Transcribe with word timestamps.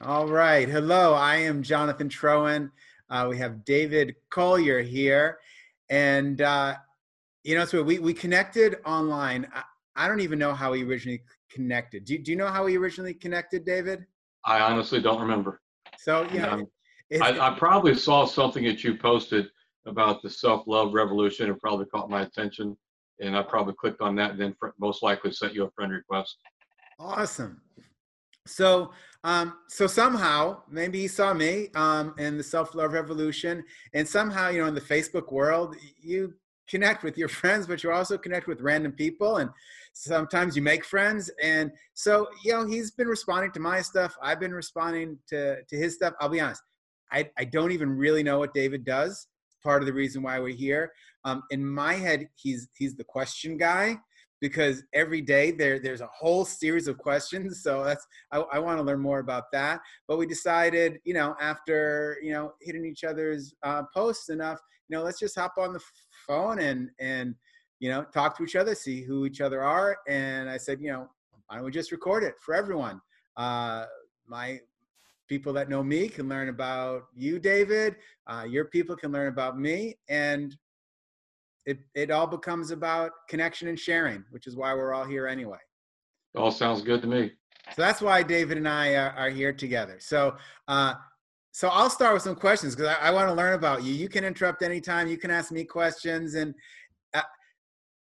All 0.00 0.28
right. 0.28 0.68
Hello, 0.68 1.12
I 1.14 1.36
am 1.36 1.60
Jonathan 1.60 2.08
Troen. 2.08 2.70
Uh, 3.10 3.26
we 3.28 3.36
have 3.38 3.64
David 3.64 4.14
Collier 4.30 4.80
here. 4.80 5.38
And, 5.90 6.40
uh, 6.40 6.76
you 7.42 7.56
know, 7.56 7.64
so 7.64 7.82
we, 7.82 7.98
we 7.98 8.14
connected 8.14 8.76
online. 8.86 9.48
I, 9.52 9.64
I 9.96 10.06
don't 10.06 10.20
even 10.20 10.38
know 10.38 10.54
how 10.54 10.70
we 10.70 10.84
originally 10.84 11.24
connected. 11.50 12.04
Do, 12.04 12.16
do 12.16 12.30
you 12.30 12.36
know 12.36 12.46
how 12.46 12.64
we 12.64 12.76
originally 12.76 13.12
connected, 13.12 13.64
David? 13.64 14.06
I 14.44 14.60
honestly 14.60 15.00
don't 15.00 15.20
remember. 15.20 15.60
So, 15.98 16.28
yeah. 16.32 16.46
Um, 16.46 16.68
I, 17.20 17.36
I 17.48 17.58
probably 17.58 17.96
saw 17.96 18.24
something 18.24 18.62
that 18.66 18.84
you 18.84 18.96
posted 18.96 19.48
about 19.84 20.22
the 20.22 20.30
self-love 20.30 20.94
revolution 20.94 21.50
and 21.50 21.58
probably 21.58 21.86
caught 21.86 22.08
my 22.08 22.22
attention. 22.22 22.76
And 23.20 23.36
I 23.36 23.42
probably 23.42 23.74
clicked 23.74 24.00
on 24.00 24.14
that 24.14 24.30
and 24.30 24.40
then 24.40 24.54
fr- 24.60 24.68
most 24.78 25.02
likely 25.02 25.32
sent 25.32 25.54
you 25.54 25.64
a 25.64 25.70
friend 25.72 25.90
request. 25.90 26.36
Awesome. 27.00 27.62
So, 28.46 28.92
um, 29.24 29.54
so 29.66 29.86
somehow, 29.86 30.62
maybe 30.70 31.00
you 31.00 31.08
saw 31.08 31.34
me 31.34 31.68
um, 31.74 32.14
in 32.18 32.36
the 32.36 32.42
self 32.42 32.74
love 32.74 32.92
revolution, 32.92 33.64
and 33.92 34.06
somehow, 34.06 34.48
you 34.48 34.60
know, 34.60 34.66
in 34.66 34.74
the 34.74 34.80
Facebook 34.80 35.32
world, 35.32 35.76
you 36.00 36.34
connect 36.68 37.02
with 37.02 37.18
your 37.18 37.28
friends, 37.40 37.66
but 37.66 37.82
you 37.82 37.90
also 37.90 38.16
connect 38.16 38.46
with 38.46 38.60
random 38.60 38.92
people, 38.92 39.38
and 39.38 39.50
sometimes 39.92 40.54
you 40.54 40.62
make 40.62 40.84
friends. 40.84 41.30
And 41.42 41.72
so, 41.94 42.28
you 42.44 42.52
know, 42.52 42.66
he's 42.66 42.92
been 42.92 43.08
responding 43.08 43.50
to 43.52 43.60
my 43.60 43.80
stuff. 43.82 44.16
I've 44.22 44.40
been 44.40 44.54
responding 44.54 45.18
to 45.28 45.62
to 45.64 45.76
his 45.76 45.94
stuff. 45.96 46.14
I'll 46.20 46.28
be 46.28 46.40
honest, 46.40 46.62
I 47.10 47.28
I 47.36 47.44
don't 47.44 47.72
even 47.72 47.90
really 47.90 48.22
know 48.22 48.38
what 48.38 48.54
David 48.54 48.84
does. 48.84 49.26
Part 49.64 49.82
of 49.82 49.86
the 49.86 49.92
reason 49.92 50.22
why 50.22 50.38
we're 50.38 50.54
here. 50.54 50.92
Um, 51.24 51.42
in 51.50 51.66
my 51.66 51.94
head, 51.94 52.28
he's 52.36 52.68
he's 52.78 52.94
the 52.94 53.04
question 53.04 53.56
guy 53.56 53.98
because 54.40 54.84
every 54.92 55.20
day 55.20 55.50
there 55.50 55.78
there's 55.78 56.00
a 56.00 56.08
whole 56.08 56.44
series 56.44 56.88
of 56.88 56.98
questions. 56.98 57.62
So 57.62 57.84
that's 57.84 58.06
i, 58.32 58.38
I 58.38 58.58
want 58.58 58.78
to 58.78 58.82
learn 58.82 59.00
more 59.00 59.20
about 59.20 59.50
that. 59.52 59.80
But 60.06 60.18
we 60.18 60.26
decided 60.26 61.00
you 61.04 61.14
know 61.14 61.34
after 61.40 62.18
you 62.22 62.32
know 62.32 62.52
hitting 62.60 62.84
each 62.84 63.04
other's 63.04 63.54
uh, 63.62 63.82
posts 63.94 64.28
enough 64.28 64.60
you 64.88 64.96
know 64.96 65.02
let's 65.02 65.18
just 65.18 65.36
hop 65.36 65.54
on 65.58 65.72
the 65.72 65.80
phone 66.26 66.58
and 66.60 66.90
and 67.00 67.34
you 67.80 67.90
know 67.90 68.04
talk 68.12 68.36
to 68.36 68.44
each 68.44 68.56
other 68.56 68.74
see 68.74 69.02
who 69.02 69.26
each 69.26 69.40
other 69.40 69.62
are. 69.62 69.98
And 70.08 70.48
i 70.48 70.56
said 70.56 70.80
you 70.80 70.92
know 70.92 71.08
why 71.46 71.56
don't 71.56 71.64
we 71.64 71.70
just 71.70 71.92
record 71.92 72.24
it 72.24 72.34
for 72.40 72.54
everyone? 72.54 73.00
Uh, 73.36 73.86
my 74.26 74.60
people 75.28 75.52
that 75.52 75.68
know 75.68 75.82
me 75.82 76.08
can 76.08 76.28
learn 76.28 76.48
about 76.48 77.04
you 77.14 77.38
david. 77.38 77.96
Uh, 78.26 78.44
your 78.48 78.66
people 78.66 78.96
can 78.96 79.12
learn 79.12 79.28
about 79.28 79.58
me. 79.58 79.96
And 80.08 80.56
it 81.68 81.78
it 81.94 82.10
all 82.10 82.26
becomes 82.26 82.70
about 82.70 83.12
connection 83.28 83.68
and 83.68 83.78
sharing, 83.78 84.24
which 84.30 84.46
is 84.46 84.56
why 84.56 84.72
we're 84.74 84.94
all 84.94 85.04
here 85.04 85.26
anyway. 85.26 85.58
All 86.34 86.50
sounds 86.50 86.80
good 86.80 87.02
to 87.02 87.08
me. 87.08 87.32
So 87.76 87.82
that's 87.82 88.00
why 88.00 88.22
David 88.22 88.56
and 88.56 88.66
I 88.66 88.94
are, 88.94 89.10
are 89.10 89.28
here 89.28 89.52
together. 89.52 89.98
So 90.00 90.36
uh, 90.66 90.94
so 91.52 91.68
I'll 91.68 91.90
start 91.90 92.14
with 92.14 92.22
some 92.22 92.34
questions 92.34 92.74
because 92.74 92.96
I, 92.96 93.08
I 93.08 93.10
want 93.10 93.28
to 93.28 93.34
learn 93.34 93.52
about 93.52 93.84
you. 93.84 93.92
You 93.92 94.08
can 94.08 94.24
interrupt 94.24 94.62
anytime. 94.62 95.08
You 95.08 95.18
can 95.18 95.30
ask 95.30 95.52
me 95.52 95.64
questions, 95.64 96.36
and 96.36 96.54
uh, 97.12 97.22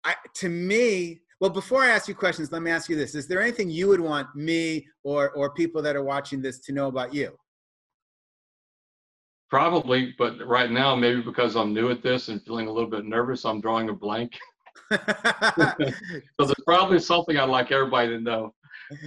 I, 0.03 0.13
to 0.35 0.49
me, 0.49 1.21
well, 1.39 1.49
before 1.49 1.81
I 1.81 1.87
ask 1.87 2.07
you 2.07 2.13
questions, 2.13 2.51
let 2.51 2.61
me 2.61 2.69
ask 2.69 2.87
you 2.87 2.95
this: 2.95 3.15
Is 3.15 3.27
there 3.27 3.41
anything 3.41 3.71
you 3.71 3.87
would 3.87 4.01
want 4.01 4.27
me 4.35 4.87
or 5.03 5.31
or 5.31 5.55
people 5.55 5.81
that 5.81 5.95
are 5.95 6.03
watching 6.03 6.39
this 6.39 6.59
to 6.59 6.71
know 6.71 6.87
about 6.87 7.15
you? 7.15 7.35
Probably, 9.49 10.15
but 10.17 10.45
right 10.45 10.71
now, 10.71 10.95
maybe 10.95 11.21
because 11.21 11.55
I'm 11.55 11.73
new 11.73 11.89
at 11.91 12.01
this 12.01 12.29
and 12.29 12.41
feeling 12.41 12.67
a 12.67 12.71
little 12.71 12.89
bit 12.89 13.05
nervous, 13.05 13.45
I'm 13.45 13.61
drawing 13.61 13.89
a 13.89 13.93
blank. 13.93 14.37
so 14.91 14.97
there's 16.39 16.53
probably 16.65 16.99
something 16.99 17.37
I'd 17.37 17.49
like 17.49 17.71
everybody 17.71 18.09
to 18.09 18.19
know. 18.19 18.53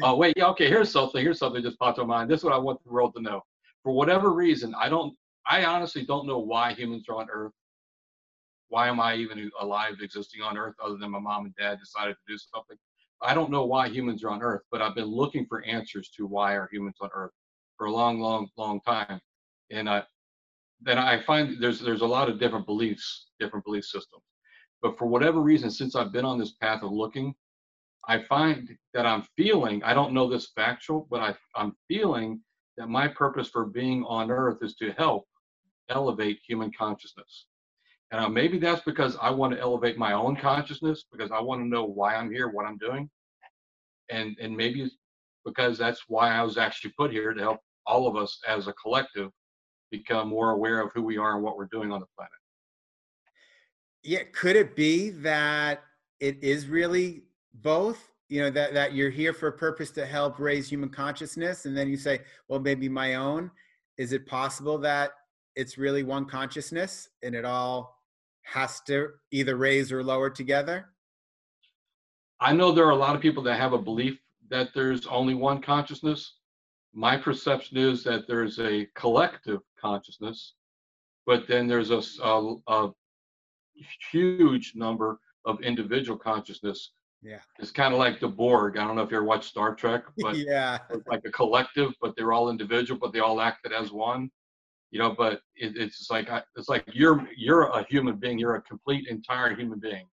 Uh, 0.02 0.14
wait, 0.14 0.34
yeah, 0.36 0.46
okay, 0.46 0.68
here's 0.68 0.90
something. 0.90 1.22
Here's 1.22 1.38
something 1.38 1.62
just 1.62 1.78
popped 1.78 1.98
to 1.98 2.04
my 2.04 2.18
mind. 2.18 2.30
This 2.30 2.40
is 2.40 2.44
what 2.44 2.52
I 2.52 2.58
want 2.58 2.82
the 2.84 2.92
world 2.92 3.14
to 3.16 3.22
know. 3.22 3.42
For 3.82 3.92
whatever 3.92 4.32
reason, 4.32 4.74
I 4.78 4.88
don't, 4.88 5.14
I 5.46 5.64
honestly 5.64 6.04
don't 6.04 6.26
know 6.26 6.38
why 6.38 6.72
humans 6.72 7.06
are 7.08 7.16
on 7.16 7.28
Earth. 7.30 7.52
Why 8.68 8.88
am 8.88 9.00
I 9.00 9.14
even 9.16 9.50
alive, 9.60 9.94
existing 10.00 10.42
on 10.42 10.58
Earth, 10.58 10.74
other 10.84 10.96
than 10.96 11.10
my 11.10 11.18
mom 11.18 11.46
and 11.46 11.54
dad 11.56 11.78
decided 11.78 12.14
to 12.14 12.32
do 12.32 12.38
something? 12.38 12.76
I 13.22 13.34
don't 13.34 13.50
know 13.50 13.64
why 13.64 13.88
humans 13.88 14.22
are 14.24 14.30
on 14.30 14.42
Earth, 14.42 14.62
but 14.70 14.82
I've 14.82 14.94
been 14.94 15.06
looking 15.06 15.46
for 15.46 15.64
answers 15.64 16.10
to 16.16 16.26
why 16.26 16.54
are 16.54 16.68
humans 16.70 16.96
on 17.00 17.10
Earth 17.14 17.32
for 17.76 17.86
a 17.86 17.92
long, 17.92 18.20
long, 18.20 18.48
long 18.56 18.80
time. 18.82 19.20
And 19.70 19.88
I, 19.88 20.02
then 20.80 20.98
I 20.98 21.22
find 21.22 21.56
there's 21.60 21.80
there's 21.80 22.02
a 22.02 22.06
lot 22.06 22.28
of 22.28 22.38
different 22.38 22.66
beliefs, 22.66 23.28
different 23.40 23.64
belief 23.64 23.84
systems. 23.84 24.22
But 24.80 24.96
for 24.96 25.06
whatever 25.06 25.40
reason, 25.40 25.70
since 25.70 25.96
I've 25.96 26.12
been 26.12 26.24
on 26.24 26.38
this 26.38 26.52
path 26.52 26.82
of 26.82 26.92
looking, 26.92 27.34
I 28.06 28.22
find 28.22 28.76
that 28.94 29.06
I'm 29.06 29.24
feeling, 29.36 29.82
I 29.82 29.92
don't 29.92 30.12
know 30.12 30.28
this 30.28 30.52
factual, 30.54 31.06
but 31.10 31.20
I, 31.20 31.34
I'm 31.56 31.74
feeling 31.88 32.40
that 32.76 32.88
my 32.88 33.08
purpose 33.08 33.48
for 33.48 33.66
being 33.66 34.04
on 34.04 34.30
earth 34.30 34.58
is 34.62 34.76
to 34.76 34.92
help 34.92 35.26
elevate 35.90 36.40
human 36.46 36.70
consciousness. 36.76 37.46
And 38.10 38.24
uh, 38.24 38.28
maybe 38.28 38.58
that's 38.58 38.82
because 38.82 39.16
I 39.20 39.30
want 39.30 39.52
to 39.52 39.60
elevate 39.60 39.98
my 39.98 40.12
own 40.12 40.36
consciousness 40.36 41.04
because 41.12 41.30
I 41.30 41.40
want 41.40 41.60
to 41.60 41.68
know 41.68 41.84
why 41.84 42.14
I'm 42.14 42.30
here, 42.30 42.48
what 42.48 42.66
I'm 42.66 42.78
doing. 42.78 43.10
And, 44.10 44.36
and 44.40 44.56
maybe 44.56 44.90
because 45.44 45.76
that's 45.76 46.04
why 46.08 46.30
I 46.30 46.42
was 46.42 46.56
actually 46.56 46.92
put 46.96 47.10
here 47.10 47.34
to 47.34 47.40
help 47.40 47.60
all 47.86 48.06
of 48.06 48.16
us 48.16 48.40
as 48.46 48.68
a 48.68 48.72
collective 48.74 49.30
become 49.90 50.28
more 50.28 50.50
aware 50.50 50.80
of 50.80 50.92
who 50.92 51.02
we 51.02 51.18
are 51.18 51.34
and 51.34 51.42
what 51.42 51.56
we're 51.56 51.66
doing 51.66 51.92
on 51.92 52.00
the 52.00 52.06
planet. 52.16 52.32
Yeah, 54.02 54.22
could 54.32 54.56
it 54.56 54.76
be 54.76 55.10
that 55.10 55.82
it 56.20 56.42
is 56.42 56.68
really 56.68 57.24
both? 57.54 58.10
You 58.28 58.42
know, 58.42 58.50
that, 58.50 58.74
that 58.74 58.92
you're 58.92 59.10
here 59.10 59.32
for 59.32 59.48
a 59.48 59.52
purpose 59.52 59.90
to 59.92 60.04
help 60.04 60.38
raise 60.38 60.68
human 60.68 60.90
consciousness, 60.90 61.64
and 61.64 61.76
then 61.76 61.88
you 61.88 61.96
say, 61.96 62.20
well, 62.48 62.60
maybe 62.60 62.88
my 62.88 63.14
own. 63.14 63.50
Is 63.96 64.12
it 64.12 64.26
possible 64.26 64.78
that 64.78 65.12
it's 65.56 65.76
really 65.76 66.04
one 66.04 66.24
consciousness 66.24 67.08
and 67.22 67.34
it 67.34 67.44
all 67.44 67.98
has 68.42 68.80
to 68.82 69.10
either 69.32 69.56
raise 69.56 69.90
or 69.90 70.04
lower 70.04 70.30
together? 70.30 70.86
I 72.40 72.52
know 72.52 72.70
there 72.70 72.86
are 72.86 72.92
a 72.92 72.96
lot 72.96 73.16
of 73.16 73.22
people 73.22 73.42
that 73.42 73.58
have 73.58 73.72
a 73.72 73.78
belief 73.78 74.18
that 74.50 74.68
there's 74.74 75.06
only 75.06 75.34
one 75.34 75.60
consciousness. 75.60 76.34
My 76.94 77.16
perception 77.16 77.76
is 77.76 78.02
that 78.04 78.26
there's 78.26 78.58
a 78.58 78.86
collective 78.94 79.60
consciousness, 79.80 80.54
but 81.26 81.46
then 81.46 81.68
there's 81.68 81.90
a, 81.90 82.02
a, 82.22 82.54
a 82.66 82.90
huge 84.10 84.72
number 84.74 85.20
of 85.44 85.60
individual 85.60 86.18
consciousness. 86.18 86.92
Yeah. 87.22 87.40
It's 87.58 87.70
kind 87.70 87.92
of 87.92 87.98
like 87.98 88.20
the 88.20 88.28
Borg. 88.28 88.76
I 88.76 88.86
don't 88.86 88.96
know 88.96 89.02
if 89.02 89.10
you 89.10 89.16
ever 89.16 89.26
watched 89.26 89.48
Star 89.48 89.74
Trek, 89.74 90.04
but 90.18 90.36
yeah, 90.36 90.78
like 91.06 91.22
a 91.26 91.30
collective, 91.30 91.92
but 92.00 92.14
they're 92.16 92.32
all 92.32 92.50
individual, 92.50 92.98
but 93.00 93.12
they 93.12 93.20
all 93.20 93.40
acted 93.40 93.72
as 93.72 93.90
one. 93.90 94.30
You 94.90 95.00
know, 95.00 95.14
but 95.16 95.42
it, 95.54 95.76
it's 95.76 96.08
like 96.10 96.28
it's 96.56 96.68
like 96.68 96.84
you're 96.92 97.28
you're 97.36 97.64
a 97.64 97.84
human 97.90 98.16
being. 98.16 98.38
You're 98.38 98.54
a 98.54 98.62
complete 98.62 99.06
entire 99.08 99.54
human 99.54 99.78
being. 99.78 100.06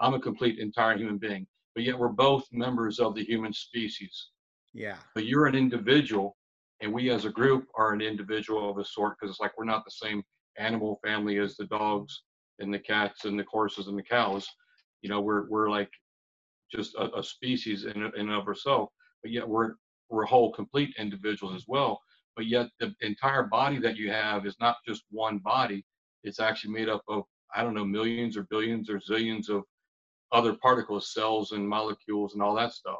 I'm 0.00 0.14
a 0.14 0.20
complete 0.20 0.58
entire 0.58 0.96
human 0.96 1.18
being, 1.18 1.46
but 1.74 1.84
yet 1.84 1.98
we're 1.98 2.08
both 2.08 2.44
members 2.52 2.98
of 2.98 3.14
the 3.14 3.24
human 3.24 3.52
species. 3.52 4.30
Yeah. 4.76 4.96
But 5.14 5.24
you're 5.24 5.46
an 5.46 5.54
individual, 5.54 6.36
and 6.80 6.92
we 6.92 7.10
as 7.10 7.24
a 7.24 7.30
group 7.30 7.66
are 7.76 7.92
an 7.92 8.00
individual 8.02 8.70
of 8.70 8.78
a 8.78 8.84
sort 8.84 9.16
because 9.18 9.32
it's 9.32 9.40
like 9.40 9.56
we're 9.56 9.64
not 9.64 9.84
the 9.84 9.90
same 9.90 10.22
animal 10.58 11.00
family 11.04 11.38
as 11.38 11.56
the 11.56 11.66
dogs 11.66 12.22
and 12.58 12.72
the 12.72 12.78
cats 12.78 13.24
and 13.24 13.38
the 13.38 13.44
horses 13.50 13.86
and 13.88 13.98
the 13.98 14.02
cows. 14.02 14.46
You 15.02 15.08
know 15.08 15.20
we're 15.20 15.48
we're 15.48 15.70
like 15.70 15.90
just 16.70 16.94
a, 16.96 17.16
a 17.16 17.22
species 17.22 17.84
in, 17.84 18.02
and 18.02 18.30
of 18.30 18.46
ourselves 18.46 18.90
but 19.22 19.30
yet 19.30 19.48
we're 19.48 19.74
we're 20.10 20.24
whole 20.24 20.52
complete 20.52 20.94
individuals 20.98 21.54
as 21.54 21.64
well. 21.66 22.00
But 22.36 22.46
yet 22.46 22.68
the 22.80 22.94
entire 23.00 23.44
body 23.44 23.78
that 23.78 23.96
you 23.96 24.10
have 24.10 24.44
is 24.46 24.56
not 24.60 24.76
just 24.86 25.04
one 25.10 25.38
body 25.38 25.84
it's 26.26 26.40
actually 26.40 26.72
made 26.72 26.88
up 26.88 27.02
of 27.08 27.22
i 27.54 27.62
don't 27.62 27.74
know 27.74 27.84
millions 27.84 28.36
or 28.36 28.46
billions 28.50 28.90
or 28.90 28.98
zillions 28.98 29.48
of 29.48 29.62
other 30.32 30.54
particles 30.54 31.12
cells 31.12 31.52
and 31.52 31.66
molecules 31.66 32.34
and 32.34 32.42
all 32.42 32.54
that 32.54 32.72
stuff 32.72 32.98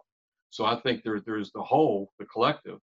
so 0.57 0.65
i 0.65 0.77
think 0.81 1.03
there, 1.03 1.21
there's 1.21 1.53
the 1.53 1.63
whole 1.63 2.11
the 2.19 2.25
collective 2.25 2.79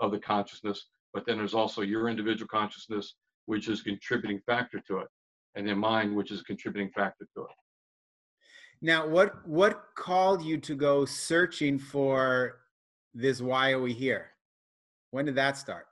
of 0.00 0.10
the 0.10 0.18
consciousness, 0.18 0.86
but 1.12 1.24
then 1.26 1.38
there's 1.38 1.54
also 1.54 1.82
your 1.82 2.08
individual 2.08 2.48
consciousness, 2.48 3.14
which 3.46 3.68
is 3.68 3.82
contributing 3.82 4.40
factor 4.46 4.80
to 4.86 4.98
it, 4.98 5.08
and 5.54 5.66
then 5.66 5.78
mine, 5.78 6.14
which 6.14 6.30
is 6.30 6.40
a 6.40 6.44
contributing 6.44 6.90
factor 6.94 7.26
to 7.34 7.42
it. 7.42 7.56
Now, 8.82 9.06
what 9.06 9.46
what 9.48 9.84
called 9.96 10.42
you 10.42 10.58
to 10.58 10.74
go 10.74 11.04
searching 11.04 11.78
for 11.78 12.58
this? 13.14 13.40
Why 13.40 13.72
are 13.72 13.80
we 13.80 13.92
here? 13.92 14.32
When 15.10 15.24
did 15.24 15.36
that 15.36 15.56
start? 15.56 15.86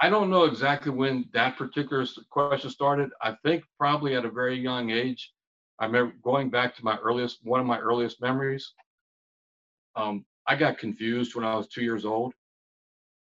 I 0.00 0.08
don't 0.08 0.30
know 0.30 0.44
exactly 0.44 0.92
when 0.92 1.24
that 1.32 1.56
particular 1.56 2.06
question 2.30 2.70
started. 2.70 3.10
I 3.20 3.34
think 3.44 3.64
probably 3.76 4.14
at 4.14 4.24
a 4.24 4.30
very 4.30 4.56
young 4.56 4.90
age. 4.90 5.32
I 5.80 5.86
remember 5.86 6.14
going 6.22 6.50
back 6.50 6.74
to 6.76 6.84
my 6.84 6.96
earliest, 6.98 7.38
one 7.44 7.60
of 7.60 7.66
my 7.66 7.78
earliest 7.78 8.20
memories. 8.20 8.72
Um, 9.96 10.24
I 10.46 10.56
got 10.56 10.78
confused 10.78 11.34
when 11.34 11.44
I 11.44 11.54
was 11.56 11.68
two 11.68 11.82
years 11.82 12.04
old. 12.04 12.34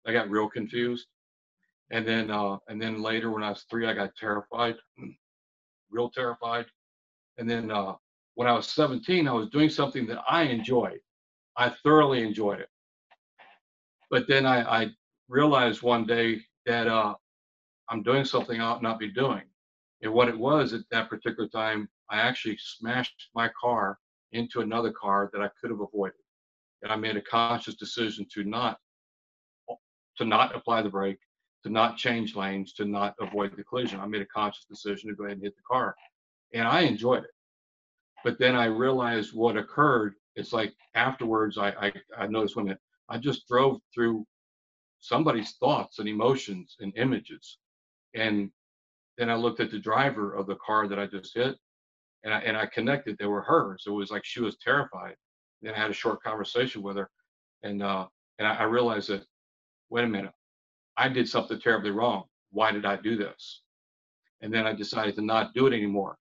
I 0.06 0.12
got 0.12 0.29
real 0.29 0.49
confused, 0.49 1.06
and 1.91 2.06
then 2.06 2.31
uh, 2.31 2.58
and 2.69 2.81
then 2.81 3.02
later 3.02 3.31
when 3.31 3.43
I 3.43 3.50
was 3.50 3.64
three, 3.70 3.87
I 3.87 3.94
got 3.94 4.14
terrified, 4.17 4.76
real 5.91 6.11
terrified. 6.11 6.67
And 7.38 7.49
then 7.49 7.70
uh, 7.70 7.94
when 8.35 8.49
I 8.49 8.52
was 8.52 8.69
17, 8.69 9.26
I 9.26 9.32
was 9.32 9.49
doing 9.50 9.70
something 9.70 10.06
that 10.06 10.23
I 10.29 10.43
enjoyed. 10.43 11.00
I 11.56 11.70
thoroughly 11.82 12.23
enjoyed 12.23 12.61
it. 12.61 12.69
But 14.11 14.29
then 14.29 14.47
I, 14.47 14.82
I 14.82 14.90
realized 15.29 15.82
one 15.82 16.06
day 16.06 16.40
that 16.67 16.87
uh, 16.87 17.14
I'm 17.88 18.02
doing 18.02 18.25
something 18.25 18.61
I 18.61 18.64
ought 18.64 18.82
not 18.82 18.99
be 18.99 19.08
doing. 19.11 19.43
And 20.02 20.12
what 20.12 20.29
it 20.29 20.38
was 20.38 20.73
at 20.75 20.82
that 20.90 21.08
particular 21.08 21.49
time, 21.49 21.88
I 22.11 22.19
actually 22.19 22.59
smashed 22.59 23.31
my 23.35 23.51
car 23.61 23.99
into 24.33 24.61
another 24.61 24.93
car 24.93 25.31
that 25.33 25.43
I 25.43 25.49
could 25.61 25.71
have 25.71 25.81
avoided. 25.81 26.17
And 26.83 26.93
I 26.93 26.97
made 26.97 27.17
a 27.17 27.23
conscious 27.23 27.77
decision 27.77 28.27
to 28.35 28.45
not 28.45 28.79
to 30.17 30.25
not 30.25 30.55
apply 30.55 30.81
the 30.83 30.89
brake, 30.89 31.19
to 31.65 31.71
not 31.71 31.97
change 31.97 32.37
lanes, 32.37 32.73
to 32.75 32.85
not 32.85 33.15
avoid 33.21 33.56
the 33.56 33.65
collision. 33.65 33.99
I 33.99 34.06
made 34.06 34.23
a 34.23 34.27
conscious 34.27 34.65
decision 34.65 35.09
to 35.09 35.17
go 35.17 35.25
ahead 35.25 35.39
and 35.39 35.43
hit 35.43 35.56
the 35.56 35.62
car. 35.69 35.97
And 36.53 36.69
I 36.69 36.83
enjoyed 36.83 37.25
it. 37.25 37.31
But 38.23 38.39
then 38.39 38.55
I 38.55 38.67
realized 38.67 39.35
what 39.35 39.57
occurred. 39.57 40.15
It's 40.37 40.53
like 40.53 40.73
afterwards 40.95 41.59
I 41.59 41.71
I, 41.71 41.93
I 42.17 42.27
noticed 42.27 42.57
when 42.57 42.77
I 43.09 43.19
just 43.19 43.49
drove 43.49 43.81
through 43.93 44.27
somebody's 45.00 45.53
thoughts 45.57 45.99
and 45.99 46.09
emotions 46.09 46.77
and 46.81 46.93
images. 46.97 47.59
And 48.15 48.50
then 49.19 49.31
I 49.31 49.35
looked 49.35 49.61
at 49.61 49.71
the 49.71 49.79
driver 49.79 50.35
of 50.35 50.47
the 50.47 50.57
car 50.57 50.89
that 50.89 50.99
I 50.99 51.07
just 51.07 51.35
hit 51.35 51.57
and 52.25 52.35
I, 52.35 52.38
and 52.41 52.56
I 52.56 52.67
connected 52.67 53.17
they 53.19 53.26
were 53.26 53.43
hers. 53.43 53.85
It 53.87 53.91
was 53.91 54.11
like 54.11 54.25
she 54.25 54.41
was 54.41 54.56
terrified. 54.56 55.15
Then 55.62 55.75
I 55.75 55.79
had 55.79 55.91
a 55.91 55.94
short 55.94 56.23
conversation 56.23 56.82
with 56.82 56.97
her 56.97 57.11
and, 57.62 57.82
uh, 57.82 58.06
and 58.38 58.47
I, 58.47 58.56
I 58.56 58.62
realized 58.65 59.09
that, 59.09 59.25
wait 59.91 60.05
a 60.05 60.09
minute, 60.09 60.32
I 60.97 61.09
did 61.09 61.29
something 61.29 61.61
terribly 61.61 61.91
wrong. 61.91 62.25
Why 62.50 62.73
did 62.73 62.85
I 62.85 62.97
do 62.97 63.17
this? 63.17 63.62
And 64.43 64.53
then 64.53 64.67
I 64.67 64.75
decided 64.75 65.15
to 65.17 65.23
not 65.23 65.55
do 65.55 65.67
it 65.67 65.73
anymore. 65.73 66.17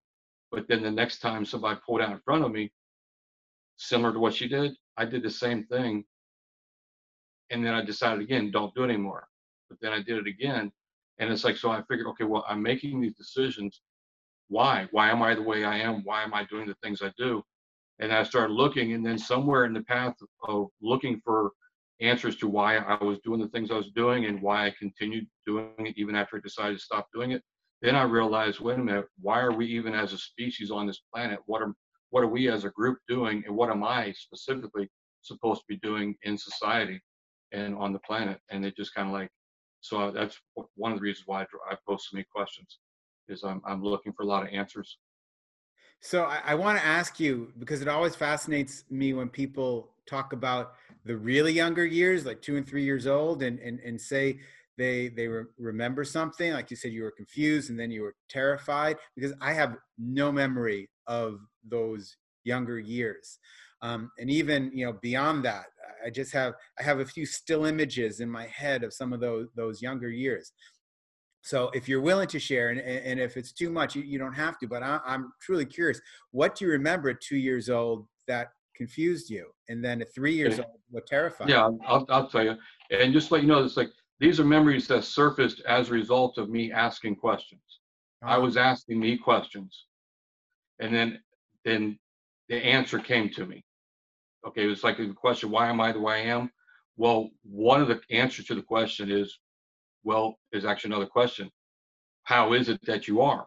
But 0.52 0.68
then 0.68 0.84
the 0.84 0.92
next 0.92 1.20
time 1.20 1.46
somebody 1.46 1.80
pulled 1.86 2.02
out 2.02 2.12
in 2.12 2.20
front 2.20 2.44
of 2.44 2.52
me, 2.52 2.72
similar 3.78 4.14
to 4.14 4.20
what 4.20 4.34
she 4.34 4.48
did, 4.48 4.74
I 4.98 5.06
did 5.06 5.24
the 5.24 5.30
same 5.30 5.66
thing. 5.66 6.06
And 7.50 7.66
then 7.66 7.74
I 7.74 7.84
decided 7.84 8.22
again, 8.22 8.52
don't 8.52 8.74
do 8.74 8.84
it 8.84 8.90
anymore. 8.90 9.28
But 9.70 9.80
then 9.82 9.92
I 9.92 10.02
did 10.02 10.18
it 10.18 10.28
again. 10.28 10.72
And 11.20 11.32
it's 11.32 11.44
like, 11.44 11.58
so 11.58 11.72
I 11.72 11.82
figured, 11.90 12.08
okay, 12.08 12.24
well, 12.24 12.46
I'm 12.48 12.62
making 12.62 13.02
these 13.02 13.16
decisions. 13.16 13.82
Why? 14.50 14.88
Why 14.92 15.10
am 15.10 15.22
I 15.22 15.36
the 15.36 15.42
way 15.42 15.64
I 15.64 15.78
am? 15.78 16.04
Why 16.04 16.24
am 16.24 16.34
I 16.34 16.46
doing 16.46 16.68
the 16.68 16.76
things 16.84 17.02
I 17.02 17.12
do? 17.18 17.44
And 18.00 18.12
I 18.12 18.24
started 18.24 18.54
looking, 18.54 18.94
and 18.94 19.06
then 19.06 19.18
somewhere 19.18 19.66
in 19.66 19.74
the 19.74 19.84
path 19.84 20.16
of 20.48 20.68
looking 20.82 21.22
for 21.24 21.52
answers 22.02 22.36
to 22.38 22.48
why 22.48 22.78
I 22.78 23.02
was 23.04 23.20
doing 23.24 23.40
the 23.40 23.48
things 23.50 23.72
I 23.72 23.76
was 23.76 23.92
doing 23.92 24.26
and 24.26 24.42
why 24.42 24.68
I 24.68 24.76
continued 24.78 25.28
doing 25.46 25.74
it 25.78 25.98
even 25.98 26.16
after 26.16 26.38
I 26.38 26.42
decided 26.42 26.78
to 26.78 26.84
stop 26.84 27.08
doing 27.14 27.32
it, 27.32 27.44
then 27.82 27.96
I 27.96 28.04
realized, 28.04 28.60
wait 28.60 28.80
a 28.80 28.84
minute, 28.84 29.08
why 29.22 29.40
are 29.42 29.52
we 29.52 29.66
even 29.68 29.94
as 29.94 30.14
a 30.14 30.18
species 30.18 30.72
on 30.72 30.88
this 30.88 31.02
planet? 31.14 31.40
What 31.46 31.62
are 31.62 31.74
what 32.10 32.24
are 32.24 32.28
we 32.28 32.48
as 32.48 32.64
a 32.64 32.70
group 32.70 33.00
doing, 33.08 33.44
and 33.48 33.56
what 33.56 33.72
am 33.72 33.84
I 33.84 34.12
specifically 34.12 34.88
supposed 35.22 35.62
to 35.62 35.66
be 35.68 35.78
doing 35.78 36.16
in 36.24 36.38
society 36.38 37.02
and 37.52 37.76
on 37.76 37.92
the 37.92 38.00
planet? 38.00 38.40
And 38.50 38.64
it 38.64 38.76
just 38.78 38.94
kind 38.94 39.08
of 39.08 39.14
like 39.14 39.30
so 39.82 40.12
that's 40.12 40.40
one 40.76 40.92
of 40.92 41.00
the 41.00 41.04
reasons 41.04 41.28
why 41.28 41.44
I 41.70 41.76
post 41.88 42.10
so 42.10 42.16
many 42.16 42.26
questions 42.34 42.80
is 43.30 43.44
I'm, 43.44 43.62
I'm 43.66 43.84
looking 43.84 44.14
for 44.14 44.24
a 44.24 44.26
lot 44.26 44.44
of 44.44 44.50
answers. 44.50 44.98
So 46.02 46.24
I, 46.24 46.42
I 46.48 46.56
want 46.56 46.78
to 46.78 46.86
ask 46.86 47.20
you 47.20 47.54
because 47.60 47.82
it 47.82 47.88
always 47.88 48.16
fascinates 48.16 48.84
me 48.90 49.14
when 49.14 49.30
people 49.30 49.92
talk 50.06 50.34
about 50.34 50.74
the 51.06 51.16
really 51.16 51.54
younger 51.54 51.86
years, 51.86 52.26
like 52.26 52.42
two 52.42 52.58
and 52.58 52.68
three 52.68 52.84
years 52.84 53.08
old, 53.08 53.42
and 53.42 53.60
and, 53.60 53.80
and 53.80 54.00
say 54.00 54.40
they 54.78 55.08
they 55.10 55.28
re- 55.28 55.46
remember 55.58 56.04
something. 56.04 56.52
Like 56.52 56.70
you 56.72 56.78
said, 56.78 56.92
you 56.92 57.04
were 57.04 57.12
confused 57.12 57.70
and 57.70 57.80
then 57.80 57.92
you 57.92 58.02
were 58.02 58.16
terrified. 58.30 58.98
Because 59.16 59.34
I 59.42 59.54
have 59.54 59.78
no 59.98 60.32
memory 60.32 60.90
of 61.08 61.40
those 61.68 62.18
younger 62.44 62.80
years, 62.80 63.40
um, 63.82 64.12
and 64.20 64.30
even 64.30 64.72
you 64.74 64.86
know 64.86 64.94
beyond 65.02 65.46
that, 65.46 65.68
I 66.06 66.10
just 66.10 66.34
have 66.34 66.54
I 66.80 66.84
have 66.84 67.00
a 67.00 67.06
few 67.06 67.26
still 67.26 67.66
images 67.66 68.20
in 68.20 68.30
my 68.30 68.48
head 68.48 68.84
of 68.84 68.94
some 68.94 69.14
of 69.14 69.20
those 69.20 69.48
those 69.56 69.82
younger 69.82 70.10
years. 70.10 70.52
So 71.44 71.70
if 71.74 71.90
you're 71.90 72.02
willing 72.02 72.30
to 72.30 72.40
share, 72.40 72.70
and, 72.70 72.80
and 72.80 73.20
if 73.20 73.36
it's 73.36 73.52
too 73.52 73.70
much, 73.70 73.96
you, 73.96 74.02
you 74.02 74.18
don't 74.18 74.34
have 74.34 74.58
to. 74.60 74.68
But 74.68 74.82
I, 74.82 75.00
I'm 75.06 75.34
truly 75.42 75.66
curious. 75.66 76.00
What 76.32 76.56
do 76.56 76.66
you 76.66 76.72
remember 76.72 77.10
at 77.10 77.20
two 77.20 77.36
years 77.36 77.70
old 77.70 78.08
that 78.28 78.54
confused 78.76 79.30
you, 79.30 79.48
and 79.68 79.84
then 79.84 80.02
at 80.02 80.16
three 80.16 80.34
years 80.34 80.60
eh, 80.60 80.64
old, 80.64 80.80
what 80.90 81.06
terrified? 81.06 81.50
Yeah, 81.50 81.70
I'll, 81.86 82.06
I'll 82.10 82.30
tell 82.30 82.46
you. 82.46 82.56
And 82.92 83.12
just 83.12 83.30
let 83.30 83.42
you 83.42 83.48
know, 83.48 83.62
it's 83.62 83.76
like 83.76 83.90
these 84.22 84.40
are 84.40 84.46
memories 84.46 84.88
that 84.88 85.04
surfaced 85.04 85.60
as 85.68 85.90
a 85.90 85.94
result 85.94 86.38
of 86.38 86.50
me 86.50 86.72
asking 86.72 87.18
questions. 87.18 87.62
I 88.24 88.38
ah. 88.38 88.40
was 88.40 88.56
asking 88.56 89.02
me 89.02 89.18
questions, 89.18 89.86
and 90.80 90.96
then 90.96 91.20
then 91.66 92.00
the 92.48 92.56
answer 92.56 93.00
came 93.00 93.30
to 93.32 93.46
me. 93.46 93.66
Okay, 94.48 94.64
it 94.64 94.68
was 94.68 94.84
like 94.84 94.98
the 94.98 95.14
question, 95.14 95.52
why 95.52 95.68
am 95.68 95.82
I 95.82 95.92
the 95.92 96.00
way 96.00 96.22
I 96.22 96.34
am? 96.34 96.50
Well, 96.96 97.32
one 97.44 97.82
of 97.82 97.90
the 97.90 98.00
answers 98.12 98.46
to 98.46 98.56
the 98.56 98.62
question 98.62 99.12
is, 99.12 99.40
well, 100.04 100.38
is 100.52 100.66
actually 100.66 100.92
another 100.92 101.06
question. 101.10 101.50
How 102.24 102.54
is 102.54 102.70
it 102.70 102.80
that 102.86 103.08
you 103.08 103.22
are? 103.22 103.46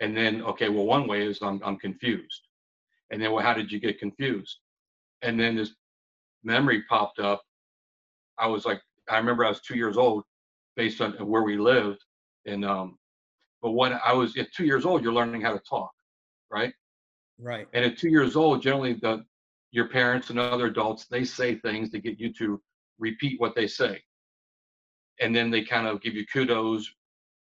And 0.00 0.16
then, 0.16 0.42
okay, 0.42 0.68
well, 0.68 0.84
one 0.84 1.08
way 1.08 1.26
is 1.26 1.38
I'm, 1.42 1.60
I'm 1.64 1.76
confused. 1.76 2.42
And 3.10 3.20
then, 3.22 3.32
well, 3.32 3.44
how 3.44 3.54
did 3.54 3.72
you 3.72 3.80
get 3.80 3.98
confused? 3.98 4.58
And 5.22 5.38
then 5.38 5.56
this 5.56 5.74
memory 6.44 6.84
popped 6.88 7.18
up. 7.18 7.42
I 8.38 8.46
was 8.46 8.64
like, 8.64 8.80
I 9.08 9.16
remember 9.16 9.44
I 9.44 9.48
was 9.48 9.60
two 9.60 9.76
years 9.76 9.96
old 9.96 10.24
based 10.76 11.00
on 11.00 11.12
where 11.12 11.42
we 11.42 11.56
lived. 11.56 11.98
And, 12.46 12.64
um, 12.64 12.98
but 13.62 13.72
when 13.72 13.98
I 14.04 14.12
was 14.12 14.36
at 14.36 14.52
two 14.52 14.64
years 14.64 14.84
old, 14.84 15.02
you're 15.02 15.12
learning 15.12 15.40
how 15.40 15.52
to 15.52 15.60
talk, 15.68 15.90
right? 16.50 16.72
Right. 17.40 17.66
And 17.72 17.84
at 17.84 17.98
two 17.98 18.10
years 18.10 18.36
old, 18.36 18.62
generally 18.62 18.94
the 18.94 19.24
your 19.70 19.88
parents 19.88 20.30
and 20.30 20.38
other 20.38 20.66
adults, 20.66 21.06
they 21.06 21.24
say 21.24 21.56
things 21.56 21.90
to 21.90 22.00
get 22.00 22.18
you 22.18 22.32
to 22.34 22.60
repeat 22.98 23.40
what 23.40 23.54
they 23.54 23.66
say. 23.66 24.00
And 25.20 25.34
then 25.34 25.50
they 25.50 25.62
kind 25.62 25.86
of 25.86 26.00
give 26.00 26.14
you 26.14 26.26
kudos, 26.26 26.90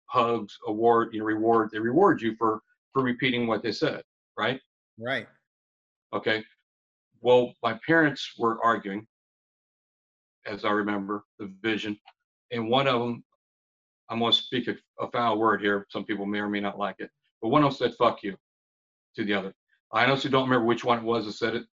hugs, 0.06 0.56
award, 0.66 1.12
you 1.12 1.20
know, 1.20 1.26
reward. 1.26 1.70
They 1.72 1.78
reward 1.78 2.22
you 2.22 2.36
for 2.36 2.60
for 2.92 3.02
repeating 3.02 3.46
what 3.46 3.62
they 3.62 3.72
said, 3.72 4.02
right? 4.38 4.60
Right. 4.98 5.26
Okay. 6.12 6.44
Well, 7.20 7.54
my 7.62 7.78
parents 7.84 8.34
were 8.38 8.62
arguing, 8.62 9.06
as 10.46 10.64
I 10.64 10.70
remember 10.70 11.24
the 11.38 11.52
vision, 11.62 11.98
and 12.52 12.68
one 12.68 12.86
of 12.86 13.00
them, 13.00 13.24
I'm 14.08 14.20
going 14.20 14.30
to 14.30 14.38
speak 14.38 14.68
a, 14.68 14.76
a 15.00 15.10
foul 15.10 15.38
word 15.38 15.60
here. 15.60 15.86
Some 15.90 16.04
people 16.04 16.26
may 16.26 16.38
or 16.38 16.48
may 16.48 16.60
not 16.60 16.78
like 16.78 16.96
it, 16.98 17.10
but 17.42 17.48
one 17.48 17.64
of 17.64 17.70
them 17.70 17.76
said 17.76 17.96
"fuck 17.96 18.22
you" 18.22 18.36
to 19.16 19.24
the 19.24 19.34
other. 19.34 19.54
I 19.92 20.04
honestly 20.04 20.30
don't 20.30 20.44
remember 20.48 20.66
which 20.66 20.84
one 20.84 20.98
it 20.98 21.04
was 21.04 21.26
that 21.26 21.32
said 21.32 21.54
it, 21.54 21.66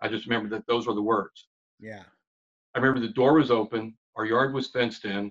I 0.00 0.08
just 0.08 0.26
remember 0.26 0.48
that 0.56 0.66
those 0.66 0.86
were 0.86 0.94
the 0.94 1.02
words. 1.02 1.48
Yeah. 1.78 2.04
I 2.74 2.78
remember 2.78 3.00
the 3.00 3.12
door 3.12 3.34
was 3.34 3.50
open, 3.50 3.96
our 4.16 4.26
yard 4.26 4.54
was 4.54 4.68
fenced 4.68 5.04
in. 5.04 5.30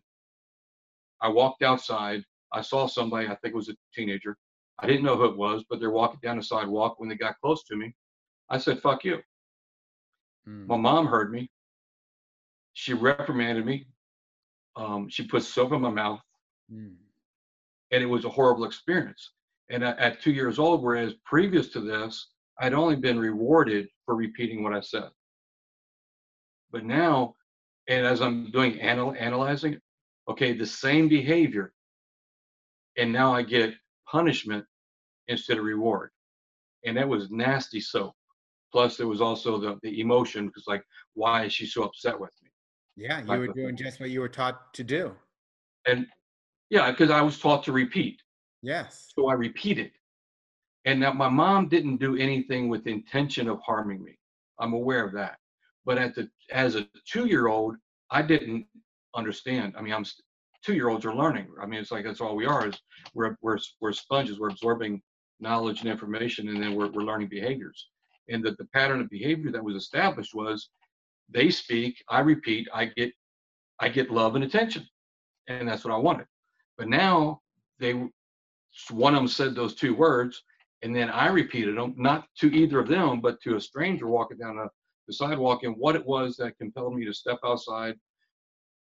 I 1.22 1.30
walked 1.30 1.64
outside. 1.64 2.24
I 2.54 2.62
saw 2.62 2.88
somebody, 2.88 3.28
I 3.28 3.36
think 3.36 3.54
it 3.54 3.56
was 3.56 3.70
a 3.70 3.76
teenager. 3.94 4.38
I 4.80 4.88
didn't 4.88 5.04
know 5.04 5.18
who 5.18 5.26
it 5.26 5.38
was, 5.38 5.64
but 5.70 5.80
they're 5.80 5.92
walking 5.92 6.20
down 6.24 6.38
the 6.38 6.44
sidewalk. 6.44 7.00
When 7.00 7.10
they 7.10 7.16
got 7.16 7.40
close 7.42 7.64
to 7.66 7.76
me, 7.76 7.94
I 8.50 8.58
said, 8.58 8.82
fuck 8.82 9.04
you. 9.04 9.20
Mm. 10.48 10.68
My 10.68 10.78
mom 10.78 11.06
heard 11.06 11.32
me. 11.32 11.52
She 12.74 12.94
reprimanded 12.94 13.66
me. 13.66 13.86
Um, 14.76 15.10
she 15.10 15.28
put 15.28 15.44
soap 15.44 15.74
in 15.74 15.82
my 15.82 15.90
mouth. 15.90 16.22
Mm. 16.74 16.96
And 17.92 18.04
it 18.04 18.08
was 18.08 18.26
a 18.26 18.30
horrible 18.30 18.66
experience. 18.66 19.32
And 19.70 19.84
at, 19.84 20.00
at 20.00 20.22
two 20.22 20.32
years 20.32 20.58
old, 20.58 20.82
whereas 20.82 21.14
previous 21.26 21.70
to 21.70 21.82
this, 21.82 22.30
I'd 22.60 22.74
only 22.74 22.96
been 22.96 23.20
rewarded 23.20 23.88
for 24.06 24.16
repeating 24.16 24.64
what 24.64 24.74
I 24.74 24.82
said. 24.82 25.10
But 26.72 26.86
now, 26.86 27.36
and 27.90 28.06
as 28.06 28.22
I'm 28.22 28.52
doing 28.52 28.80
anal- 28.80 29.16
analyzing, 29.20 29.78
okay, 30.30 30.54
the 30.54 30.66
same 30.66 31.10
behavior, 31.10 31.74
and 32.98 33.12
now 33.12 33.34
I 33.34 33.42
get 33.42 33.74
punishment 34.10 34.64
instead 35.28 35.58
of 35.58 35.66
reward. 35.66 36.12
And 36.86 36.96
that 36.96 37.10
was 37.10 37.30
nasty 37.32 37.82
soap. 37.82 38.14
Plus, 38.72 38.96
there 38.96 39.08
was 39.08 39.22
also 39.22 39.58
the, 39.58 39.80
the 39.82 40.00
emotion 40.00 40.46
because, 40.48 40.66
like, 40.68 40.84
why 41.16 41.46
is 41.46 41.54
she 41.54 41.66
so 41.66 41.84
upset 41.84 42.18
with 42.18 42.32
me? 42.44 42.50
Yeah, 42.96 43.24
you 43.26 43.40
were 43.40 43.48
doing 43.54 43.76
just 43.76 44.00
what 44.00 44.12
you 44.12 44.22
were 44.22 44.30
taught 44.30 44.72
to 44.76 44.84
do. 44.84 45.16
And 45.88 46.06
yeah, 46.70 46.92
because 46.92 47.10
I 47.10 47.22
was 47.22 47.40
taught 47.40 47.64
to 47.64 47.72
repeat. 47.72 48.22
Yes. 48.62 49.12
So 49.16 49.28
I 49.28 49.34
repeated. 49.34 49.92
And 50.86 51.00
now 51.00 51.14
my 51.14 51.30
mom 51.30 51.68
didn't 51.68 51.98
do 51.98 52.16
anything 52.18 52.70
with 52.70 52.86
intention 52.86 53.50
of 53.50 53.60
harming 53.66 54.04
me. 54.04 54.20
I'm 54.60 54.74
aware 54.74 55.04
of 55.04 55.14
that. 55.14 55.39
But 55.90 55.98
at 55.98 56.14
the 56.14 56.30
as 56.52 56.76
a 56.76 56.88
two-year-old, 57.12 57.76
I 58.12 58.22
didn't 58.22 58.68
understand. 59.16 59.74
I 59.76 59.82
mean, 59.82 59.92
I'm 59.92 60.06
two-year-olds 60.64 61.04
are 61.04 61.16
learning. 61.16 61.48
I 61.60 61.66
mean, 61.66 61.80
it's 61.80 61.90
like 61.90 62.06
that's 62.06 62.22
all 62.22 62.36
we 62.36 62.46
are 62.46 62.68
is 62.68 62.80
we're 63.16 63.36
we're 63.42 63.58
we're 63.82 63.92
sponges. 63.92 64.40
We're 64.40 64.52
absorbing 64.52 65.02
knowledge 65.40 65.80
and 65.80 65.90
information, 65.90 66.50
and 66.50 66.62
then 66.62 66.76
we're 66.76 66.92
we're 66.92 67.10
learning 67.12 67.30
behaviors. 67.30 67.88
And 68.30 68.44
that 68.44 68.60
the 68.60 68.66
pattern 68.66 69.02
of 69.02 69.10
behavior 69.10 69.52
that 69.52 69.64
was 69.64 69.76
established 69.76 70.36
was 70.36 70.70
they 71.28 71.50
speak, 71.50 71.96
I 72.08 72.20
repeat, 72.20 72.68
I 72.72 72.86
get 72.86 73.12
I 73.80 73.90
get 73.90 74.12
love 74.12 74.36
and 74.36 74.44
attention, 74.44 74.88
and 75.48 75.68
that's 75.68 75.84
what 75.84 75.96
I 75.96 75.98
wanted. 75.98 76.28
But 76.78 76.88
now 76.88 77.42
they 77.80 77.94
one 78.92 79.16
of 79.16 79.22
them 79.22 79.28
said 79.28 79.56
those 79.56 79.74
two 79.74 79.96
words 79.96 80.44
and 80.82 80.96
then 80.96 81.10
I 81.10 81.28
repeated 81.28 81.78
them, 81.78 81.94
not 81.98 82.28
to 82.40 82.48
either 82.56 82.80
of 82.80 82.88
them, 82.88 83.20
but 83.20 83.42
to 83.42 83.56
a 83.56 83.62
stranger 83.62 84.08
walking 84.08 84.38
down 84.38 84.56
the, 84.56 84.70
the 85.10 85.14
sidewalk 85.14 85.64
and 85.64 85.76
what 85.76 85.96
it 85.96 86.06
was 86.06 86.38
that 86.38 86.58
compelled 86.60 86.96
me 86.96 87.04
to 87.04 87.14
step 87.14 87.40
outside 87.44 87.96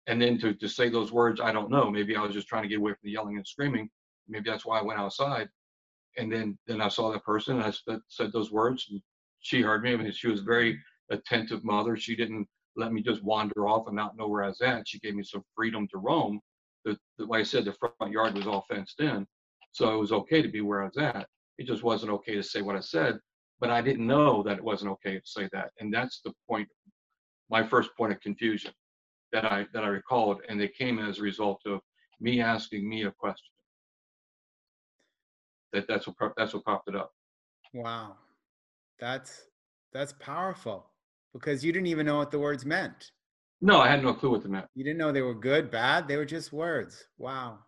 and 0.07 0.21
then 0.21 0.37
to, 0.39 0.53
to 0.53 0.69
say 0.69 0.87
those 0.87 1.11
words, 1.11 1.41
I 1.41 1.51
don't 1.51 1.69
know. 1.69 1.91
Maybe 1.91 2.15
I 2.15 2.21
was 2.21 2.33
just 2.33 2.47
trying 2.47 2.63
to 2.63 2.69
get 2.69 2.79
away 2.79 2.91
from 2.91 3.01
the 3.03 3.11
yelling 3.11 3.35
and 3.35 3.45
screaming. 3.45 3.89
Maybe 4.29 4.49
that's 4.49 4.65
why 4.65 4.79
I 4.79 4.83
went 4.83 4.99
outside. 4.99 5.49
And 6.17 6.31
then, 6.31 6.57
then 6.65 6.79
I 6.79 6.87
saw 6.87 7.11
that 7.11 7.25
person 7.25 7.57
and 7.57 7.65
I 7.65 7.71
said, 7.71 7.99
said 8.07 8.31
those 8.31 8.51
words 8.51 8.89
she 9.41 9.61
heard 9.61 9.83
me. 9.83 9.91
I 9.91 9.97
mean, 9.97 10.11
she 10.13 10.29
was 10.29 10.39
a 10.39 10.43
very 10.43 10.79
attentive 11.11 11.65
mother. 11.65 11.97
She 11.97 12.15
didn't 12.15 12.47
let 12.77 12.93
me 12.93 13.03
just 13.03 13.21
wander 13.23 13.67
off 13.67 13.87
and 13.87 13.95
not 13.95 14.17
know 14.17 14.29
where 14.29 14.45
I 14.45 14.47
was 14.47 14.61
at. 14.61 14.87
She 14.87 14.99
gave 14.99 15.15
me 15.15 15.23
some 15.23 15.43
freedom 15.55 15.87
to 15.89 15.97
roam. 15.97 16.39
The, 16.85 16.97
the, 17.17 17.25
like 17.25 17.41
I 17.41 17.43
said, 17.43 17.65
the 17.65 17.73
front 17.73 18.13
yard 18.13 18.35
was 18.35 18.47
all 18.47 18.65
fenced 18.69 19.01
in. 19.01 19.27
So 19.73 19.93
it 19.93 19.99
was 19.99 20.13
okay 20.13 20.41
to 20.41 20.47
be 20.47 20.61
where 20.61 20.81
I 20.81 20.85
was 20.85 20.97
at. 20.97 21.27
It 21.57 21.67
just 21.67 21.83
wasn't 21.83 22.13
okay 22.13 22.35
to 22.35 22.43
say 22.43 22.61
what 22.61 22.77
I 22.77 22.79
said, 22.79 23.19
but 23.59 23.69
I 23.69 23.81
didn't 23.81 24.07
know 24.07 24.43
that 24.43 24.57
it 24.57 24.63
wasn't 24.63 24.91
okay 24.91 25.15
to 25.15 25.25
say 25.25 25.49
that. 25.53 25.71
And 25.79 25.93
that's 25.93 26.21
the 26.23 26.33
point, 26.49 26.67
my 27.49 27.65
first 27.65 27.89
point 27.97 28.11
of 28.11 28.19
confusion 28.19 28.71
that 29.31 29.45
I 29.45 29.65
that 29.73 29.83
I 29.83 29.87
recalled, 29.87 30.41
and 30.47 30.59
they 30.59 30.67
came 30.67 30.99
as 30.99 31.19
a 31.19 31.23
result 31.23 31.61
of 31.65 31.81
me 32.21 32.41
asking 32.41 32.87
me 32.87 33.03
a 33.03 33.11
question. 33.11 33.51
That 35.73 35.87
that's 35.87 36.07
what 36.07 36.15
that's 36.37 36.53
what 36.53 36.63
popped 36.65 36.87
it 36.89 36.95
up. 36.95 37.11
Wow, 37.73 38.15
that's 38.99 39.47
that's 39.91 40.13
powerful 40.13 40.85
because 41.33 41.65
you 41.65 41.73
didn't 41.73 41.87
even 41.87 42.05
know 42.05 42.17
what 42.17 42.31
the 42.31 42.39
words 42.39 42.65
meant. 42.65 43.11
No, 43.61 43.79
I 43.79 43.87
had 43.87 44.03
no 44.03 44.13
clue 44.13 44.29
what 44.29 44.43
they 44.43 44.49
meant. 44.49 44.67
You 44.75 44.83
didn't 44.83 44.99
know 44.99 45.11
they 45.11 45.21
were 45.21 45.33
good, 45.33 45.71
bad. 45.71 46.07
They 46.07 46.17
were 46.17 46.25
just 46.25 46.51
words. 46.53 47.05
Wow. 47.17 47.59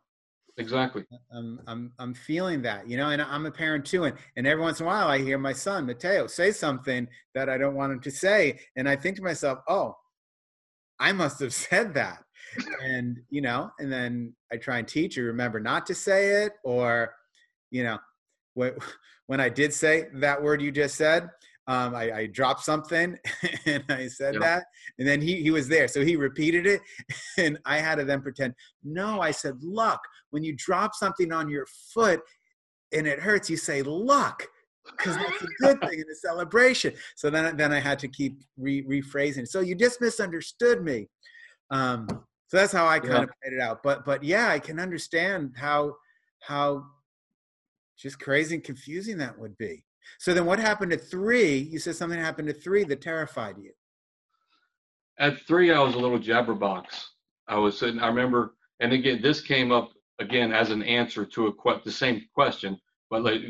Exactly. 0.58 1.04
I'm 1.34 1.60
I'm 1.68 1.92
I'm 2.00 2.14
feeling 2.14 2.62
that, 2.62 2.90
you 2.90 2.96
know, 2.96 3.10
and 3.10 3.22
I'm 3.22 3.46
a 3.46 3.52
parent 3.52 3.86
too, 3.86 4.06
and 4.06 4.18
and 4.38 4.48
every 4.48 4.64
once 4.64 4.80
in 4.80 4.86
a 4.86 4.88
while 4.88 5.08
I 5.08 5.18
hear 5.18 5.38
my 5.38 5.52
son 5.52 5.86
Mateo 5.86 6.28
say 6.28 6.52
something 6.52 7.08
that 7.34 7.50
I 7.50 7.58
don't 7.58 7.76
want 7.76 7.92
him 7.92 8.00
to 8.02 8.12
say, 8.12 8.60
and 8.78 8.88
I 8.88 8.96
think 8.96 9.18
to 9.18 9.22
myself, 9.22 9.60
oh, 9.68 9.96
I 11.00 11.12
must 11.12 11.40
have 11.40 11.54
said 11.54 11.94
that. 11.96 12.20
and, 12.84 13.18
you 13.30 13.42
know, 13.42 13.72
and 13.80 13.92
then 13.92 14.34
I 14.52 14.58
try 14.58 14.78
and 14.78 14.88
teach 14.88 15.18
you 15.18 15.26
remember 15.26 15.60
not 15.60 15.86
to 15.88 15.96
say 15.96 16.44
it 16.44 16.54
or, 16.64 17.14
you 17.72 17.84
know, 17.84 17.98
when 19.28 19.42
I 19.42 19.50
did 19.50 19.74
say 19.74 20.06
that 20.14 20.42
word 20.42 20.62
you 20.62 20.72
just 20.72 20.96
said, 20.96 21.30
um, 21.68 21.96
I, 21.96 22.12
I, 22.12 22.26
dropped 22.28 22.64
something 22.64 23.18
and 23.66 23.84
I 23.90 24.08
said 24.08 24.36
that, 24.40 24.66
and 25.00 25.08
then 25.08 25.20
he, 25.20 25.42
he 25.42 25.50
was 25.50 25.68
there. 25.68 25.88
So 25.88 26.06
he 26.06 26.16
repeated 26.16 26.68
it, 26.68 26.80
and 27.40 27.58
I 27.66 27.80
had 27.80 27.96
to 27.96 28.06
then 28.06 28.22
pretend, 28.22 28.54
no, 28.84 29.20
I 29.20 29.32
said, 29.32 29.56
luck. 29.64 30.00
When 30.36 30.44
you 30.44 30.54
drop 30.58 30.94
something 30.94 31.32
on 31.32 31.48
your 31.48 31.65
foot 31.94 32.20
and 32.92 33.08
it 33.08 33.20
hurts, 33.20 33.50
you 33.50 33.56
say, 33.56 33.82
luck 33.82 34.46
because 34.98 35.15
that's 35.15 35.42
a 35.42 35.48
good 35.62 35.80
thing 35.80 36.00
in 36.00 36.06
the 36.10 36.15
celebration. 36.15 36.94
So 37.15 37.30
then, 37.30 37.56
then 37.56 37.72
I 37.72 37.80
had 37.80 37.98
to 38.00 38.10
keep 38.10 38.42
re- 38.58 38.84
rephrasing. 38.84 39.48
So 39.48 39.62
you 39.62 39.75
just 39.75 40.01
misunderstood 40.01 40.84
me. 40.84 41.08
Um, 41.72 42.06
so 42.48 42.58
that's 42.58 42.74
how 42.74 42.86
I 42.86 43.00
kind 43.00 43.13
yeah. 43.13 43.24
of 43.24 43.30
played 43.42 43.54
it 43.54 43.62
out. 43.62 43.82
But 43.82 44.04
but 44.04 44.25
yeah, 44.25 44.50
I 44.50 44.60
can 44.60 44.77
understand 44.77 45.54
how 45.56 45.96
how 46.42 46.84
just 47.98 48.20
crazy 48.20 48.56
and 48.56 48.63
confusing 48.63 49.18
that 49.20 49.39
would 49.39 49.58
be. 49.58 49.86
So 50.20 50.34
then, 50.34 50.46
what 50.46 50.60
happened 50.60 50.92
at 50.94 51.10
three? 51.10 51.58
You 51.58 51.80
said 51.80 51.96
something 51.96 52.20
happened 52.20 52.50
at 52.50 52.62
three 52.62 52.84
that 52.84 53.01
terrified 53.01 53.56
you. 53.58 53.72
At 55.18 55.42
three, 55.48 55.72
I 55.72 55.80
was 55.80 55.96
a 55.96 56.00
little 56.00 56.20
jabberbox. 56.20 56.86
I 57.48 57.58
was 57.58 57.80
sitting. 57.80 58.00
I 58.00 58.08
remember, 58.08 58.56
and 58.80 58.92
again, 58.94 59.22
this 59.22 59.42
came 59.42 59.72
up 59.72 59.92
again 60.20 60.54
as 60.54 60.72
an 60.72 60.84
answer 60.84 61.26
to 61.26 61.48
a 61.48 61.54
que- 61.54 61.82
the 61.84 61.92
same 61.92 62.22
question, 62.34 62.80
but 63.10 63.24
like 63.24 63.42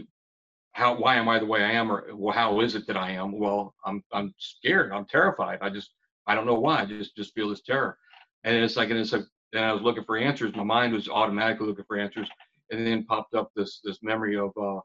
how 0.74 0.96
why 0.98 1.16
am 1.16 1.30
I 1.30 1.40
the 1.40 1.46
way 1.46 1.64
I 1.64 1.72
am, 1.72 1.92
or 1.92 2.06
well, 2.16 2.34
how 2.34 2.60
is 2.62 2.76
it 2.76 2.86
that 2.88 2.98
I 2.98 3.12
am? 3.12 3.40
Well, 3.40 3.74
I'm 3.86 4.04
I'm 4.14 4.34
scared. 4.40 4.92
I'm 4.92 5.06
terrified. 5.06 5.60
I 5.62 5.70
just 5.70 5.92
I 6.28 6.36
don't 6.36 6.46
know 6.46 6.60
why. 6.60 6.82
I 6.82 6.86
just 6.86 7.16
just 7.16 7.34
feel 7.34 7.50
this 7.50 7.62
terror, 7.62 7.98
and 8.44 8.56
it's 8.56 8.76
like 8.76 8.90
and 8.90 9.00
it's 9.00 9.14
like 9.14 9.24
then 9.54 9.64
I 9.64 9.74
was 9.74 9.82
looking 9.84 10.04
for 10.04 10.18
answers. 10.18 10.56
My 10.56 10.64
mind 10.64 10.94
was 10.94 11.08
automatically 11.08 11.68
looking 11.68 11.86
for 11.86 11.98
answers, 11.98 12.30
and 12.72 12.86
then 12.86 13.06
popped 13.06 13.36
up 13.36 13.52
this 13.56 13.80
this 13.84 14.00
memory 14.04 14.38
of 14.38 14.52
uh, 14.62 14.82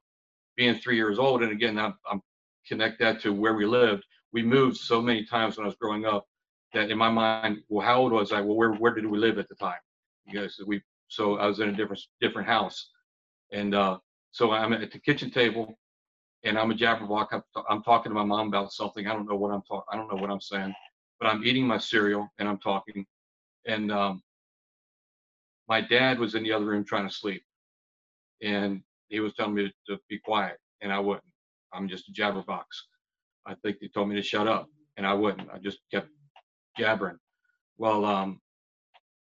being 0.56 0.76
three 0.76 0.96
years 0.96 1.18
old. 1.18 1.42
And 1.42 1.52
again, 1.52 1.78
I'm, 1.78 1.94
I'm 2.10 2.22
connect 2.68 3.00
that 3.00 3.20
to 3.22 3.32
where 3.32 3.54
we 3.54 3.66
lived. 3.66 4.04
We 4.32 4.42
moved 4.42 4.76
so 4.76 5.02
many 5.02 5.24
times 5.24 5.56
when 5.56 5.64
I 5.64 5.68
was 5.68 5.76
growing 5.80 6.04
up 6.04 6.26
that 6.72 6.90
in 6.90 6.98
my 6.98 7.10
mind, 7.10 7.62
well, 7.68 7.84
how 7.84 7.98
old 8.00 8.12
was 8.12 8.32
I? 8.32 8.40
Well, 8.40 8.56
where 8.56 8.72
where 8.74 8.94
did 8.94 9.06
we 9.06 9.18
live 9.18 9.38
at 9.38 9.48
the 9.48 9.56
time? 9.56 9.80
Because 10.26 10.60
we 10.66 10.82
so 11.10 11.36
I 11.36 11.46
was 11.46 11.60
in 11.60 11.68
a 11.68 11.72
different 11.72 12.02
different 12.20 12.48
house, 12.48 12.90
and 13.52 13.74
uh, 13.74 13.98
so 14.32 14.52
I'm 14.52 14.72
at 14.72 14.90
the 14.92 14.98
kitchen 14.98 15.30
table 15.30 15.78
and 16.44 16.58
I'm 16.58 16.70
a 16.70 16.74
jabberwock. 16.74 17.42
I'm, 17.68 17.82
talking 17.82 18.10
to 18.10 18.14
my 18.14 18.24
mom 18.24 18.48
about 18.48 18.72
something. 18.72 19.06
I 19.06 19.12
don't 19.12 19.28
know 19.28 19.36
what 19.36 19.52
I'm 19.52 19.62
talking. 19.62 19.86
I 19.92 19.96
don't 19.96 20.08
know 20.12 20.20
what 20.20 20.30
I'm 20.30 20.40
saying, 20.40 20.74
but 21.18 21.26
I'm 21.26 21.44
eating 21.44 21.66
my 21.66 21.78
cereal 21.78 22.28
and 22.38 22.48
I'm 22.48 22.58
talking. 22.58 23.04
And 23.66 23.92
um, 23.92 24.22
my 25.68 25.80
dad 25.80 26.18
was 26.18 26.34
in 26.34 26.42
the 26.42 26.52
other 26.52 26.64
room 26.64 26.84
trying 26.84 27.08
to 27.08 27.14
sleep, 27.14 27.42
and 28.42 28.82
he 29.08 29.20
was 29.20 29.34
telling 29.34 29.54
me 29.54 29.68
to, 29.68 29.94
to 29.94 30.00
be 30.08 30.18
quiet, 30.18 30.56
and 30.80 30.92
I 30.92 30.98
wouldn't. 30.98 31.24
I'm 31.72 31.88
just 31.88 32.08
a 32.08 32.12
jabberbox. 32.12 32.64
I 33.46 33.54
think 33.62 33.78
they 33.80 33.88
told 33.88 34.08
me 34.08 34.16
to 34.16 34.22
shut 34.22 34.48
up, 34.48 34.66
and 34.96 35.06
I 35.06 35.12
wouldn't. 35.12 35.50
I 35.52 35.58
just 35.58 35.78
kept 35.92 36.08
jabbering. 36.78 37.18
Well, 37.76 38.04
um, 38.04 38.40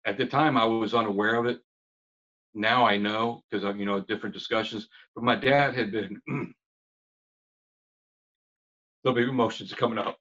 at 0.07 0.17
the 0.17 0.27
time, 0.27 0.57
I 0.57 0.65
was 0.65 0.95
unaware 0.95 1.35
of 1.35 1.47
it. 1.47 1.61
Now 2.55 2.87
I 2.87 2.97
know 2.97 3.43
because 3.51 3.65
of 3.65 3.79
you 3.79 3.87
know 3.87 4.01
different 4.01 4.35
discussions. 4.35 4.89
But 5.15 5.25
my 5.25 5.37
dad 5.37 5.75
had 5.75 5.93
been 5.93 6.21
there'll 9.03 9.17
be 9.17 9.23
emotions 9.23 9.73
coming 9.73 9.99
up. 9.99 10.19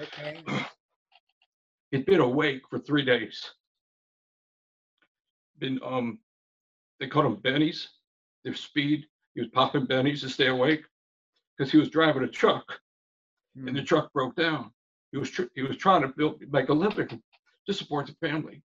Okay. 0.00 0.38
He'd 1.90 2.06
been 2.06 2.20
awake 2.20 2.62
for 2.70 2.78
three 2.78 3.04
days. 3.04 3.44
Been 5.58 5.80
um, 5.84 6.18
they 7.00 7.08
called 7.08 7.26
him 7.26 7.36
bennies. 7.36 7.86
They're 8.44 8.54
speed. 8.54 9.06
He 9.34 9.40
was 9.40 9.50
popping 9.50 9.86
bennies 9.86 10.20
to 10.20 10.28
stay 10.28 10.46
awake 10.46 10.84
because 11.56 11.72
he 11.72 11.78
was 11.78 11.90
driving 11.90 12.22
a 12.22 12.28
truck, 12.28 12.64
mm. 13.58 13.66
and 13.66 13.76
the 13.76 13.80
hmm. 13.80 13.86
truck 13.86 14.12
broke 14.12 14.36
down. 14.36 14.70
He 15.12 15.18
was 15.18 15.30
tr- 15.30 15.50
he 15.54 15.62
was 15.62 15.76
trying 15.76 16.02
to 16.02 16.08
build 16.08 16.42
make 16.50 16.68
a 16.68 16.72
living 16.72 17.20
to 17.66 17.74
support 17.74 18.06
the 18.06 18.14
family. 18.26 18.62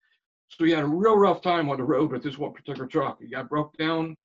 So 0.49 0.65
he 0.65 0.71
had 0.73 0.85
a 0.85 0.87
real 0.87 1.17
rough 1.17 1.43
time 1.43 1.69
on 1.69 1.77
the 1.77 1.85
road 1.85 2.11
with 2.11 2.23
this 2.23 2.39
one 2.39 2.53
particular 2.53 2.87
truck. 2.87 3.21
He 3.21 3.29
got 3.29 3.49
broke 3.49 3.77
down. 3.77 4.17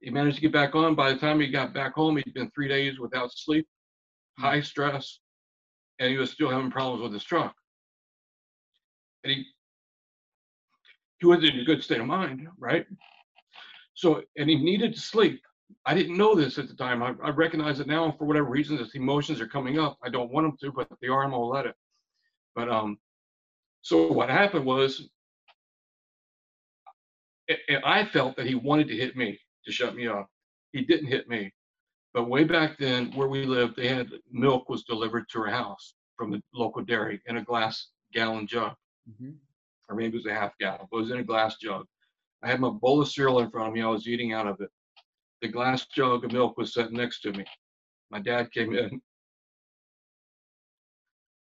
He 0.00 0.10
managed 0.10 0.36
to 0.36 0.42
get 0.42 0.52
back 0.52 0.74
on. 0.74 0.94
By 0.94 1.12
the 1.12 1.18
time 1.18 1.40
he 1.40 1.48
got 1.48 1.72
back 1.72 1.94
home, 1.94 2.16
he'd 2.16 2.34
been 2.34 2.50
three 2.50 2.68
days 2.68 2.98
without 2.98 3.32
sleep 3.32 3.66
high 4.38 4.60
stress, 4.60 5.18
and 5.98 6.10
he 6.10 6.16
was 6.16 6.30
still 6.30 6.50
having 6.50 6.70
problems 6.70 7.02
with 7.02 7.12
his 7.12 7.24
truck. 7.24 7.54
And 9.24 9.32
he 9.32 9.44
he 11.18 11.26
wasn't 11.26 11.54
in 11.54 11.60
a 11.60 11.64
good 11.64 11.82
state 11.82 12.00
of 12.00 12.06
mind, 12.06 12.46
right? 12.58 12.86
So, 13.94 14.22
and 14.36 14.48
he 14.48 14.54
needed 14.54 14.94
to 14.94 15.00
sleep. 15.00 15.42
I 15.84 15.92
didn't 15.94 16.16
know 16.16 16.36
this 16.36 16.58
at 16.58 16.68
the 16.68 16.74
time. 16.74 17.02
I, 17.02 17.12
I 17.24 17.30
recognize 17.30 17.80
it 17.80 17.88
now 17.88 18.14
for 18.16 18.24
whatever 18.24 18.48
reason. 18.48 18.78
As 18.78 18.94
emotions 18.94 19.40
are 19.40 19.48
coming 19.48 19.80
up, 19.80 19.98
I 20.04 20.10
don't 20.10 20.30
want 20.30 20.46
them 20.46 20.56
to, 20.62 20.72
but 20.72 20.86
they 21.02 21.08
are, 21.08 21.24
and 21.24 21.34
I'll 21.34 21.48
let 21.48 21.66
it. 21.66 21.74
But 22.54 22.68
um, 22.68 22.98
so 23.82 24.12
what 24.12 24.30
happened 24.30 24.64
was, 24.64 25.08
I 27.84 28.04
felt 28.06 28.36
that 28.36 28.46
he 28.46 28.54
wanted 28.54 28.88
to 28.88 28.96
hit 28.96 29.16
me 29.16 29.38
to 29.64 29.72
shut 29.72 29.94
me 29.94 30.06
up. 30.06 30.28
He 30.72 30.82
didn't 30.82 31.08
hit 31.08 31.28
me. 31.28 31.52
But 32.14 32.28
way 32.28 32.44
back 32.44 32.78
then, 32.78 33.12
where 33.12 33.28
we 33.28 33.44
lived, 33.44 33.76
they 33.76 33.88
had 33.88 34.10
milk 34.30 34.68
was 34.68 34.84
delivered 34.84 35.28
to 35.30 35.40
our 35.40 35.50
house 35.50 35.94
from 36.16 36.30
the 36.30 36.42
local 36.52 36.82
dairy 36.82 37.20
in 37.26 37.36
a 37.36 37.44
glass 37.44 37.88
gallon 38.12 38.46
jug, 38.46 38.74
mm-hmm. 39.08 39.30
or 39.88 39.96
maybe 39.96 40.16
it 40.16 40.24
was 40.24 40.26
a 40.26 40.34
half 40.34 40.56
gallon. 40.58 40.86
But 40.90 40.98
it 40.98 41.00
was 41.00 41.10
in 41.10 41.18
a 41.18 41.24
glass 41.24 41.56
jug. 41.58 41.86
I 42.42 42.48
had 42.48 42.60
my 42.60 42.70
bowl 42.70 43.00
of 43.02 43.08
cereal 43.08 43.40
in 43.40 43.50
front 43.50 43.68
of 43.68 43.74
me. 43.74 43.82
I 43.82 43.88
was 43.88 44.06
eating 44.06 44.32
out 44.32 44.46
of 44.46 44.60
it. 44.60 44.70
The 45.42 45.48
glass 45.48 45.86
jug 45.86 46.24
of 46.24 46.32
milk 46.32 46.56
was 46.58 46.74
set 46.74 46.92
next 46.92 47.20
to 47.22 47.32
me. 47.32 47.44
My 48.10 48.20
dad 48.20 48.50
came 48.52 48.74
in, 48.74 49.00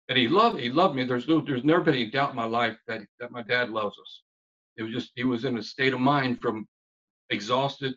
and 0.08 0.18
he 0.18 0.28
loved 0.28 0.58
he 0.60 0.70
loved 0.70 0.94
me. 0.94 1.04
There's 1.04 1.28
no 1.28 1.40
there's 1.40 1.64
never 1.64 1.82
been 1.82 1.94
any 1.94 2.10
doubt 2.10 2.30
in 2.30 2.36
my 2.36 2.44
life 2.44 2.76
that 2.86 3.02
that 3.20 3.32
my 3.32 3.42
dad 3.42 3.70
loves 3.70 3.98
us. 3.98 4.22
It 4.76 4.82
was 4.82 4.92
just 4.92 5.12
he 5.14 5.24
was 5.24 5.44
in 5.44 5.58
a 5.58 5.62
state 5.62 5.94
of 5.94 6.00
mind 6.00 6.40
from 6.40 6.66
exhausted, 7.30 7.94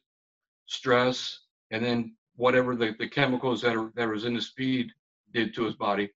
stress, 0.68 1.40
and 1.72 1.84
then 1.84 2.16
whatever 2.36 2.76
the, 2.76 2.96
the 3.00 3.10
chemicals 3.10 3.62
that 3.62 3.76
are 3.76 3.92
that 3.96 4.08
was 4.08 4.26
in 4.26 4.34
the 4.34 4.42
speed 4.42 4.92
did 5.34 5.54
to 5.56 5.64
his 5.66 5.76
body. 5.76 6.10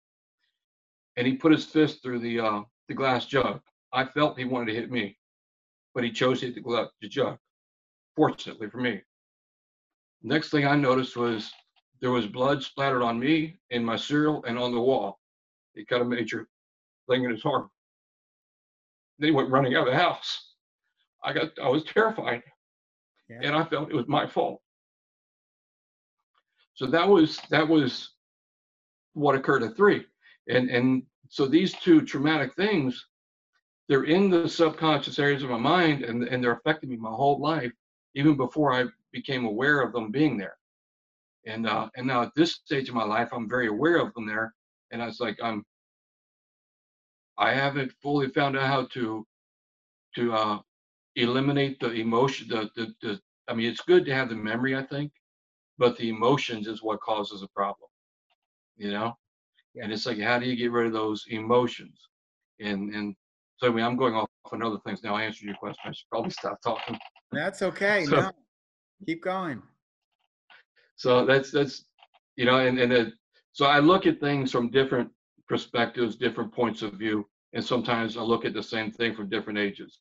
And 1.18 1.28
he 1.28 1.34
put 1.34 1.52
his 1.52 1.66
fist 1.66 2.02
through 2.02 2.20
the 2.20 2.40
uh, 2.40 2.62
the 2.88 2.94
glass 2.94 3.26
jug. 3.26 3.62
I 3.92 4.06
felt 4.06 4.38
he 4.38 4.46
wanted 4.46 4.68
to 4.68 4.80
hit 4.80 4.92
me, 4.92 5.18
but 5.94 6.04
he 6.04 6.12
chose 6.12 6.40
to 6.40 6.46
hit 6.46 6.56
the, 6.56 6.62
glove, 6.62 6.90
the 7.02 7.10
jug. 7.10 7.38
Fortunately 8.16 8.70
for 8.70 8.78
me. 8.78 9.02
Next 10.24 10.50
thing 10.50 10.66
I 10.66 10.76
noticed 10.76 11.18
was 11.18 11.52
there 12.00 12.12
was 12.12 12.28
blood 12.28 12.64
splattered 12.64 13.02
on 13.02 13.20
me 13.20 13.60
in 13.70 13.84
my 13.84 13.96
cereal 13.96 14.44
and 14.46 14.58
on 14.58 14.74
the 14.74 14.80
wall. 14.80 15.20
He 15.74 15.86
cut 15.86 16.02
a 16.02 16.06
major 16.06 16.48
thing 17.10 17.24
in 17.24 17.32
his 17.32 17.46
arm. 17.46 17.70
Then 19.18 19.30
he 19.30 19.36
went 19.36 19.50
running 19.50 19.76
out 19.76 19.88
of 19.88 19.94
the 19.94 20.00
house. 20.00 20.51
I 21.24 21.34
got 21.34 21.52
I 21.62 21.70
was 21.70 21.84
terrified. 21.84 22.44
Yeah. 23.30 23.40
And 23.44 23.56
I 23.56 23.64
felt 23.66 23.90
it 23.90 23.96
was 23.96 24.08
my 24.08 24.28
fault. 24.28 24.62
So 26.74 26.88
that 26.88 27.08
was 27.08 27.40
that 27.50 27.68
was 27.68 28.12
what 29.14 29.36
occurred 29.36 29.64
at 29.64 29.76
three. 29.76 30.06
And 30.48 30.70
and 30.70 31.04
so 31.30 31.46
these 31.46 31.74
two 31.74 32.02
traumatic 32.02 32.56
things, 32.56 33.06
they're 33.88 34.04
in 34.04 34.30
the 34.30 34.50
subconscious 34.50 35.20
areas 35.20 35.44
of 35.44 35.50
my 35.50 35.58
mind 35.58 36.04
and, 36.04 36.24
and 36.24 36.44
they're 36.44 36.54
affecting 36.54 36.90
me 36.90 36.98
my 36.98 37.12
whole 37.12 37.40
life, 37.40 37.72
even 38.16 38.36
before 38.36 38.74
I 38.74 38.86
became 39.12 39.46
aware 39.46 39.82
of 39.82 39.94
them 39.94 40.12
being 40.12 40.38
there. 40.38 40.58
And 41.46 41.68
uh, 41.68 41.90
and 41.96 42.08
now 42.08 42.24
at 42.24 42.36
this 42.36 42.56
stage 42.66 42.90
of 42.90 42.96
my 42.96 43.04
life, 43.04 43.30
I'm 43.32 43.50
very 43.50 43.68
aware 43.68 43.98
of 43.98 44.14
them 44.14 44.28
there. 44.28 44.54
And 44.92 45.02
I 45.02 45.06
was 45.06 45.20
like, 45.20 45.38
I'm 45.42 45.64
I 47.38 47.54
haven't 47.54 47.92
fully 48.02 48.28
found 48.28 48.58
out 48.58 48.68
how 48.68 48.86
to 48.94 49.26
to 50.16 50.34
uh, 50.34 50.60
eliminate 51.16 51.80
the 51.80 51.92
emotion. 51.92 52.48
The, 52.48 52.70
the 52.76 52.94
the 53.02 53.20
I 53.48 53.54
mean, 53.54 53.70
it's 53.70 53.82
good 53.82 54.06
to 54.06 54.14
have 54.14 54.30
the 54.30 54.36
memory, 54.36 54.76
I 54.76 54.84
think, 54.84 55.12
but 55.78 55.98
the 55.98 56.10
emotions 56.10 56.68
is 56.68 56.82
what 56.82 57.02
causes 57.02 57.44
a 57.44 57.48
problem. 57.50 57.90
You 58.78 58.92
know, 58.92 59.14
yeah. 59.74 59.84
and 59.84 59.94
it's 59.94 60.06
like, 60.06 60.20
how 60.20 60.40
do 60.40 60.46
you 60.46 60.56
get 60.56 60.72
rid 60.72 60.88
of 60.88 60.94
those 60.94 61.26
emotions? 61.30 62.00
And 62.60 62.94
and 62.94 63.16
so 63.58 63.68
I 63.68 63.72
mean, 63.72 63.86
I'm 63.86 63.98
going 63.98 64.16
off 64.16 64.30
on 64.52 64.64
other 64.64 64.80
things 64.86 65.04
now. 65.04 65.16
I 65.16 65.24
answered 65.24 65.46
your 65.46 65.56
question. 65.56 65.82
I 65.86 65.92
should 65.92 66.10
probably 66.10 66.32
stop 66.40 66.60
talking. 66.64 66.98
That's 67.32 67.62
okay. 67.62 68.06
So, 68.10 68.22
no, 68.22 68.32
keep 69.06 69.24
going. 69.24 69.62
So 70.96 71.26
that's 71.26 71.52
that's 71.52 71.86
you 72.36 72.46
know, 72.46 72.60
and 72.60 72.80
and 72.80 72.92
it, 72.92 73.14
so 73.54 73.66
I 73.66 73.80
look 73.80 74.06
at 74.06 74.20
things 74.20 74.52
from 74.52 74.70
different 74.70 75.10
perspectives, 75.48 76.16
different 76.16 76.54
points 76.54 76.82
of 76.82 76.94
view, 76.94 77.28
and 77.54 77.64
sometimes 77.64 78.18
I 78.18 78.22
look 78.22 78.46
at 78.46 78.54
the 78.54 78.64
same 78.64 78.92
thing 78.92 79.16
from 79.16 79.30
different 79.30 79.60
ages. 79.60 79.98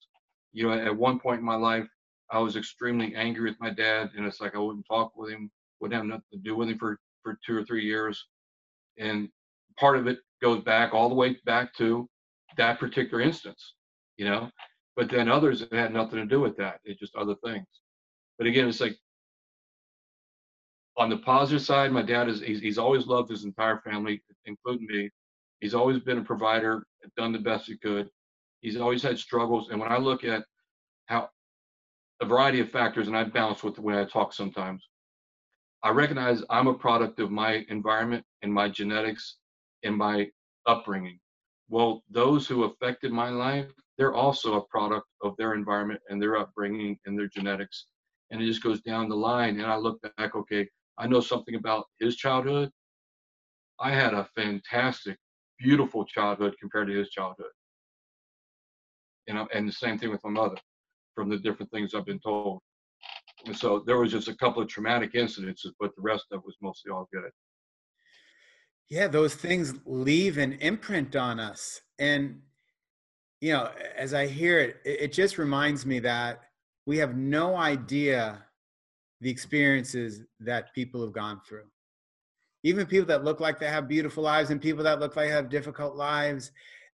You 0.53 0.69
know, 0.69 0.73
at 0.73 0.97
one 0.97 1.21
point 1.21 1.41
in 1.41 1.47
my 1.47 1.57
life, 1.57 1.89
I 2.31 2.39
was 2.41 2.57
extremely 2.57 3.15
angry 3.15 3.51
with 3.51 3.61
my 3.61 3.71
dad, 3.71 4.11
and 4.17 4.27
it's 4.27 4.41
like 4.41 4.55
I 4.55 4.59
wouldn't 4.59 4.87
talk 4.87 5.17
with 5.17 5.31
him, 5.33 5.51
wouldn't 5.81 5.97
have 5.97 6.07
nothing 6.07 6.25
to 6.33 6.39
do 6.39 6.57
with 6.57 6.69
him 6.69 6.79
for 6.79 6.99
for 7.23 7.39
two 7.47 7.57
or 7.57 7.65
three 7.65 7.85
years, 7.85 8.27
and 8.99 9.29
part 9.79 9.97
of 9.99 10.07
it 10.07 10.19
goes 10.43 10.63
back 10.65 10.95
all 10.95 11.09
the 11.09 11.15
way 11.15 11.37
back 11.45 11.75
to 11.77 12.09
that 12.57 12.79
particular 12.81 13.23
instance, 13.23 13.75
you 14.17 14.25
know. 14.25 14.51
But 14.97 15.11
then 15.11 15.29
others 15.29 15.63
it 15.63 15.73
had 15.73 15.93
nothing 15.93 16.19
to 16.21 16.27
do 16.27 16.41
with 16.41 16.57
that; 16.59 16.81
it's 16.85 17.01
just 17.01 17.17
other 17.17 17.37
things. 17.45 17.67
But 18.39 18.47
again, 18.47 18.69
it's 18.69 18.81
like 18.81 18.97
on 20.97 21.11
the 21.11 21.19
positive 21.19 21.63
side, 21.63 21.93
my 21.93 22.03
dad 22.03 22.29
is 22.29 22.41
he's, 22.41 22.61
he's 22.61 22.79
always 22.79 23.07
loved 23.07 23.31
his 23.31 23.45
entire 23.45 23.81
family, 23.81 24.23
including 24.47 24.87
me. 24.89 25.11
He's 25.61 25.75
always 25.75 26.01
been 26.01 26.19
a 26.19 26.25
provider, 26.25 26.87
done 27.17 27.33
the 27.33 27.39
best 27.39 27.67
he 27.67 27.77
could. 27.79 28.11
He's 28.61 28.77
always 28.77 29.03
had 29.03 29.19
struggles, 29.19 29.71
and 29.71 29.81
when 29.81 29.91
I 29.91 29.99
look 29.99 30.25
at 30.25 30.45
how 31.07 31.31
a 32.21 32.27
variety 32.27 32.61
of 32.61 32.71
factors, 32.71 33.09
and 33.09 33.17
I 33.17 33.25
balance 33.25 33.63
with 33.63 33.75
the 33.75 33.83
way 33.83 33.99
I 33.99 34.05
talk 34.05 34.33
sometimes. 34.33 34.87
I 35.83 35.91
recognize 35.91 36.43
I'm 36.51 36.67
a 36.67 36.75
product 36.75 37.19
of 37.19 37.31
my 37.31 37.65
environment 37.69 38.25
and 38.43 38.53
my 38.53 38.69
genetics 38.69 39.39
and 39.83 39.97
my 39.97 40.31
upbringing. 40.67 41.19
Well, 41.71 42.03
those 42.11 42.47
who 42.47 42.65
affected 42.65 43.13
my 43.13 43.31
life, 43.31 43.71
they're 43.97 44.15
also 44.15 44.55
a 44.55 44.67
product 44.67 45.07
of 45.23 45.35
their 45.39 45.55
environment 45.55 46.01
and 46.11 46.21
their 46.21 46.37
upbringing 46.37 46.99
and 47.07 47.19
their 47.19 47.29
genetics. 47.29 47.87
And 48.31 48.43
it 48.43 48.47
just 48.47 48.63
goes 48.63 48.83
down 48.83 49.09
the 49.09 49.17
line. 49.17 49.59
And 49.59 49.71
I 49.71 49.77
look 49.77 50.01
back, 50.03 50.35
okay, 50.35 50.69
I 50.99 51.07
know 51.07 51.21
something 51.21 51.55
about 51.55 51.87
his 51.99 52.17
childhood. 52.17 52.71
I 53.81 53.91
had 53.93 54.13
a 54.13 54.29
fantastic, 54.37 55.17
beautiful 55.59 56.05
childhood 56.05 56.55
compared 56.61 56.89
to 56.89 56.95
his 56.95 57.09
childhood. 57.09 57.53
You 59.31 59.37
know, 59.37 59.47
and 59.55 59.69
the 59.69 59.73
same 59.73 59.97
thing 59.97 60.11
with 60.11 60.25
my 60.25 60.31
mother 60.31 60.57
from 61.15 61.29
the 61.29 61.39
different 61.39 61.71
things 61.71 61.95
I've 61.95 62.05
been 62.05 62.19
told. 62.19 62.59
And 63.47 63.57
so 63.57 63.85
there 63.87 63.97
was 63.97 64.11
just 64.11 64.27
a 64.27 64.35
couple 64.35 64.61
of 64.61 64.67
traumatic 64.67 65.13
incidences, 65.13 65.71
but 65.79 65.95
the 65.95 66.03
rest 66.03 66.25
of 66.33 66.41
it 66.41 66.45
was 66.45 66.57
mostly 66.61 66.91
all 66.91 67.09
good. 67.13 67.31
Yeah, 68.89 69.07
those 69.07 69.37
things 69.37 69.75
leave 69.85 70.37
an 70.39 70.55
imprint 70.55 71.15
on 71.15 71.39
us. 71.39 71.81
And, 72.01 72.41
you 73.41 73.53
know, 73.53 73.71
as 73.97 74.15
I 74.15 74.27
hear 74.27 74.59
it, 74.59 74.79
it 74.85 75.13
just 75.13 75.39
reminds 75.39 75.87
me 75.87 76.01
that 76.01 76.41
we 76.85 76.99
have 76.99 77.17
no 77.17 77.55
idea 77.55 78.45
the 79.21 79.31
experiences 79.31 80.23
that 80.41 80.75
people 80.75 81.03
have 81.03 81.13
gone 81.13 81.41
through. 81.49 81.67
Even 82.65 82.85
people 82.85 83.07
that 83.07 83.23
look 83.23 83.39
like 83.39 83.61
they 83.61 83.69
have 83.69 83.87
beautiful 83.87 84.25
lives 84.25 84.51
and 84.51 84.61
people 84.61 84.83
that 84.83 84.99
look 84.99 85.15
like 85.15 85.29
they 85.29 85.33
have 85.33 85.49
difficult 85.49 85.95
lives. 85.95 86.51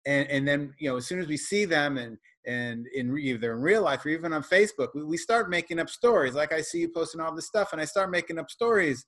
And, 0.07 0.29
and 0.29 0.47
then, 0.47 0.75
you 0.79 0.90
know, 0.90 0.97
as 0.97 1.07
soon 1.07 1.21
as 1.21 1.27
we 1.27 1.37
see 1.37 1.64
them 1.64 1.99
and 1.99 2.19
and 2.47 2.87
in 2.88 3.17
either 3.17 3.55
in 3.55 3.61
real 3.61 3.83
life 3.83 4.05
or 4.05 4.11
even 4.11 4.35
on 4.35 4.43
Facebook, 4.43 4.88
we, 4.95 5.03
we 5.03 5.17
start 5.17 5.49
making 5.49 5.79
up 5.79 5.88
stories. 5.88 6.35
Like 6.35 6.53
I 6.53 6.61
see 6.61 6.81
you 6.81 6.90
posting 6.90 7.21
all 7.21 7.35
this 7.35 7.47
stuff, 7.47 7.73
and 7.73 7.81
I 7.81 7.87
start 7.87 8.11
making 8.11 8.38
up 8.38 8.51
stories 8.51 9.07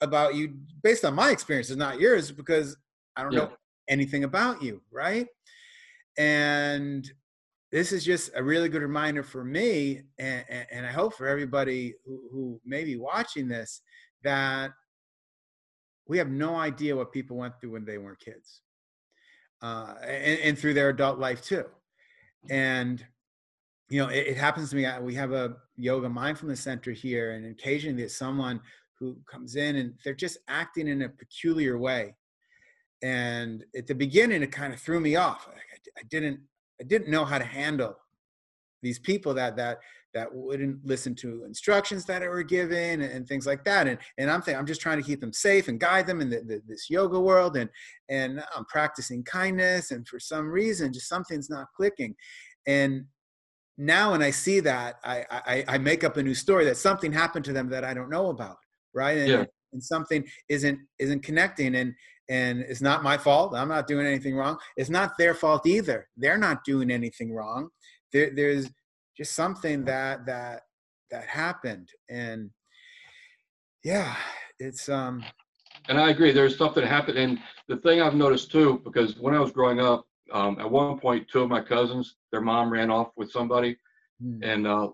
about 0.00 0.34
you 0.34 0.54
based 0.82 1.04
on 1.04 1.14
my 1.14 1.30
experiences, 1.30 1.76
not 1.76 1.98
yours, 1.98 2.30
because 2.30 2.76
I 3.16 3.22
don't 3.22 3.32
yeah. 3.32 3.40
know 3.40 3.52
anything 3.88 4.24
about 4.24 4.62
you, 4.62 4.82
right? 4.92 5.26
And 6.16 7.10
this 7.72 7.90
is 7.90 8.04
just 8.04 8.30
a 8.36 8.42
really 8.42 8.68
good 8.68 8.82
reminder 8.82 9.24
for 9.24 9.44
me, 9.44 10.02
and, 10.18 10.44
and 10.70 10.86
I 10.86 10.92
hope 10.92 11.14
for 11.14 11.26
everybody 11.26 11.94
who, 12.04 12.20
who 12.30 12.60
may 12.64 12.84
be 12.84 12.96
watching 12.96 13.48
this, 13.48 13.82
that 14.22 14.70
we 16.06 16.18
have 16.18 16.28
no 16.28 16.54
idea 16.54 16.94
what 16.94 17.12
people 17.12 17.36
went 17.36 17.54
through 17.60 17.72
when 17.72 17.84
they 17.84 17.98
weren't 17.98 18.20
kids, 18.20 18.60
uh, 19.64 19.94
and, 20.02 20.40
and 20.40 20.58
through 20.58 20.74
their 20.74 20.90
adult 20.90 21.18
life 21.18 21.42
too. 21.42 21.64
And 22.50 23.04
you 23.88 23.98
know 23.98 24.08
it, 24.08 24.26
it, 24.28 24.36
happens 24.36 24.68
to 24.70 24.76
me 24.76 24.86
we 25.00 25.14
have 25.14 25.32
a 25.32 25.56
yoga 25.76 26.08
mindfulness 26.08 26.60
center 26.60 26.92
here 26.92 27.32
and 27.32 27.46
occasionally 27.46 27.96
there's 27.96 28.16
someone 28.16 28.60
who 28.98 29.16
comes 29.30 29.56
in 29.56 29.76
and 29.76 29.94
they're 30.04 30.14
just 30.14 30.38
acting 30.48 30.88
in 30.88 31.02
a 31.02 31.08
peculiar 31.08 31.78
way. 31.78 32.14
And 33.02 33.64
at 33.76 33.86
the 33.86 33.94
beginning 33.94 34.42
it 34.42 34.52
kind 34.52 34.74
of 34.74 34.80
threw 34.80 35.00
me 35.00 35.16
off. 35.16 35.48
I, 35.48 36.00
I 36.00 36.02
didn't 36.10 36.40
i 36.80 36.84
didn't 36.84 37.08
know 37.08 37.24
how 37.24 37.38
to 37.38 37.44
handle 37.44 37.96
these 38.82 38.98
people 38.98 39.32
that 39.34 39.56
that 39.56 39.78
that 40.14 40.32
wouldn't 40.32 40.84
listen 40.86 41.14
to 41.16 41.44
instructions 41.44 42.04
that 42.04 42.22
were 42.22 42.42
given 42.42 43.02
and, 43.02 43.12
and, 43.12 43.28
things 43.28 43.46
like 43.46 43.64
that. 43.64 43.88
And 43.88 43.98
and 44.16 44.30
I'm 44.30 44.40
thinking 44.40 44.58
I'm 44.58 44.66
just 44.66 44.80
trying 44.80 44.98
to 44.98 45.02
keep 45.02 45.20
them 45.20 45.32
safe 45.32 45.68
and 45.68 45.78
guide 45.78 46.06
them 46.06 46.20
in 46.20 46.30
the, 46.30 46.40
the, 46.40 46.62
this 46.66 46.88
yoga 46.88 47.20
world. 47.20 47.56
And 47.56 47.68
and 48.08 48.42
I'm 48.56 48.64
practicing 48.66 49.24
kindness. 49.24 49.90
And 49.90 50.06
for 50.06 50.20
some 50.20 50.48
reason, 50.48 50.92
just 50.92 51.08
something's 51.08 51.50
not 51.50 51.66
clicking. 51.76 52.14
And 52.66 53.04
now 53.76 54.12
when 54.12 54.22
I 54.22 54.30
see 54.30 54.60
that, 54.60 54.96
I 55.04 55.24
I, 55.30 55.64
I 55.68 55.78
make 55.78 56.04
up 56.04 56.16
a 56.16 56.22
new 56.22 56.34
story 56.34 56.64
that 56.66 56.76
something 56.76 57.12
happened 57.12 57.44
to 57.46 57.52
them 57.52 57.68
that 57.70 57.84
I 57.84 57.92
don't 57.92 58.10
know 58.10 58.30
about, 58.30 58.56
right? 58.94 59.18
And, 59.18 59.28
yeah. 59.28 59.44
and 59.72 59.82
something 59.82 60.24
isn't 60.48 60.78
isn't 60.98 61.24
connecting. 61.24 61.74
And 61.74 61.92
and 62.28 62.60
it's 62.60 62.80
not 62.80 63.02
my 63.02 63.18
fault. 63.18 63.54
I'm 63.54 63.68
not 63.68 63.86
doing 63.86 64.06
anything 64.06 64.36
wrong. 64.36 64.58
It's 64.76 64.90
not 64.90 65.18
their 65.18 65.34
fault 65.34 65.66
either. 65.66 66.08
They're 66.16 66.38
not 66.38 66.64
doing 66.64 66.90
anything 66.90 67.32
wrong. 67.32 67.68
There, 68.12 68.30
there's 68.34 68.70
just 69.16 69.34
something 69.34 69.84
that 69.84 70.26
that 70.26 70.62
that 71.10 71.24
happened. 71.24 71.90
And 72.08 72.50
yeah 73.84 74.16
it's 74.58 74.88
um 74.88 75.22
and 75.88 75.98
i 76.00 76.10
agree 76.10 76.32
there's 76.32 76.54
stuff 76.54 76.74
that 76.74 76.84
happened. 76.84 77.18
And 77.18 77.38
the 77.68 77.76
thing 77.76 78.00
i've 78.00 78.14
noticed 78.14 78.50
too 78.50 78.80
because 78.84 79.16
when 79.18 79.34
i 79.34 79.40
was 79.40 79.52
growing 79.52 79.78
up 79.78 80.06
um, 80.32 80.58
at 80.58 80.70
one 80.70 80.98
point 80.98 81.28
two 81.30 81.42
of 81.42 81.50
my 81.50 81.60
cousins 81.60 82.16
their 82.32 82.40
mom 82.40 82.70
ran 82.70 82.90
off 82.90 83.10
with 83.16 83.30
somebody 83.30 83.76
mm. 84.22 84.42
and 84.42 84.66
uh, 84.66 84.88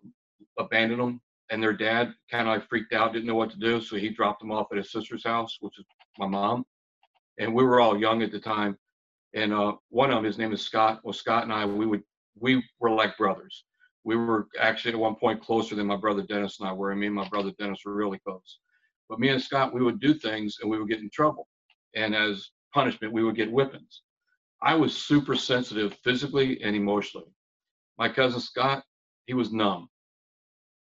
abandoned 0.59 1.01
them 1.01 1.21
and 1.51 1.63
their 1.63 1.73
dad 1.73 2.13
kind 2.31 2.49
of 2.49 2.55
like 2.55 2.69
freaked 2.69 2.93
out 2.93 3.13
didn't 3.13 3.27
know 3.27 3.37
what 3.37 3.51
to 3.51 3.59
do 3.59 3.81
so 3.81 3.97
he 3.97 4.09
dropped 4.09 4.41
them 4.41 4.51
off 4.51 4.67
at 4.73 4.79
his 4.79 4.91
sister's 4.91 5.25
house 5.25 5.57
which 5.61 5.79
is 5.79 5.85
my 6.19 6.27
mom. 6.27 6.65
And 7.39 7.55
we 7.55 7.65
were 7.65 7.81
all 7.81 7.97
young 7.97 8.23
at 8.23 8.33
the 8.33 8.41
time. 8.41 8.77
And 9.33 9.55
uh, 9.55 9.73
one 9.89 10.11
of 10.11 10.17
them 10.17 10.25
his 10.25 10.37
name 10.37 10.53
is 10.53 10.61
scott 10.61 11.01
well 11.05 11.13
scott 11.13 11.45
and 11.45 11.53
i 11.53 11.65
we 11.65 11.87
would 11.87 12.03
we 12.39 12.63
were 12.81 12.91
like 12.91 13.17
brothers 13.17 13.65
we 14.05 14.17
were 14.17 14.49
actually 14.59 14.93
at 14.93 14.99
one 14.99 15.15
point 15.15 15.43
closer 15.43 15.75
than 15.75 15.87
my 15.87 15.97
brother 15.97 16.23
Dennis 16.23 16.59
and 16.61 16.69
I 16.69 16.73
were. 16.73 16.91
And 16.91 17.01
me 17.01 17.07
and 17.07 17.15
my 17.15 17.29
brother 17.29 17.53
Dennis 17.59 17.81
were 17.85 17.95
really 17.95 18.19
close. 18.19 18.59
But 19.09 19.21
me 19.21 19.29
and 19.29 19.43
Scott, 19.43 19.75
we 19.75 19.83
would 19.83 20.01
do 20.01 20.15
things 20.15 20.57
and 20.61 20.71
we 20.71 20.79
would 20.79 20.89
get 20.89 21.01
in 21.01 21.11
trouble. 21.11 21.49
And 21.95 22.15
as 22.15 22.51
punishment, 22.73 23.13
we 23.13 23.25
would 23.25 23.37
get 23.37 23.51
whippings. 23.51 24.03
I 24.63 24.75
was 24.75 24.97
super 24.97 25.35
sensitive 25.35 25.97
physically 26.05 26.63
and 26.63 26.77
emotionally. 26.77 27.33
My 27.99 28.09
cousin 28.09 28.41
Scott, 28.41 28.85
he 29.27 29.35
was 29.35 29.53
numb. 29.53 29.89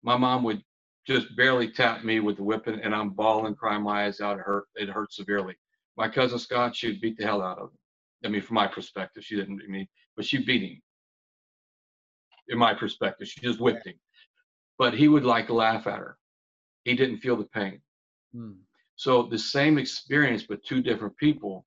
My 0.03 0.17
mom 0.17 0.43
would 0.43 0.61
just 1.05 1.35
barely 1.35 1.69
tap 1.69 2.03
me 2.03 2.19
with 2.19 2.37
the 2.37 2.43
whipping, 2.43 2.79
and 2.81 2.95
I'm 2.95 3.09
bawling, 3.09 3.55
crying 3.55 3.83
my 3.83 4.05
eyes 4.05 4.21
out. 4.21 4.37
It 4.39 4.43
hurt. 4.43 4.65
It 4.75 4.89
hurt 4.89 5.11
severely. 5.11 5.55
My 5.97 6.07
cousin 6.07 6.39
Scott, 6.39 6.75
she 6.75 6.87
would 6.87 7.01
beat 7.01 7.17
the 7.17 7.25
hell 7.25 7.41
out 7.41 7.57
of 7.57 7.69
him. 7.69 7.77
I 8.25 8.27
mean, 8.29 8.41
from 8.41 8.55
my 8.55 8.67
perspective, 8.67 9.23
she 9.23 9.35
didn't 9.35 9.57
beat 9.57 9.69
me, 9.69 9.89
but 10.15 10.25
she 10.25 10.43
beat 10.43 10.63
him 10.63 10.81
in 12.49 12.57
my 12.57 12.73
perspective. 12.73 13.27
She 13.27 13.41
just 13.41 13.59
whipped 13.59 13.87
him. 13.87 13.95
But 14.77 14.93
he 14.93 15.07
would 15.07 15.23
like 15.23 15.49
laugh 15.49 15.87
at 15.87 15.99
her. 15.99 16.17
He 16.83 16.95
didn't 16.95 17.19
feel 17.19 17.37
the 17.37 17.45
pain. 17.45 17.81
Hmm. 18.33 18.53
So 18.95 19.23
the 19.23 19.39
same 19.39 19.77
experience, 19.77 20.43
but 20.43 20.63
two 20.63 20.81
different 20.81 21.15
people, 21.17 21.65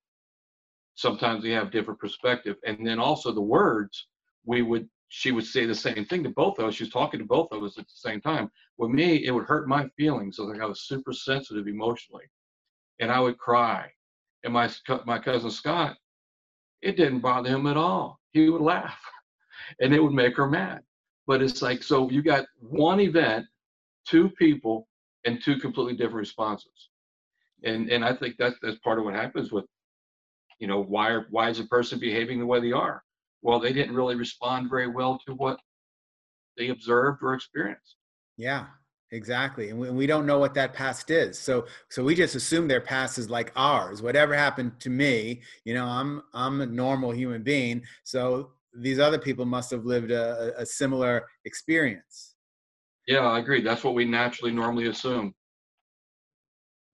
sometimes 0.94 1.42
we 1.42 1.50
have 1.50 1.70
different 1.70 2.00
perspective. 2.00 2.56
And 2.64 2.86
then 2.86 2.98
also 2.98 3.32
the 3.32 3.40
words, 3.40 4.06
we 4.44 4.62
would 4.62 4.88
she 5.08 5.30
would 5.30 5.46
say 5.46 5.66
the 5.66 5.74
same 5.74 6.04
thing 6.04 6.24
to 6.24 6.30
both 6.30 6.58
of 6.58 6.66
us. 6.66 6.74
She 6.74 6.82
was 6.82 6.92
talking 6.92 7.20
to 7.20 7.26
both 7.26 7.52
of 7.52 7.62
us 7.62 7.78
at 7.78 7.84
the 7.84 7.94
same 7.94 8.20
time. 8.20 8.50
With 8.76 8.90
me, 8.90 9.24
it 9.24 9.30
would 9.30 9.44
hurt 9.44 9.68
my 9.68 9.88
feelings. 9.96 10.36
So 10.36 10.44
like 10.44 10.60
I 10.60 10.66
was 10.66 10.88
super 10.88 11.12
sensitive 11.12 11.68
emotionally, 11.68 12.24
and 12.98 13.10
I 13.10 13.20
would 13.20 13.38
cry. 13.38 13.88
And 14.42 14.52
my 14.52 14.68
my 15.04 15.18
cousin 15.18 15.50
Scott, 15.50 15.96
it 16.82 16.96
didn't 16.96 17.20
bother 17.20 17.50
him 17.50 17.66
at 17.66 17.76
all. 17.76 18.18
He 18.32 18.50
would 18.50 18.60
laugh 18.60 18.98
and 19.80 19.94
it 19.94 20.02
would 20.02 20.12
make 20.12 20.36
her 20.36 20.48
mad. 20.48 20.80
But 21.26 21.42
it's 21.42 21.62
like, 21.62 21.82
so 21.82 22.08
you 22.10 22.22
got 22.22 22.46
one 22.60 23.00
event, 23.00 23.46
two 24.06 24.30
people, 24.30 24.86
and 25.24 25.42
two 25.42 25.58
completely 25.58 25.94
different 25.94 26.16
responses. 26.16 26.90
And 27.64 27.90
and 27.90 28.04
I 28.04 28.14
think 28.14 28.36
that's 28.38 28.56
that's 28.62 28.78
part 28.78 28.98
of 28.98 29.04
what 29.04 29.14
happens 29.14 29.50
with, 29.50 29.64
you 30.60 30.68
know, 30.68 30.82
why 30.82 31.10
are, 31.10 31.26
why 31.30 31.50
is 31.50 31.58
a 31.58 31.64
person 31.64 31.98
behaving 31.98 32.38
the 32.38 32.46
way 32.46 32.60
they 32.60 32.72
are? 32.72 33.02
Well, 33.42 33.58
they 33.58 33.72
didn't 33.72 33.94
really 33.94 34.14
respond 34.14 34.70
very 34.70 34.86
well 34.88 35.18
to 35.26 35.34
what 35.34 35.58
they 36.56 36.68
observed 36.68 37.22
or 37.22 37.34
experienced. 37.34 37.96
Yeah, 38.36 38.66
exactly. 39.10 39.70
And 39.70 39.78
we, 39.78 39.90
we 39.90 40.06
don't 40.06 40.26
know 40.26 40.38
what 40.38 40.54
that 40.54 40.74
past 40.74 41.10
is. 41.10 41.38
So 41.38 41.66
so 41.88 42.04
we 42.04 42.14
just 42.14 42.34
assume 42.34 42.68
their 42.68 42.80
past 42.80 43.18
is 43.18 43.28
like 43.28 43.52
ours. 43.56 44.02
Whatever 44.02 44.34
happened 44.34 44.78
to 44.80 44.90
me, 44.90 45.42
you 45.64 45.74
know, 45.74 45.86
I'm 45.86 46.22
I'm 46.34 46.60
a 46.60 46.66
normal 46.66 47.10
human 47.10 47.42
being. 47.42 47.82
So 48.04 48.52
these 48.78 48.98
other 48.98 49.18
people 49.18 49.44
must 49.44 49.70
have 49.70 49.84
lived 49.84 50.10
a, 50.10 50.52
a 50.58 50.66
similar 50.66 51.26
experience. 51.44 52.34
Yeah, 53.06 53.20
I 53.20 53.38
agree. 53.38 53.62
That's 53.62 53.84
what 53.84 53.94
we 53.94 54.04
naturally 54.04 54.52
normally 54.52 54.88
assume. 54.88 55.34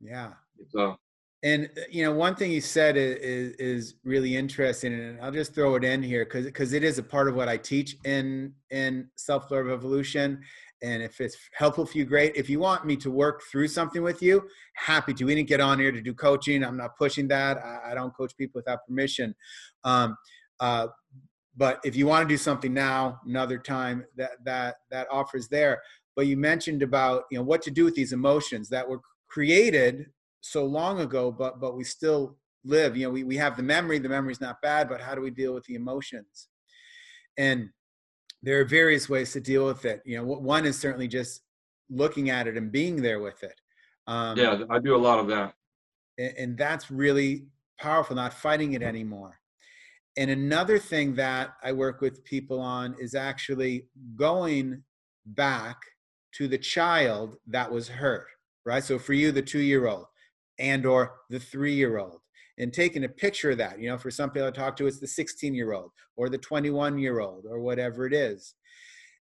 Yeah. 0.00 0.32
So, 0.70 0.96
and 1.42 1.70
uh, 1.76 1.82
you 1.90 2.04
know, 2.04 2.12
one 2.12 2.34
thing 2.34 2.52
you 2.52 2.60
said 2.60 2.96
is 2.96 3.54
is 3.56 3.94
really 4.04 4.36
interesting, 4.36 4.92
and 4.92 5.20
I'll 5.20 5.32
just 5.32 5.54
throw 5.54 5.74
it 5.76 5.84
in 5.84 6.02
here 6.02 6.24
because 6.24 6.44
because 6.44 6.72
it 6.72 6.84
is 6.84 6.98
a 6.98 7.02
part 7.02 7.28
of 7.28 7.34
what 7.34 7.48
I 7.48 7.56
teach 7.56 7.96
in 8.04 8.52
in 8.70 9.08
self 9.16 9.50
love 9.50 9.66
revolution. 9.66 10.40
And 10.82 11.00
if 11.00 11.20
it's 11.20 11.36
helpful 11.54 11.86
for 11.86 11.96
you, 11.96 12.04
great. 12.04 12.34
If 12.34 12.50
you 12.50 12.58
want 12.58 12.84
me 12.84 12.96
to 12.96 13.10
work 13.10 13.42
through 13.50 13.68
something 13.68 14.02
with 14.02 14.20
you, 14.20 14.42
happy 14.74 15.14
to. 15.14 15.24
We 15.24 15.34
didn't 15.36 15.48
get 15.48 15.60
on 15.60 15.78
here 15.78 15.92
to 15.92 16.02
do 16.02 16.12
coaching. 16.12 16.64
I'm 16.64 16.76
not 16.76 16.96
pushing 16.98 17.28
that. 17.28 17.58
I, 17.58 17.92
I 17.92 17.94
don't 17.94 18.14
coach 18.16 18.36
people 18.36 18.58
without 18.58 18.80
permission. 18.86 19.32
Um, 19.84 20.16
uh, 20.58 20.88
but 21.56 21.80
if 21.84 21.94
you 21.94 22.06
want 22.06 22.26
to 22.26 22.32
do 22.32 22.38
something 22.38 22.72
now 22.72 23.20
another 23.26 23.58
time 23.58 24.04
that 24.16 24.32
that 24.44 24.76
that 24.90 25.06
offers 25.10 25.48
there. 25.48 25.82
But 26.16 26.26
you 26.26 26.36
mentioned 26.36 26.82
about 26.82 27.24
you 27.30 27.38
know 27.38 27.44
what 27.44 27.62
to 27.62 27.70
do 27.70 27.84
with 27.84 27.94
these 27.94 28.12
emotions 28.12 28.68
that 28.70 28.88
were 28.88 29.00
created 29.28 30.06
so 30.40 30.64
long 30.64 31.00
ago 31.00 31.30
but 31.30 31.60
but 31.60 31.76
we 31.76 31.84
still 31.84 32.36
live. 32.64 32.96
You 32.96 33.06
know 33.06 33.10
we, 33.10 33.24
we 33.24 33.36
have 33.36 33.56
the 33.56 33.62
memory 33.62 33.98
the 33.98 34.08
memory's 34.08 34.40
not 34.40 34.62
bad 34.62 34.88
but 34.88 35.00
how 35.00 35.14
do 35.14 35.20
we 35.20 35.30
deal 35.30 35.54
with 35.54 35.64
the 35.64 35.74
emotions? 35.74 36.48
And 37.36 37.70
there 38.42 38.60
are 38.60 38.64
various 38.64 39.08
ways 39.08 39.32
to 39.32 39.40
deal 39.40 39.66
with 39.66 39.84
it. 39.84 40.02
You 40.04 40.18
know 40.18 40.24
one 40.24 40.64
is 40.64 40.78
certainly 40.78 41.08
just 41.08 41.42
looking 41.90 42.30
at 42.30 42.46
it 42.46 42.56
and 42.56 42.72
being 42.72 43.02
there 43.02 43.20
with 43.20 43.42
it. 43.42 43.54
Um, 44.08 44.36
yeah 44.36 44.64
i 44.68 44.80
do 44.80 44.96
a 44.96 44.98
lot 44.98 45.20
of 45.20 45.28
that. 45.28 45.54
and, 46.18 46.34
and 46.36 46.58
that's 46.58 46.90
really 46.90 47.46
powerful 47.78 48.16
not 48.16 48.34
fighting 48.34 48.72
it 48.72 48.82
anymore 48.82 49.38
and 50.16 50.30
another 50.30 50.78
thing 50.78 51.14
that 51.14 51.54
I 51.62 51.72
work 51.72 52.00
with 52.00 52.24
people 52.24 52.60
on 52.60 52.94
is 53.00 53.14
actually 53.14 53.86
going 54.14 54.82
back 55.24 55.76
to 56.32 56.48
the 56.48 56.58
child 56.58 57.36
that 57.46 57.70
was 57.70 57.88
hurt, 57.88 58.26
right? 58.66 58.84
So 58.84 58.98
for 58.98 59.14
you, 59.14 59.32
the 59.32 59.42
two 59.42 59.60
year 59.60 59.86
old 59.86 60.06
and 60.58 60.84
or 60.84 61.14
the 61.30 61.40
three 61.40 61.74
year 61.74 61.98
old 61.98 62.20
and 62.58 62.72
taking 62.72 63.04
a 63.04 63.08
picture 63.08 63.52
of 63.52 63.58
that. 63.58 63.78
You 63.78 63.88
know, 63.88 63.98
for 63.98 64.10
some 64.10 64.30
people 64.30 64.48
I 64.48 64.50
talk 64.50 64.76
to, 64.76 64.86
it's 64.86 65.00
the 65.00 65.06
16 65.06 65.54
year 65.54 65.72
old 65.72 65.90
or 66.16 66.28
the 66.28 66.38
21 66.38 66.98
year 66.98 67.20
old 67.20 67.46
or 67.48 67.60
whatever 67.60 68.06
it 68.06 68.12
is. 68.12 68.54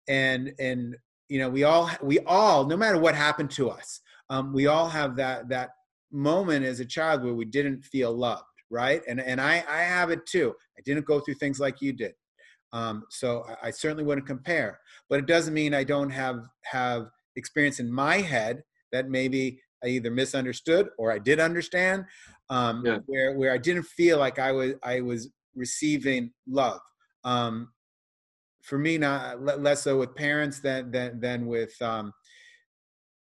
And, 0.08 0.54
and, 0.58 0.96
you 1.28 1.38
know, 1.38 1.50
we 1.50 1.64
all, 1.64 1.90
we 2.02 2.20
all, 2.20 2.64
no 2.64 2.78
matter 2.78 2.98
what 2.98 3.14
happened 3.14 3.50
to 3.52 3.68
us, 3.68 4.00
um, 4.30 4.54
we 4.54 4.66
all 4.66 4.88
have 4.88 5.16
that, 5.16 5.50
that 5.50 5.70
moment 6.10 6.64
as 6.64 6.80
a 6.80 6.84
child 6.86 7.22
where 7.22 7.34
we 7.34 7.44
didn't 7.44 7.84
feel 7.84 8.12
loved 8.14 8.44
right? 8.70 9.02
And 9.08 9.20
and 9.20 9.40
I 9.40 9.64
I 9.68 9.82
have 9.82 10.10
it 10.10 10.26
too. 10.26 10.54
I 10.78 10.80
didn't 10.84 11.06
go 11.06 11.20
through 11.20 11.34
things 11.34 11.58
like 11.58 11.82
you 11.82 11.92
did, 11.92 12.14
um, 12.72 13.04
so 13.10 13.44
I, 13.48 13.68
I 13.68 13.70
certainly 13.70 14.04
wouldn't 14.04 14.26
compare. 14.26 14.78
But 15.08 15.18
it 15.18 15.26
doesn't 15.26 15.54
mean 15.54 15.74
I 15.74 15.84
don't 15.84 16.10
have 16.10 16.46
have 16.64 17.10
experience 17.36 17.80
in 17.80 17.90
my 17.90 18.18
head 18.18 18.62
that 18.92 19.08
maybe 19.08 19.60
I 19.84 19.88
either 19.88 20.10
misunderstood 20.10 20.88
or 20.98 21.12
I 21.12 21.18
did 21.18 21.40
understand, 21.40 22.04
um, 22.50 22.84
yeah. 22.84 22.98
where 23.06 23.36
where 23.36 23.52
I 23.52 23.58
didn't 23.58 23.84
feel 23.84 24.18
like 24.18 24.38
I 24.38 24.52
was 24.52 24.74
I 24.82 25.00
was 25.00 25.30
receiving 25.54 26.30
love. 26.46 26.80
Um, 27.24 27.72
for 28.62 28.78
me, 28.78 28.98
not 28.98 29.42
less 29.42 29.82
so 29.82 29.98
with 29.98 30.14
parents 30.14 30.60
than 30.60 30.90
than 30.90 31.20
than 31.20 31.46
with 31.46 31.80
um, 31.82 32.12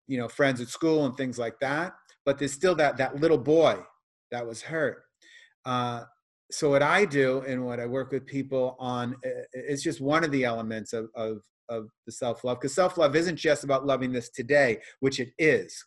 you 0.08 0.18
know 0.18 0.28
friends 0.28 0.62
at 0.62 0.68
school 0.68 1.06
and 1.06 1.16
things 1.16 1.40
like 1.40 1.60
that. 1.62 1.94
But 2.26 2.38
there's 2.38 2.54
still 2.54 2.76
that 2.76 2.98
that 2.98 3.20
little 3.20 3.38
boy 3.38 3.80
that 4.32 4.46
was 4.46 4.62
hurt 4.62 5.04
uh, 5.66 6.04
so 6.52 6.70
what 6.70 6.84
I 6.84 7.06
do 7.06 7.44
and 7.48 7.66
what 7.66 7.80
I 7.80 7.86
work 7.86 8.12
with 8.12 8.26
people 8.26 8.76
on 8.80 9.16
is 9.54 9.82
just 9.82 10.02
one 10.02 10.24
of 10.24 10.32
the 10.32 10.44
elements 10.44 10.94
of, 10.94 11.10
of, 11.16 11.42
of 11.70 11.90
the 12.06 12.12
self-love 12.12 12.60
because 12.60 12.74
self-love 12.74 13.16
isn't 13.16 13.38
just 13.38 13.64
about 13.64 13.86
loving 13.86 14.12
this 14.12 14.30
today, 14.30 14.80
which 15.00 15.20
it 15.20 15.30
is. 15.38 15.84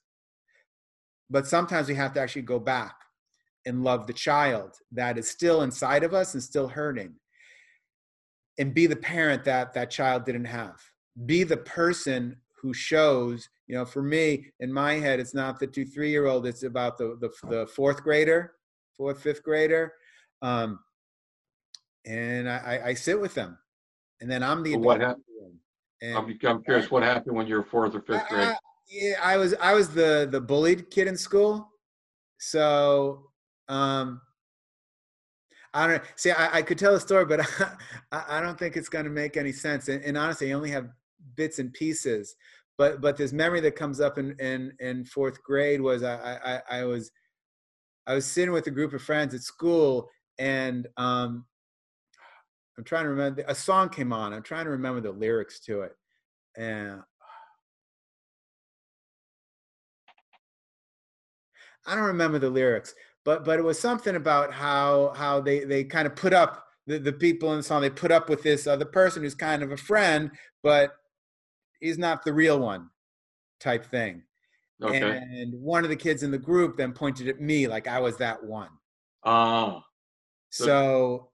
But 1.30 1.46
sometimes 1.46 1.88
we 1.88 1.94
have 1.94 2.12
to 2.14 2.20
actually 2.20 2.42
go 2.42 2.58
back 2.58 2.94
and 3.66 3.82
love 3.82 4.06
the 4.06 4.12
child 4.12 4.74
that 4.92 5.18
is 5.18 5.28
still 5.28 5.62
inside 5.62 6.04
of 6.04 6.12
us 6.14 6.34
and 6.34 6.42
still 6.42 6.68
hurting 6.68 7.14
and 8.58 8.74
be 8.74 8.86
the 8.86 8.96
parent 8.96 9.44
that 9.44 9.72
that 9.74 9.90
child 9.90 10.24
didn't 10.24 10.44
have 10.44 10.76
be 11.26 11.44
the 11.44 11.56
person 11.56 12.36
who 12.60 12.74
shows 12.74 13.48
you 13.66 13.74
know 13.74 13.84
for 13.84 14.02
me 14.02 14.46
in 14.60 14.72
my 14.72 14.94
head 14.94 15.18
it's 15.18 15.34
not 15.34 15.58
the 15.58 15.66
two 15.66 15.84
three 15.84 16.10
year 16.10 16.26
old 16.26 16.46
it's 16.46 16.62
about 16.62 16.98
the 16.98 17.16
the, 17.20 17.30
the 17.48 17.66
fourth 17.68 18.02
grader 18.02 18.52
fourth, 18.96 19.22
fifth 19.22 19.42
grader. 19.42 19.92
Um, 20.44 20.78
and 22.04 22.50
I, 22.50 22.80
I, 22.84 22.94
sit 22.94 23.18
with 23.18 23.32
them, 23.32 23.56
and 24.20 24.30
then 24.30 24.42
I'm 24.42 24.62
the 24.62 24.76
what 24.76 25.00
happened? 25.00 25.24
And 26.02 26.18
I'm, 26.18 26.38
I'm 26.44 26.62
curious, 26.62 26.90
what 26.90 27.02
happened 27.02 27.34
when 27.34 27.46
you 27.46 27.54
were 27.54 27.62
fourth 27.62 27.94
or 27.94 28.02
fifth 28.02 28.28
grade? 28.28 28.48
I, 28.48 28.56
yeah, 28.90 29.14
I 29.22 29.38
was 29.38 29.54
I 29.54 29.72
was 29.72 29.88
the 29.88 30.28
the 30.30 30.42
bullied 30.42 30.90
kid 30.90 31.08
in 31.08 31.16
school, 31.16 31.66
so 32.38 33.30
um, 33.68 34.20
I 35.72 35.86
don't 35.86 36.02
see. 36.16 36.30
I, 36.30 36.58
I 36.58 36.62
could 36.62 36.78
tell 36.78 36.94
a 36.94 37.00
story, 37.00 37.24
but 37.24 37.40
I, 38.12 38.24
I 38.28 38.40
don't 38.42 38.58
think 38.58 38.76
it's 38.76 38.90
going 38.90 39.06
to 39.06 39.10
make 39.10 39.38
any 39.38 39.52
sense. 39.52 39.88
And, 39.88 40.04
and, 40.04 40.18
honestly, 40.18 40.52
I 40.52 40.56
only 40.56 40.70
have 40.72 40.88
bits 41.36 41.58
and 41.58 41.72
pieces. 41.72 42.36
But 42.76 43.00
but 43.00 43.16
this 43.16 43.32
memory 43.32 43.60
that 43.60 43.76
comes 43.76 43.98
up 43.98 44.18
in 44.18 44.36
in, 44.40 44.74
in 44.78 45.06
fourth 45.06 45.42
grade 45.42 45.80
was 45.80 46.02
I, 46.02 46.60
I 46.70 46.80
I 46.80 46.84
was 46.84 47.10
I 48.06 48.14
was 48.14 48.26
sitting 48.26 48.52
with 48.52 48.66
a 48.66 48.70
group 48.70 48.92
of 48.92 49.00
friends 49.00 49.34
at 49.34 49.40
school, 49.40 50.10
and 50.38 50.86
um, 50.96 51.44
I'm 52.76 52.84
trying 52.84 53.04
to 53.04 53.10
remember. 53.10 53.44
A 53.46 53.54
song 53.54 53.88
came 53.88 54.12
on. 54.12 54.32
I'm 54.32 54.42
trying 54.42 54.64
to 54.64 54.70
remember 54.70 55.00
the 55.00 55.12
lyrics 55.12 55.60
to 55.60 55.82
it, 55.82 55.92
and 56.56 57.00
I 61.86 61.94
don't 61.94 62.04
remember 62.04 62.38
the 62.38 62.50
lyrics, 62.50 62.94
but 63.24 63.44
but 63.44 63.58
it 63.58 63.62
was 63.62 63.78
something 63.78 64.16
about 64.16 64.52
how 64.52 65.12
how 65.16 65.40
they 65.40 65.64
they 65.64 65.84
kind 65.84 66.06
of 66.06 66.16
put 66.16 66.32
up 66.32 66.66
the, 66.86 66.98
the 66.98 67.12
people 67.12 67.52
in 67.52 67.58
the 67.58 67.62
song. 67.62 67.80
They 67.80 67.90
put 67.90 68.12
up 68.12 68.28
with 68.28 68.42
this 68.42 68.66
other 68.66 68.84
person 68.84 69.22
who's 69.22 69.34
kind 69.34 69.62
of 69.62 69.72
a 69.72 69.76
friend, 69.76 70.30
but 70.62 70.94
he's 71.80 71.98
not 71.98 72.24
the 72.24 72.32
real 72.32 72.58
one, 72.58 72.90
type 73.60 73.86
thing. 73.86 74.22
Okay. 74.82 75.00
And 75.00 75.54
one 75.62 75.84
of 75.84 75.90
the 75.90 75.96
kids 75.96 76.22
in 76.22 76.30
the 76.30 76.38
group 76.38 76.76
then 76.76 76.92
pointed 76.92 77.28
at 77.28 77.40
me 77.40 77.68
like 77.68 77.86
I 77.86 78.00
was 78.00 78.16
that 78.16 78.42
one. 78.42 78.70
Oh. 79.24 79.82
So, 80.54 81.30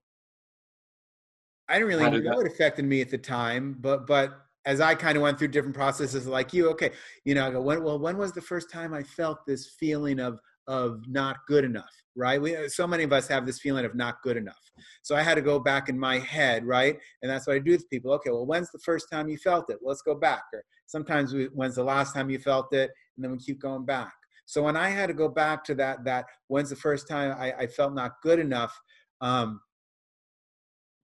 I 1.69 1.75
didn't 1.75 1.89
really 1.89 2.05
know 2.23 2.39
that- 2.41 2.47
it 2.47 2.53
affected 2.53 2.85
me 2.85 3.01
at 3.01 3.11
the 3.11 3.19
time, 3.19 3.75
but 3.81 4.07
but 4.07 4.47
as 4.67 4.81
I 4.81 4.95
kind 4.95 5.17
of 5.17 5.23
went 5.23 5.39
through 5.39 5.49
different 5.49 5.75
processes 5.75 6.27
like 6.27 6.53
you, 6.53 6.69
okay, 6.71 6.93
you 7.25 7.35
know, 7.35 7.47
I 7.47 7.51
go, 7.51 7.63
when, 7.63 7.83
well, 7.83 7.99
when 7.99 8.19
was 8.19 8.33
the 8.33 8.43
first 8.43 8.71
time 8.71 8.93
I 8.93 9.03
felt 9.03 9.39
this 9.47 9.71
feeling 9.79 10.21
of 10.21 10.41
of 10.67 11.03
not 11.09 11.37
good 11.49 11.65
enough, 11.65 11.91
right? 12.15 12.41
We 12.41 12.57
uh, 12.57 12.69
so 12.69 12.87
many 12.87 13.03
of 13.05 13.13
us 13.13 13.27
have 13.29 13.47
this 13.47 13.61
feeling 13.61 13.85
of 13.85 13.95
not 13.95 14.23
good 14.23 14.37
enough. 14.37 14.73
So 15.03 15.15
I 15.17 15.23
had 15.23 15.35
to 15.37 15.43
go 15.43 15.59
back 15.59 15.89
in 15.89 15.99
my 15.99 16.19
head, 16.19 16.65
right? 16.65 16.99
And 17.23 17.31
that's 17.31 17.47
what 17.47 17.57
I 17.57 17.59
do 17.59 17.73
with 17.73 17.89
people. 17.91 18.13
Okay, 18.15 18.31
well, 18.31 18.47
when's 18.47 18.71
the 18.71 18.79
first 18.81 19.07
time 19.11 19.29
you 19.29 19.39
felt 19.39 19.71
it? 19.71 19.79
Let's 19.83 20.03
go 20.03 20.15
back. 20.15 20.43
Or 20.55 20.63
sometimes 20.87 21.33
we, 21.35 21.47
when's 21.47 21.75
the 21.77 21.85
last 21.85 22.15
time 22.15 22.31
you 22.31 22.39
felt 22.39 22.73
it? 22.75 22.91
and 23.17 23.25
then 23.25 23.33
we 23.33 23.39
keep 23.39 23.61
going 23.61 23.85
back. 23.85 24.13
So 24.47 24.63
when 24.63 24.77
I 24.77 24.89
had 24.89 25.09
to 25.09 25.15
go 25.15 25.29
back 25.29 25.63
to 25.65 25.75
that, 25.77 26.05
that 26.05 26.25
when's 26.49 26.71
the 26.71 26.77
first 26.77 27.07
time 27.07 27.37
I, 27.39 27.53
I 27.53 27.67
felt 27.67 27.95
not 27.95 28.13
good 28.23 28.39
enough, 28.39 28.77
um, 29.21 29.61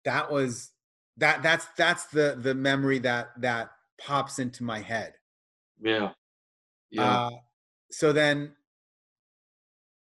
that 0.04 0.30
was 0.30 0.70
that 1.16 1.42
that's 1.42 1.66
that's 1.76 2.06
the 2.06 2.38
the 2.40 2.54
memory 2.54 2.98
that 3.00 3.28
that 3.40 3.70
pops 3.98 4.38
into 4.38 4.64
my 4.64 4.80
head. 4.80 5.14
Yeah. 5.80 6.12
Yeah. 6.90 7.26
Uh, 7.26 7.30
so 7.90 8.12
then 8.12 8.52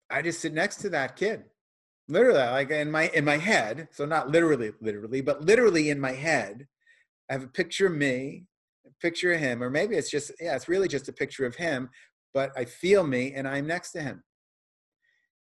I 0.10 0.22
just 0.22 0.40
sit 0.42 0.54
next 0.54 0.78
to 0.78 0.90
that 0.90 1.16
kid. 1.16 1.44
Literally, 2.08 2.40
like 2.40 2.72
in 2.72 2.90
my 2.90 3.10
in 3.10 3.26
my 3.26 3.38
head. 3.38 3.90
So 3.92 4.06
not 4.06 4.30
literally, 4.30 4.72
literally, 4.82 5.22
but 5.22 5.46
literally 5.46 5.90
in 5.90 6.00
my 6.00 6.14
head. 6.14 6.68
I 7.30 7.34
have 7.34 7.44
a 7.44 7.48
picture 7.48 7.86
of 7.88 7.94
me 7.94 8.46
a 8.90 8.90
picture 9.02 9.34
of 9.34 9.40
him, 9.40 9.64
or 9.64 9.70
maybe 9.70 9.96
it's 9.96 10.10
just, 10.10 10.32
yeah, 10.40 10.56
it's 10.56 10.68
really 10.68 10.88
just 10.88 11.10
a 11.10 11.14
picture 11.14 11.46
of 11.46 11.56
him, 11.56 11.90
but 12.34 12.52
I 12.58 12.66
feel 12.66 13.06
me 13.06 13.34
and 13.34 13.48
I'm 13.48 13.68
next 13.68 13.92
to 13.92 14.02
him. 14.02 14.24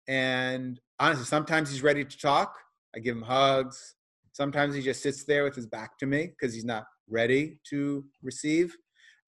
And 0.06 0.80
honestly, 1.00 1.24
sometimes 1.24 1.70
he's 1.70 1.82
ready 1.82 2.04
to 2.04 2.18
talk. 2.18 2.56
I 2.94 2.98
give 3.00 3.16
him 3.16 3.22
hugs. 3.22 3.94
Sometimes 4.32 4.74
he 4.74 4.82
just 4.82 5.02
sits 5.02 5.24
there 5.24 5.44
with 5.44 5.54
his 5.54 5.66
back 5.66 5.98
to 5.98 6.06
me 6.06 6.26
because 6.28 6.54
he's 6.54 6.64
not 6.64 6.84
ready 7.08 7.58
to 7.70 8.04
receive. 8.22 8.76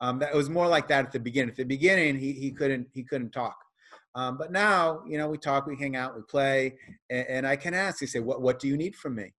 Um, 0.00 0.18
that 0.20 0.34
was 0.34 0.48
more 0.48 0.68
like 0.68 0.88
that 0.88 1.06
at 1.06 1.12
the 1.12 1.20
beginning. 1.20 1.50
At 1.50 1.56
the 1.56 1.64
beginning, 1.64 2.16
he, 2.16 2.32
he 2.32 2.52
couldn't 2.52 2.88
he 2.92 3.02
couldn't 3.02 3.32
talk. 3.32 3.56
Um, 4.14 4.38
but 4.38 4.50
now, 4.50 5.02
you 5.06 5.18
know, 5.18 5.28
we 5.28 5.38
talk, 5.38 5.66
we 5.66 5.76
hang 5.76 5.94
out, 5.94 6.16
we 6.16 6.22
play, 6.28 6.76
and, 7.10 7.26
and 7.28 7.46
I 7.46 7.56
can 7.56 7.74
ask. 7.74 8.00
He 8.00 8.06
say, 8.06 8.20
"What 8.20 8.40
what 8.40 8.58
do 8.58 8.68
you 8.68 8.76
need 8.76 8.96
from 8.96 9.16
me?" 9.16 9.32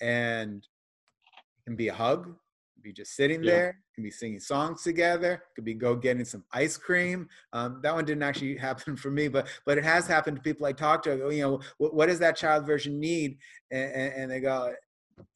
And 0.00 0.62
it 0.62 1.64
can 1.66 1.76
be 1.76 1.88
a 1.88 1.94
hug, 1.94 2.34
be 2.88 2.92
just 2.92 3.14
sitting 3.14 3.42
yeah. 3.42 3.50
there, 3.50 3.78
can 3.94 4.02
be 4.02 4.10
singing 4.10 4.40
songs 4.40 4.82
together, 4.82 5.42
could 5.54 5.64
be 5.64 5.74
go 5.74 5.94
getting 5.94 6.24
some 6.24 6.44
ice 6.52 6.76
cream. 6.76 7.28
Um, 7.52 7.80
that 7.82 7.94
one 7.94 8.04
didn't 8.04 8.22
actually 8.22 8.56
happen 8.68 8.96
for 8.96 9.10
me, 9.10 9.28
but 9.28 9.46
but 9.66 9.78
it 9.78 9.84
has 9.84 10.06
happened 10.06 10.38
to 10.38 10.42
people 10.42 10.66
I 10.66 10.72
talk 10.72 11.02
to. 11.04 11.30
You 11.30 11.42
know, 11.42 11.60
what, 11.78 11.94
what 11.94 12.06
does 12.06 12.18
that 12.20 12.36
child 12.36 12.66
version 12.66 12.98
need? 12.98 13.38
And, 13.70 13.92
and, 13.92 14.12
and 14.14 14.30
they 14.30 14.40
go, 14.40 14.72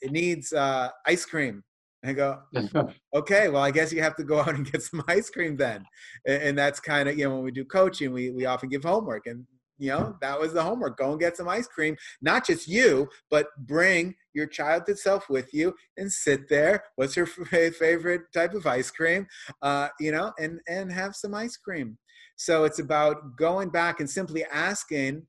it 0.00 0.12
needs 0.12 0.52
uh, 0.52 0.88
ice 1.06 1.24
cream. 1.24 1.62
I 2.04 2.12
go, 2.14 2.40
okay, 3.14 3.48
well, 3.48 3.62
I 3.62 3.70
guess 3.70 3.92
you 3.92 4.02
have 4.02 4.16
to 4.16 4.24
go 4.24 4.40
out 4.40 4.54
and 4.54 4.70
get 4.70 4.82
some 4.82 5.04
ice 5.06 5.30
cream 5.30 5.56
then. 5.56 5.84
And, 6.26 6.42
and 6.42 6.58
that's 6.58 6.80
kind 6.80 7.08
of, 7.08 7.16
you 7.16 7.24
know, 7.28 7.34
when 7.36 7.44
we 7.44 7.52
do 7.52 7.64
coaching, 7.64 8.12
we, 8.12 8.30
we 8.30 8.44
often 8.46 8.68
give 8.68 8.82
homework. 8.82 9.26
And 9.26 9.46
you 9.82 9.88
know 9.88 10.16
that 10.20 10.38
was 10.38 10.52
the 10.52 10.62
homework. 10.62 10.96
Go 10.96 11.10
and 11.10 11.18
get 11.18 11.36
some 11.36 11.48
ice 11.48 11.66
cream. 11.66 11.96
Not 12.20 12.46
just 12.46 12.68
you 12.68 13.08
but 13.32 13.48
bring 13.58 14.14
your 14.32 14.46
childhood 14.46 14.96
self 14.96 15.28
with 15.28 15.52
you 15.52 15.74
and 15.96 16.10
sit 16.10 16.48
there. 16.48 16.84
What's 16.94 17.16
your 17.16 17.26
favorite 17.80 18.22
type 18.32 18.54
of 18.54 18.64
ice 18.64 18.92
cream? 18.92 19.26
Uh, 19.60 19.88
you 19.98 20.12
know 20.12 20.32
and 20.38 20.60
and 20.68 20.92
have 20.92 21.16
some 21.16 21.34
ice 21.34 21.56
cream. 21.56 21.98
So 22.36 22.62
it's 22.62 22.78
about 22.78 23.36
going 23.36 23.70
back 23.70 23.98
and 23.98 24.08
simply 24.08 24.44
asking 24.44 25.26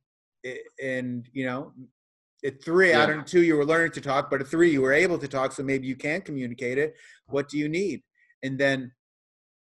and 0.79 1.27
you 1.33 1.45
know 1.45 1.73
at 2.45 2.63
three 2.63 2.91
yeah. 2.91 3.01
out 3.01 3.09
of 3.09 3.25
two 3.25 3.41
you 3.41 3.55
were 3.55 3.65
learning 3.65 3.93
to 3.93 4.01
talk 4.01 4.29
but 4.29 4.41
at 4.41 4.47
three 4.47 4.69
you 4.69 4.81
were 4.81 4.93
able 4.93 5.17
to 5.17 5.27
talk 5.27 5.51
so 5.51 5.63
maybe 5.63 5.87
you 5.87 5.95
can 5.95 6.21
communicate 6.21 6.77
it. 6.77 6.93
What 7.25 7.49
do 7.49 7.57
you 7.57 7.67
need? 7.67 8.03
And 8.43 8.59
then 8.59 8.91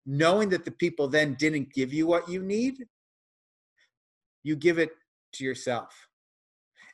knowing 0.06 0.48
that 0.50 0.64
the 0.64 0.70
people 0.70 1.08
then 1.08 1.34
didn't 1.40 1.74
give 1.74 1.92
you 1.92 2.06
what 2.06 2.28
you 2.28 2.40
need 2.40 2.86
you 4.46 4.54
give 4.54 4.78
it 4.78 4.90
to 5.32 5.44
yourself. 5.44 6.08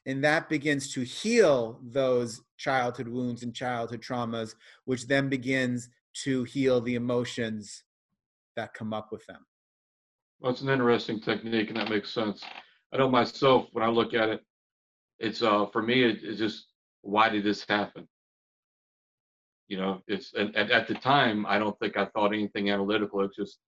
And 0.06 0.24
that 0.24 0.48
begins 0.48 0.92
to 0.94 1.02
heal 1.02 1.78
those 1.82 2.40
childhood 2.56 3.08
wounds 3.08 3.42
and 3.42 3.54
childhood 3.54 4.00
traumas, 4.00 4.54
which 4.86 5.06
then 5.06 5.28
begins 5.28 5.90
to 6.24 6.44
heal 6.44 6.80
the 6.80 6.94
emotions 6.94 7.84
that 8.56 8.74
come 8.74 8.92
up 8.92 9.12
with 9.12 9.24
them. 9.26 9.44
Well, 10.40 10.50
it's 10.50 10.62
an 10.62 10.70
interesting 10.70 11.20
technique, 11.20 11.68
and 11.68 11.76
that 11.76 11.90
makes 11.90 12.10
sense. 12.10 12.42
I 12.92 12.96
know 12.96 13.08
myself 13.08 13.68
when 13.72 13.84
I 13.84 13.88
look 13.88 14.12
at 14.14 14.28
it, 14.28 14.40
it's 15.18 15.42
uh 15.42 15.66
for 15.72 15.82
me 15.82 16.02
it, 16.02 16.18
it's 16.22 16.38
just 16.38 16.66
why 17.02 17.28
did 17.28 17.44
this 17.44 17.64
happen? 17.68 18.08
You 19.68 19.76
know, 19.76 20.02
it's 20.08 20.32
and, 20.34 20.54
and 20.56 20.70
at 20.70 20.88
the 20.88 20.94
time 20.94 21.46
I 21.46 21.58
don't 21.58 21.78
think 21.78 21.96
I 21.96 22.06
thought 22.06 22.32
anything 22.32 22.70
analytical. 22.70 23.20
It's 23.22 23.36
just 23.36 23.58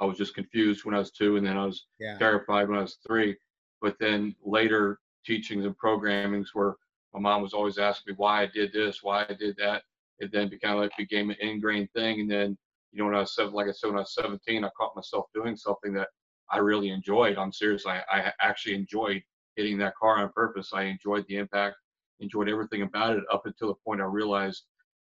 I 0.00 0.04
was 0.04 0.18
just 0.18 0.34
confused 0.34 0.84
when 0.84 0.94
I 0.94 0.98
was 0.98 1.10
two, 1.10 1.36
and 1.36 1.46
then 1.46 1.56
I 1.56 1.64
was 1.64 1.86
yeah. 1.98 2.18
terrified 2.18 2.68
when 2.68 2.78
I 2.78 2.82
was 2.82 2.98
three. 3.06 3.36
But 3.80 3.96
then 3.98 4.34
later 4.44 5.00
teachings 5.24 5.64
and 5.64 5.76
programmings 5.76 6.48
where 6.54 6.76
my 7.14 7.20
mom 7.20 7.42
was 7.42 7.54
always 7.54 7.78
asking 7.78 8.12
me 8.12 8.16
why 8.16 8.42
I 8.42 8.46
did 8.46 8.72
this, 8.72 9.02
why 9.02 9.26
I 9.28 9.34
did 9.34 9.56
that. 9.58 9.82
It 10.18 10.32
then 10.32 10.48
became 10.48 10.76
like 10.76 10.90
became 10.96 11.30
an 11.30 11.36
ingrained 11.40 11.90
thing. 11.94 12.20
And 12.20 12.30
then, 12.30 12.58
you 12.92 12.98
know, 12.98 13.06
when 13.06 13.14
I 13.14 13.20
was 13.20 13.34
seven, 13.34 13.52
like 13.52 13.68
I 13.68 13.72
said, 13.72 13.88
when 13.88 13.96
I 13.96 14.00
was 14.00 14.14
17, 14.14 14.64
I 14.64 14.70
caught 14.76 14.96
myself 14.96 15.26
doing 15.34 15.56
something 15.56 15.92
that 15.94 16.08
I 16.50 16.58
really 16.58 16.90
enjoyed. 16.90 17.36
I'm 17.36 17.52
serious. 17.52 17.86
I, 17.86 18.02
I 18.10 18.32
actually 18.40 18.74
enjoyed 18.74 19.22
hitting 19.56 19.78
that 19.78 19.96
car 19.96 20.18
on 20.18 20.30
purpose. 20.32 20.70
I 20.72 20.84
enjoyed 20.84 21.24
the 21.28 21.36
impact, 21.36 21.76
enjoyed 22.20 22.48
everything 22.48 22.82
about 22.82 23.16
it 23.16 23.24
up 23.32 23.46
until 23.46 23.68
the 23.68 23.74
point 23.84 24.00
I 24.00 24.04
realized 24.04 24.64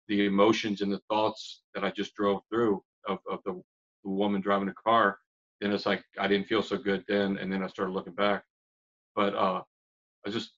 the 0.08 0.26
emotions 0.26 0.80
and 0.80 0.92
the 0.92 1.00
thoughts 1.08 1.62
that 1.74 1.84
I 1.84 1.90
just 1.90 2.14
drove 2.14 2.42
through 2.50 2.82
of, 3.06 3.18
of 3.30 3.40
the 3.44 3.60
the 4.04 4.10
woman 4.10 4.40
driving 4.40 4.68
the 4.68 4.74
car, 4.74 5.18
then 5.60 5.72
it's 5.72 5.86
like 5.86 6.04
I 6.18 6.28
didn't 6.28 6.46
feel 6.46 6.62
so 6.62 6.76
good 6.76 7.04
then, 7.08 7.38
and 7.38 7.52
then 7.52 7.62
I 7.62 7.68
started 7.68 7.92
looking 7.92 8.14
back. 8.14 8.44
But 9.16 9.34
uh, 9.34 9.62
I 10.26 10.30
just 10.30 10.52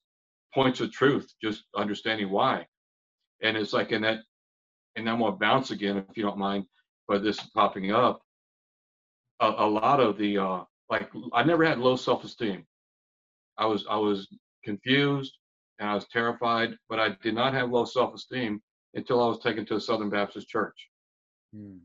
points 0.53 0.79
of 0.81 0.91
truth, 0.91 1.31
just 1.41 1.63
understanding 1.75 2.29
why, 2.29 2.65
and 3.41 3.55
it's 3.57 3.73
like 3.73 3.91
in 3.91 4.01
that, 4.03 4.19
and 4.95 5.09
I'm 5.09 5.19
gonna 5.19 5.35
bounce 5.35 5.71
again 5.71 5.97
if 5.97 6.17
you 6.17 6.23
don't 6.23 6.37
mind, 6.37 6.65
but 7.07 7.23
this 7.23 7.37
is 7.39 7.49
popping 7.55 7.91
up. 7.91 8.21
A, 9.39 9.47
a 9.47 9.69
lot 9.69 9.99
of 9.99 10.17
the 10.17 10.37
uh, 10.37 10.63
like 10.89 11.09
I 11.33 11.43
never 11.43 11.63
had 11.63 11.79
low 11.79 11.95
self-esteem. 11.95 12.65
I 13.57 13.65
was 13.65 13.85
I 13.89 13.97
was 13.97 14.27
confused 14.63 15.37
and 15.79 15.89
I 15.89 15.95
was 15.95 16.07
terrified, 16.07 16.75
but 16.89 16.99
I 16.99 17.15
did 17.21 17.35
not 17.35 17.53
have 17.53 17.69
low 17.69 17.85
self-esteem 17.85 18.61
until 18.95 19.23
I 19.23 19.27
was 19.27 19.39
taken 19.39 19.65
to 19.67 19.75
a 19.75 19.79
Southern 19.79 20.09
Baptist 20.09 20.47
church. 20.47 20.89
Hmm 21.53 21.77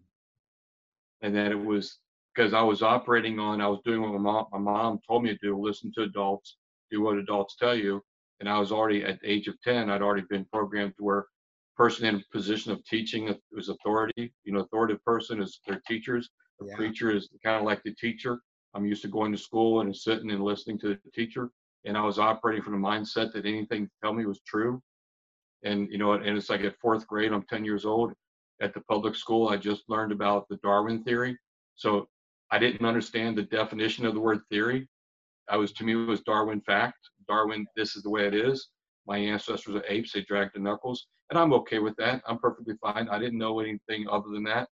and 1.23 1.35
that 1.35 1.53
it 1.53 1.65
was 1.65 1.99
because 2.35 2.55
I 2.55 2.63
was 2.63 2.83
operating 2.83 3.39
on, 3.39 3.61
I 3.61 3.69
was 3.69 3.81
doing 3.85 4.03
what 4.03 4.13
my 4.13 4.19
mom, 4.19 4.47
my 4.53 4.59
mom 4.59 5.01
told 5.07 5.23
me 5.23 5.31
to 5.31 5.39
do, 5.43 5.59
listen 5.59 5.93
to 5.95 6.03
adults, 6.03 6.57
do 6.91 7.03
what 7.03 7.19
adults 7.19 7.57
tell 7.57 7.75
you. 7.75 8.03
And 8.41 8.49
I 8.49 8.59
was 8.59 8.73
already 8.73 9.05
at 9.05 9.21
the 9.21 9.31
age 9.31 9.49
of 9.49 9.61
10, 9.63 9.91
I'd 9.91 10.03
already 10.03 10.27
been 10.29 10.47
programmed 10.53 10.95
to 10.97 11.05
where 11.05 11.27
person 11.77 12.07
in 12.07 12.17
a 12.17 12.23
position 12.33 12.73
of 12.73 12.85
teaching 12.85 13.35
is 13.53 13.69
authority. 13.69 14.33
You 14.45 14.53
know, 14.53 14.61
authoritative 14.61 15.05
person 15.05 15.41
is 15.41 15.61
their 15.67 15.81
teachers. 15.87 16.29
The 16.59 16.67
yeah. 16.67 16.77
preacher 16.77 17.11
is 17.11 17.29
kind 17.45 17.57
of 17.57 17.65
like 17.65 17.83
the 17.83 17.95
teacher. 17.95 18.41
I'm 18.75 18.87
used 18.87 19.03
to 19.03 19.09
going 19.09 19.33
to 19.33 19.39
school 19.39 19.81
and 19.81 19.95
sitting 19.95 20.31
and 20.31 20.43
listening 20.43 20.79
to 20.81 20.89
the 20.89 21.11
teacher. 21.15 21.51
And 21.85 21.97
I 21.97 22.03
was 22.03 22.19
operating 22.19 22.63
from 22.63 22.81
the 22.81 22.87
mindset 22.87 23.33
that 23.33 23.47
anything 23.47 23.89
tell 24.03 24.13
me 24.13 24.25
was 24.27 24.41
true. 24.47 24.83
And, 25.65 25.89
you 25.91 25.99
know, 25.99 26.13
and 26.13 26.37
it's 26.37 26.51
like 26.51 26.63
at 26.63 26.79
fourth 26.81 27.07
grade, 27.07 27.33
I'm 27.33 27.43
10 27.43 27.65
years 27.65 27.85
old 27.85 28.13
at 28.63 28.73
the 28.73 28.81
public 28.83 29.15
school, 29.17 29.49
I 29.49 29.57
just 29.57 29.83
learned 29.89 30.13
about 30.13 30.49
the 30.49 30.57
Darwin 30.63 31.03
theory. 31.03 31.37
So 31.75 32.09
I 32.51 32.59
didn't 32.59 32.87
understand 32.87 33.37
the 33.37 33.43
definition 33.43 34.07
of 34.07 34.15
the 34.15 34.21
word 34.21 34.41
theory. 34.51 34.89
I 35.49 35.57
was 35.57 35.73
to 35.73 35.85
me 35.85 35.93
it 35.93 36.07
was 36.07 36.21
Darwin 36.21 36.61
fact. 36.61 36.99
Darwin, 37.29 37.67
this 37.77 37.97
is 37.97 38.05
the 38.05 38.11
way 38.11 38.27
it 38.27 38.35
is. 38.35 38.69
My 39.07 39.19
ancestors 39.19 39.75
are 39.75 39.85
apes, 39.89 40.13
they 40.13 40.23
dragged 40.23 40.55
the 40.55 40.61
knuckles. 40.61 41.09
And 41.31 41.39
I'm 41.39 41.53
okay 41.55 41.81
with 41.81 41.97
that. 41.97 42.23
I'm 42.27 42.39
perfectly 42.39 42.75
fine. 42.81 43.09
I 43.09 43.19
didn't 43.19 43.39
know 43.39 43.59
anything 43.59 44.07
other 44.09 44.29
than 44.29 44.45
that. 44.45 44.69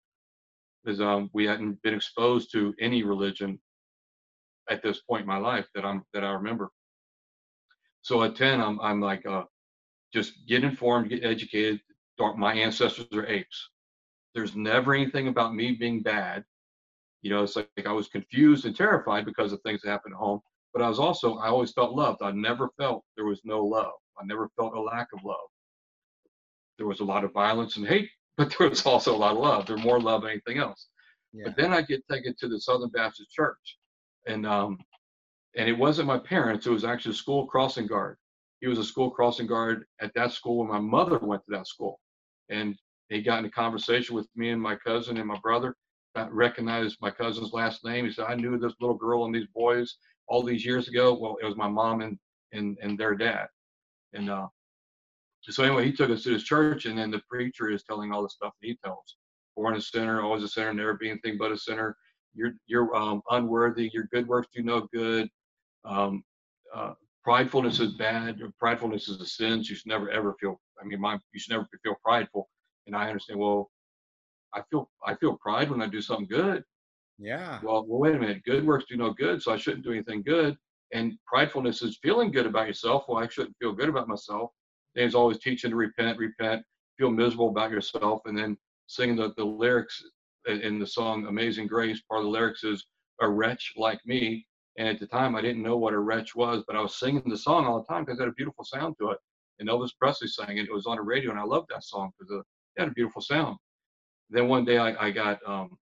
Because 0.85 1.01
um, 1.01 1.31
we 1.33 1.46
hadn't 1.46 1.81
been 1.83 1.94
exposed 1.94 2.53
to 2.53 2.74
any 2.81 3.03
religion 3.03 3.59
at 4.68 4.83
this 4.83 5.01
point 5.01 5.22
in 5.22 5.27
my 5.27 5.38
life 5.38 5.66
that 5.74 5.85
I'm 5.85 6.03
that 6.12 6.24
I 6.24 6.31
remember. 6.31 6.70
So 8.03 8.22
at 8.22 8.37
10, 8.37 8.61
I'm 8.61 8.81
I'm 8.81 9.01
like 9.01 9.24
uh, 9.27 9.44
just 10.12 10.46
get 10.46 10.64
informed, 10.64 11.11
get 11.11 11.24
educated. 11.24 11.81
My 12.37 12.55
ancestors 12.55 13.07
are 13.12 13.27
apes. 13.27 13.70
There's 14.38 14.55
never 14.55 14.94
anything 14.94 15.27
about 15.27 15.57
me 15.57 15.72
being 15.72 16.01
bad. 16.01 16.44
You 17.22 17.31
know, 17.31 17.42
it's 17.42 17.57
like, 17.57 17.68
like 17.77 17.88
I 17.88 17.92
was 17.92 18.07
confused 18.07 18.66
and 18.66 18.77
terrified 18.77 19.24
because 19.24 19.53
of 19.53 19.61
things 19.62 19.81
that 19.83 19.90
happened 19.90 20.14
at 20.14 20.20
home. 20.20 20.38
But 20.72 20.81
I 20.81 20.88
was 20.88 21.01
also, 21.01 21.38
I 21.38 21.48
always 21.48 21.72
felt 21.72 21.96
loved. 21.96 22.22
I 22.22 22.31
never 22.31 22.70
felt 22.79 23.03
there 23.16 23.24
was 23.24 23.40
no 23.42 23.64
love. 23.64 23.94
I 24.16 24.24
never 24.24 24.48
felt 24.55 24.77
a 24.77 24.81
lack 24.81 25.09
of 25.12 25.24
love. 25.24 25.48
There 26.77 26.87
was 26.87 27.01
a 27.01 27.05
lot 27.05 27.24
of 27.24 27.33
violence 27.33 27.79
and 27.79 27.88
hate, 27.88 28.11
but 28.37 28.55
there 28.57 28.68
was 28.68 28.87
also 28.87 29.12
a 29.12 29.18
lot 29.18 29.33
of 29.33 29.38
love. 29.38 29.66
There 29.66 29.77
more 29.77 30.01
love 30.01 30.22
than 30.22 30.31
anything 30.31 30.59
else. 30.59 30.87
Yeah. 31.33 31.46
But 31.46 31.57
then 31.57 31.72
I 31.72 31.83
get 31.83 32.07
taken 32.09 32.33
to 32.38 32.46
the 32.46 32.61
Southern 32.61 32.90
Baptist 32.90 33.33
Church, 33.33 33.77
and 34.29 34.46
um, 34.46 34.79
and 35.57 35.68
it 35.68 35.77
wasn't 35.77 36.07
my 36.07 36.18
parents. 36.18 36.64
It 36.64 36.70
was 36.70 36.85
actually 36.85 37.11
a 37.11 37.16
school 37.16 37.48
crossing 37.48 37.88
guard. 37.88 38.18
He 38.61 38.68
was 38.68 38.79
a 38.79 38.85
school 38.85 39.11
crossing 39.11 39.48
guard 39.48 39.85
at 40.01 40.14
that 40.14 40.31
school 40.31 40.59
when 40.59 40.68
my 40.68 40.79
mother 40.79 41.18
went 41.18 41.42
to 41.46 41.57
that 41.57 41.66
school, 41.66 41.98
and 42.51 42.79
he 43.09 43.23
got 43.23 43.38
in 43.38 43.47
a 43.47 43.51
conversation 43.51 44.14
with 44.14 44.29
me 44.37 44.51
and 44.51 44.61
my 44.61 44.77
cousin 44.77 45.16
and 45.16 45.27
my 45.27 45.38
brother. 45.42 45.75
I 46.14 46.27
recognized 46.31 46.99
my 47.01 47.11
cousin's 47.11 47.53
last 47.53 47.85
name. 47.85 48.05
He 48.05 48.12
said, 48.12 48.27
I 48.29 48.35
knew 48.35 48.59
this 48.59 48.75
little 48.81 48.97
girl 48.97 49.25
and 49.25 49.35
these 49.35 49.47
boys 49.55 49.97
all 50.27 50.42
these 50.42 50.64
years 50.64 50.88
ago. 50.88 51.16
Well, 51.18 51.37
it 51.40 51.47
was 51.47 51.57
my 51.57 51.68
mom 51.68 52.01
and 52.01 52.18
and, 52.53 52.79
and 52.83 52.99
their 52.99 53.14
dad. 53.14 53.47
And 54.14 54.31
uh, 54.31 54.47
so 55.42 55.62
anyway, 55.62 55.85
he 55.85 55.92
took 55.92 56.11
us 56.11 56.23
to 56.23 56.33
his 56.33 56.44
church, 56.44 56.87
and 56.87 56.99
then 56.99 57.11
the 57.11 57.21
preacher 57.29 57.71
is 57.71 57.85
telling 57.85 58.11
all 58.11 58.23
the 58.23 58.31
stuff 58.31 58.55
that 58.61 58.66
he 58.66 58.79
tells. 58.83 59.16
Born 59.55 59.77
a 59.77 59.81
sinner, 59.81 60.23
always 60.23 60.42
a 60.42 60.49
sinner, 60.49 60.73
never 60.73 60.94
be 60.94 61.11
anything 61.11 61.37
but 61.38 61.53
a 61.53 61.59
sinner. 61.59 61.97
You're 62.35 62.53
you're 62.66 62.94
um, 62.97 63.23
unworthy. 63.31 63.90
Your 63.92 64.09
good 64.12 64.27
works 64.27 64.49
do 64.55 64.62
no 64.62 64.88
good. 64.92 65.29
Um, 65.85 66.25
uh, 66.75 66.94
pridefulness 67.27 67.81
is 67.81 67.94
bad. 67.94 68.40
Pridefulness 68.62 69.09
is 69.09 69.21
a 69.21 69.27
sin. 69.27 69.62
So 69.62 69.71
you 69.71 69.77
should 69.77 69.87
never 69.87 70.11
ever 70.11 70.35
feel. 70.40 70.61
I 70.81 70.85
mean, 70.85 71.01
my, 71.01 71.18
you 71.33 71.40
should 71.40 71.53
never 71.53 71.68
feel 71.83 71.97
prideful 72.03 72.49
and 72.88 72.96
I 72.96 73.07
understand. 73.07 73.38
Well, 73.38 73.70
I 74.55 74.62
feel 74.70 74.90
I 75.07 75.14
feel 75.14 75.37
pride 75.37 75.70
when 75.70 75.83
I 75.83 75.87
do 75.87 76.03
something 76.03 76.27
good. 76.27 76.64
Yeah. 77.18 77.61
Well, 77.62 77.85
well, 77.87 78.01
wait 78.01 78.14
a 78.14 78.18
minute. 78.18 78.42
Good 78.44 78.66
works 78.66 78.87
do 78.88 78.96
no 78.96 79.12
good, 79.12 79.42
so 79.42 79.53
I 79.53 79.57
shouldn't 79.57 79.85
do 79.85 79.92
anything 79.92 80.22
good. 80.22 80.57
And 80.92 81.18
pridefulness 81.33 81.83
is 81.83 81.98
feeling 82.03 82.33
good 82.33 82.46
about 82.46 82.66
yourself. 82.66 83.05
Well, 83.09 83.22
I 83.22 83.29
shouldn't 83.29 83.57
feel 83.61 83.72
good 83.72 83.88
about 83.88 84.09
myself. 84.09 84.51
And 84.94 85.03
Dave's 85.03 85.14
always 85.14 85.38
teaching 85.38 85.70
to 85.70 85.77
repent, 85.77 86.18
repent, 86.18 86.62
feel 86.96 87.11
miserable 87.11 87.51
about 87.51 87.70
yourself, 87.70 88.22
and 88.24 88.38
then 88.38 88.57
singing 88.87 89.16
the, 89.16 89.35
the 89.37 89.44
lyrics 89.44 90.03
in 90.46 90.79
the 90.79 90.87
song 90.87 91.27
Amazing 91.27 91.66
Grace. 91.66 92.01
Part 92.09 92.20
of 92.20 92.24
the 92.24 92.31
lyrics 92.31 92.64
is 92.64 92.87
a 93.20 93.29
wretch 93.29 93.74
like 93.77 94.01
me. 94.07 94.46
And 94.79 94.88
at 94.88 95.01
the 95.01 95.07
time, 95.07 95.35
I 95.35 95.42
didn't 95.42 95.62
know 95.62 95.77
what 95.77 95.92
a 95.92 95.98
wretch 95.98 96.37
was, 96.37 96.62
but 96.66 96.77
I 96.77 96.81
was 96.81 96.98
singing 96.98 97.22
the 97.27 97.37
song 97.37 97.66
all 97.66 97.81
the 97.81 97.92
time 97.92 98.05
because 98.05 98.20
it 98.20 98.22
had 98.22 98.31
a 98.31 98.35
beautiful 98.35 98.64
sound 98.64 98.94
to 99.01 99.11
it. 99.11 99.18
And 99.59 99.68
Elvis 99.68 99.90
Presley 100.01 100.29
sang 100.29 100.57
it. 100.57 100.66
It 100.66 100.72
was 100.72 100.87
on 100.87 100.96
the 100.96 101.03
radio, 101.03 101.33
and 101.33 101.40
I 101.40 101.42
loved 101.42 101.66
that 101.70 101.83
song 101.83 102.12
because 102.16 102.33
it 102.33 102.46
had 102.78 102.88
a 102.88 102.92
beautiful 102.92 103.22
sound. 103.22 103.56
Then 104.30 104.48
one 104.48 104.64
day, 104.64 104.78
I, 104.78 105.06
I 105.06 105.10
got, 105.10 105.38
um, 105.46 105.76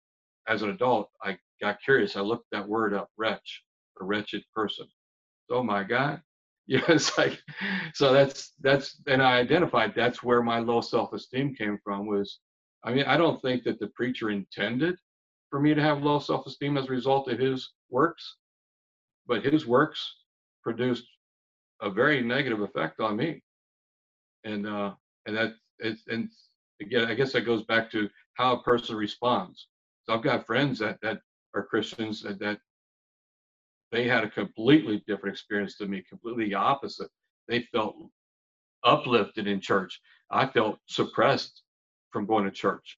as 0.48 0.62
an 0.62 0.70
adult, 0.70 1.10
I 1.22 1.38
got 1.62 1.82
curious. 1.84 2.16
I 2.16 2.22
looked 2.22 2.48
that 2.52 2.68
word 2.68 2.94
up, 2.94 3.10
wretch, 3.18 3.64
a 4.02 4.06
wretched 4.06 4.44
person. 4.54 4.88
Oh 5.50 5.64
my 5.64 5.84
God. 5.84 6.22
Yeah, 6.66 6.80
it's 6.88 7.18
like, 7.18 7.42
so 7.94 8.14
that's, 8.14 8.54
that's, 8.62 9.02
and 9.08 9.22
I 9.22 9.38
identified 9.38 9.92
that's 9.94 10.24
where 10.24 10.42
my 10.42 10.60
low 10.60 10.80
self 10.80 11.12
esteem 11.12 11.54
came 11.54 11.78
from 11.84 12.08
was, 12.08 12.40
I 12.86 12.94
mean, 12.94 13.04
I 13.04 13.18
don't 13.18 13.42
think 13.42 13.66
that 13.66 13.82
the 13.82 13.88
preacher 13.88 14.30
intended 14.30 14.96
for 15.50 15.60
me 15.60 15.74
to 15.74 15.82
have 15.82 16.02
low 16.02 16.20
self 16.20 16.48
esteem 16.48 16.78
as 16.78 16.86
a 16.86 16.92
result 16.92 17.28
of 17.28 17.38
his 17.38 17.70
works, 17.90 18.38
but 19.28 19.44
his 19.44 19.68
works 19.68 20.16
produced 20.64 21.04
a 21.82 21.90
very 21.90 22.22
negative 22.22 22.62
effect 22.62 23.02
on 23.02 23.18
me. 23.18 23.44
And, 24.46 24.66
uh, 24.66 24.94
and 25.26 25.36
that, 25.36 25.56
it's, 25.80 26.04
and 26.08 26.30
again, 26.84 27.06
I 27.06 27.14
guess 27.14 27.34
that 27.34 27.42
goes 27.42 27.64
back 27.64 27.92
to 27.92 28.10
how 28.36 28.56
a 28.56 28.64
person 28.64 28.96
responds. 28.96 29.68
So 30.06 30.14
I've 30.14 30.24
got 30.24 30.46
friends 30.46 30.80
that, 30.80 31.00
that 31.02 31.20
are 31.54 31.64
Christians 31.64 32.22
that, 32.24 32.40
that 32.40 32.60
they 33.92 34.08
had 34.08 34.24
a 34.24 34.30
completely 34.30 35.04
different 35.08 35.34
experience 35.34 35.78
than 35.78 35.90
me, 35.90 36.04
completely 36.08 36.54
opposite. 36.54 37.10
They 37.48 37.68
felt 37.72 37.96
uplifted 38.84 39.48
in 39.48 39.62
church. 39.62 40.00
I 40.32 40.48
felt 40.48 40.80
suppressed 40.88 41.62
from 42.12 42.26
going 42.26 42.46
to 42.46 42.52
church, 42.52 42.98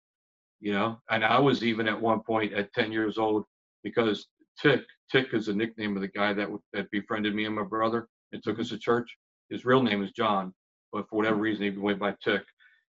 you 0.59 0.71
know. 0.71 0.97
And 1.09 1.23
I 1.23 1.39
was 1.39 1.63
even 1.63 1.87
at 1.87 2.01
one 2.01 2.21
point 2.21 2.53
at 2.53 2.73
10 2.73 2.91
years 2.91 3.17
old 3.17 3.43
because 3.83 4.27
Tick, 4.61 4.81
Tick 5.11 5.27
is 5.33 5.47
the 5.47 5.53
nickname 5.53 5.95
of 5.95 6.01
the 6.01 6.07
guy 6.07 6.33
that 6.33 6.49
that 6.73 6.89
befriended 6.91 7.35
me 7.35 7.45
and 7.45 7.55
my 7.55 7.63
brother 7.63 8.07
and 8.31 8.41
took 8.41 8.59
us 8.59 8.69
to 8.69 8.77
church. 8.77 9.17
His 9.49 9.65
real 9.65 9.83
name 9.83 10.03
is 10.03 10.11
John, 10.11 10.53
but 10.91 11.09
for 11.09 11.17
whatever 11.17 11.35
reason 11.35 11.63
he 11.63 11.69
went 11.77 11.99
by 11.99 12.15
Tick. 12.23 12.43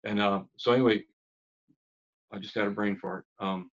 And 0.07 0.21
uh, 0.21 0.43
so 0.57 0.73
anyway, 0.73 1.03
I 2.33 2.39
just 2.39 2.55
had 2.55 2.67
a 2.67 2.71
brain 2.71 2.97
fart. 2.97 3.25
Um, 3.41 3.71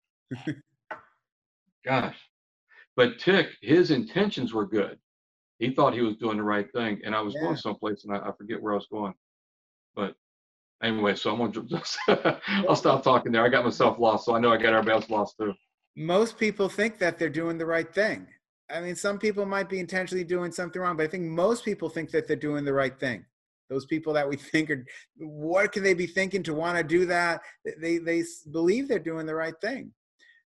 gosh, 1.86 2.18
but 2.96 3.20
Tick, 3.20 3.50
his 3.62 3.92
intentions 3.92 4.54
were 4.54 4.66
good. 4.66 4.98
He 5.60 5.74
thought 5.74 5.94
he 5.94 6.02
was 6.02 6.18
doing 6.18 6.38
the 6.38 6.44
right 6.44 6.70
thing, 6.74 7.00
and 7.06 7.14
I 7.14 7.22
was 7.22 7.36
yeah. 7.36 7.42
going 7.42 7.58
someplace, 7.58 8.04
and 8.04 8.16
I, 8.16 8.20
I, 8.20 8.32
forget 8.36 8.62
where 8.62 8.74
I 8.74 8.78
was 8.78 8.88
going. 8.92 9.14
But 9.96 10.16
anyway, 10.82 11.16
so 11.16 11.32
I'm 11.32 11.52
gonna. 11.52 12.42
I'll 12.68 12.76
stop 12.76 13.04
talking 13.04 13.32
there. 13.32 13.46
I 13.46 13.50
got 13.50 13.64
myself 13.64 14.00
lost, 14.00 14.26
so 14.26 14.36
I 14.36 14.40
know 14.40 14.52
I 14.52 14.58
got 14.58 14.74
everybody 14.74 14.92
else 14.92 15.10
lost 15.12 15.38
too. 15.38 15.54
Most 15.96 16.40
people 16.40 16.68
think 16.68 16.98
that 16.98 17.20
they're 17.20 17.30
doing 17.30 17.60
the 17.60 17.66
right 17.66 17.94
thing. 17.94 18.26
I 18.72 18.82
mean, 18.82 18.96
some 18.96 19.20
people 19.20 19.46
might 19.46 19.70
be 19.70 19.80
intentionally 19.80 20.24
doing 20.24 20.52
something 20.52 20.82
wrong, 20.82 20.98
but 20.98 21.04
I 21.04 21.08
think 21.08 21.26
most 21.26 21.64
people 21.64 21.90
think 21.90 22.10
that 22.10 22.28
they're 22.28 22.36
doing 22.36 22.66
the 22.66 22.74
right 22.74 23.00
thing. 23.00 23.24
Those 23.70 23.86
people 23.86 24.14
that 24.14 24.28
we 24.28 24.36
think 24.52 24.70
are, 24.70 24.86
what 25.18 25.72
can 25.72 25.84
they 25.84 25.94
be 25.94 26.08
thinking 26.08 26.44
to 26.44 26.54
want 26.54 26.78
to 26.78 26.84
do 26.84 27.06
that? 27.08 27.42
They 27.82 27.98
they 27.98 28.24
believe 28.52 28.88
they're 28.88 29.00
doing 29.00 29.26
the 29.26 29.36
right 29.36 29.56
thing. 29.62 29.92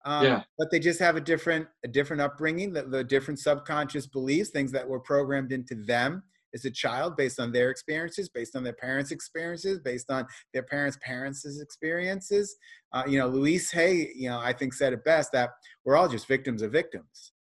Um, 0.05 0.25
yeah. 0.25 0.42
But 0.59 0.70
they 0.70 0.79
just 0.79 1.01
have 1.01 1.16
a 1.16 1.20
different 1.20 1.66
a 1.85 1.88
different 1.88 2.23
upbringing, 2.23 2.73
the, 2.73 2.83
the 2.83 3.05
different 3.05 3.38
subconscious 3.38 4.07
beliefs, 4.07 4.51
things 4.51 4.73
that 4.73 4.88
were 4.88 5.01
programmed 5.01 5.53
into 5.53 5.75
them 5.75 6.23
as 6.55 6.64
a 6.64 6.70
child 6.70 7.16
based 7.16 7.38
on 7.38 7.53
their 7.53 7.70
experiences, 7.70 8.29
based 8.29 8.57
on 8.57 8.64
their 8.64 8.73
parents' 8.73 9.11
experiences, 9.11 9.79
based 9.79 10.11
on 10.11 10.27
their 10.53 10.62
parents' 10.62 10.99
parents' 11.03 11.61
experiences. 11.61 12.57
Uh, 12.92 13.05
you 13.07 13.18
know, 13.18 13.29
Louise 13.29 13.70
Hay, 13.70 14.11
you 14.14 14.29
know, 14.29 14.38
I 14.38 14.53
think 14.53 14.75
said 14.75 14.92
it 14.92 15.05
best 15.05 15.33
that 15.33 15.51
we're 15.85 15.96
all 15.96 16.09
just 16.09 16.27
victims 16.27 16.62
of 16.62 16.73
victims, 16.73 17.33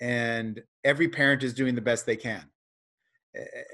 and 0.00 0.60
every 0.84 1.08
parent 1.08 1.42
is 1.42 1.54
doing 1.54 1.74
the 1.74 1.80
best 1.80 2.06
they 2.06 2.16
can. 2.16 2.44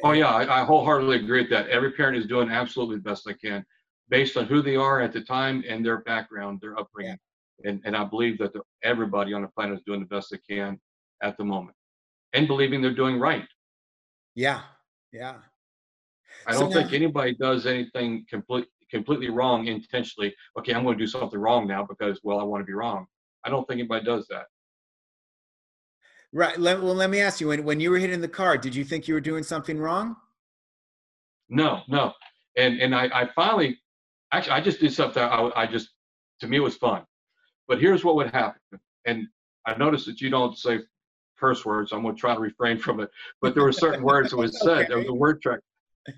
Oh 0.05 0.13
yeah, 0.13 0.29
I, 0.29 0.63
I 0.63 0.65
wholeheartedly 0.65 1.17
agree 1.17 1.43
with 1.43 1.51
that. 1.51 1.69
Every 1.69 1.93
parent 1.93 2.17
is 2.17 2.27
doing 2.27 2.51
absolutely 2.51 2.97
the 2.97 3.03
best 3.03 3.25
they 3.27 3.35
can, 3.35 3.65
based 4.09 4.37
on 4.37 4.47
who 4.47 4.63
they 4.63 4.77
are 4.77 5.01
at 5.01 5.13
the 5.13 5.21
time 5.21 5.63
and 5.69 5.85
their 5.85 5.99
background, 6.03 6.61
their 6.61 6.79
upbringing. 6.79 7.13
Yeah 7.13 7.17
and, 7.65 7.81
and 7.85 7.97
I 7.97 8.05
believe 8.05 8.39
that 8.39 8.53
the, 8.53 8.63
everybody 8.83 9.33
on 9.33 9.43
the 9.43 9.49
planet 9.49 9.79
is 9.79 9.85
doing 9.87 10.01
the 10.01 10.07
best 10.07 10.31
they 10.31 10.39
can 10.39 10.79
at 11.23 11.37
the 11.37 11.45
moment 11.45 11.77
and 12.33 12.47
believing 12.47 12.81
they're 12.81 12.95
doing 12.95 13.19
right. 13.19 13.47
Yeah. 14.35 14.63
Yeah. 15.13 15.37
I 16.47 16.53
don't 16.53 16.73
so 16.73 16.81
think 16.81 16.93
anybody 16.93 17.35
does 17.35 17.67
anything 17.67 18.25
complete, 18.29 18.67
completely 18.91 19.29
wrong 19.29 19.67
intentionally. 19.67 20.35
Okay, 20.59 20.73
I'm 20.73 20.85
going 20.85 20.97
to 20.97 21.05
do 21.05 21.09
something 21.09 21.39
wrong 21.39 21.67
now 21.67 21.85
because, 21.85 22.21
well, 22.23 22.41
I 22.41 22.45
want 22.45 22.63
to 22.63 22.67
be 22.67 22.73
wrong. 22.73 23.07
I 23.45 23.51
don't 23.51 23.67
think 23.67 23.81
anybody 23.81 24.05
does 24.05 24.27
that. 24.29 24.47
Right. 26.33 26.59
Let, 26.59 26.81
well, 26.81 26.95
let 26.95 27.11
me 27.11 27.21
ask 27.21 27.41
you 27.41 27.49
when, 27.49 27.65
when 27.65 27.81
you 27.81 27.91
were 27.91 27.99
hitting 27.99 28.21
the 28.21 28.29
car, 28.29 28.57
did 28.57 28.75
you 28.75 28.85
think 28.85 29.09
you 29.09 29.15
were 29.15 29.21
doing 29.21 29.43
something 29.43 29.79
wrong? 29.79 30.17
No, 31.49 31.81
no. 31.89 32.13
And, 32.57 32.81
and 32.81 32.95
I, 32.95 33.11
I 33.13 33.29
finally, 33.35 33.79
actually, 34.33 34.53
I 34.53 34.61
just 34.61 34.81
did 34.81 34.93
something 34.93 35.23
I, 35.23 35.51
I 35.57 35.67
just, 35.67 35.91
to 36.41 36.47
me, 36.47 36.59
it 36.59 36.61
was 36.61 36.77
fun. 36.77 37.03
But 37.67 37.81
here's 37.81 38.05
what 38.05 38.15
would 38.17 38.31
happen. 38.31 38.61
And 39.07 39.27
I 39.67 39.77
noticed 39.77 40.07
that 40.07 40.21
you 40.21 40.31
don't 40.31 40.57
say 40.57 40.81
curse 41.39 41.65
words. 41.65 41.93
I'm 41.93 42.03
going 42.03 42.15
to 42.15 42.21
try 42.21 42.35
to 42.35 42.41
refrain 42.41 42.79
from 42.79 43.01
it. 43.01 43.11
But 43.41 43.55
there 43.55 43.65
were 43.65 43.73
certain 43.73 44.03
words 44.03 44.31
that 44.31 44.37
was 44.37 44.61
said. 44.61 44.79
Okay. 44.79 44.89
There 44.89 44.99
was 44.99 45.09
a 45.09 45.15
word 45.15 45.43
track. 45.43 45.61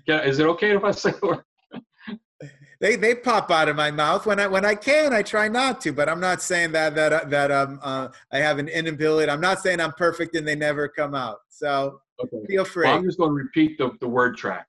Is 0.07 0.39
it 0.39 0.45
okay 0.45 0.75
if 0.75 0.83
I 0.83 0.91
say 0.91 1.11
the 1.11 1.27
word? 1.27 1.43
they 2.83 2.97
they 2.97 3.15
pop 3.15 3.49
out 3.49 3.69
of 3.69 3.77
my 3.77 3.91
mouth 3.91 4.25
when 4.25 4.41
I 4.41 4.47
when 4.47 4.65
I 4.65 4.75
can. 4.75 5.13
I 5.13 5.21
try 5.21 5.47
not 5.47 5.79
to, 5.81 5.93
but 5.93 6.09
I'm 6.09 6.19
not 6.19 6.41
saying 6.41 6.73
that 6.73 6.93
that 6.95 7.29
that 7.29 7.49
um 7.49 7.79
uh, 7.81 8.09
I 8.29 8.39
have 8.39 8.59
an 8.59 8.67
inability. 8.67 9.31
I'm 9.31 9.39
not 9.39 9.61
saying 9.61 9.79
I'm 9.79 9.93
perfect 9.93 10.35
and 10.35 10.45
they 10.45 10.55
never 10.55 10.89
come 10.89 11.15
out. 11.15 11.37
So 11.47 12.01
okay. 12.21 12.45
feel 12.45 12.65
free. 12.65 12.87
Well, 12.87 12.97
I'm 12.97 13.05
just 13.05 13.17
going 13.17 13.29
to 13.29 13.35
repeat 13.35 13.77
the 13.77 13.91
the 14.01 14.07
word 14.07 14.35
track. 14.35 14.67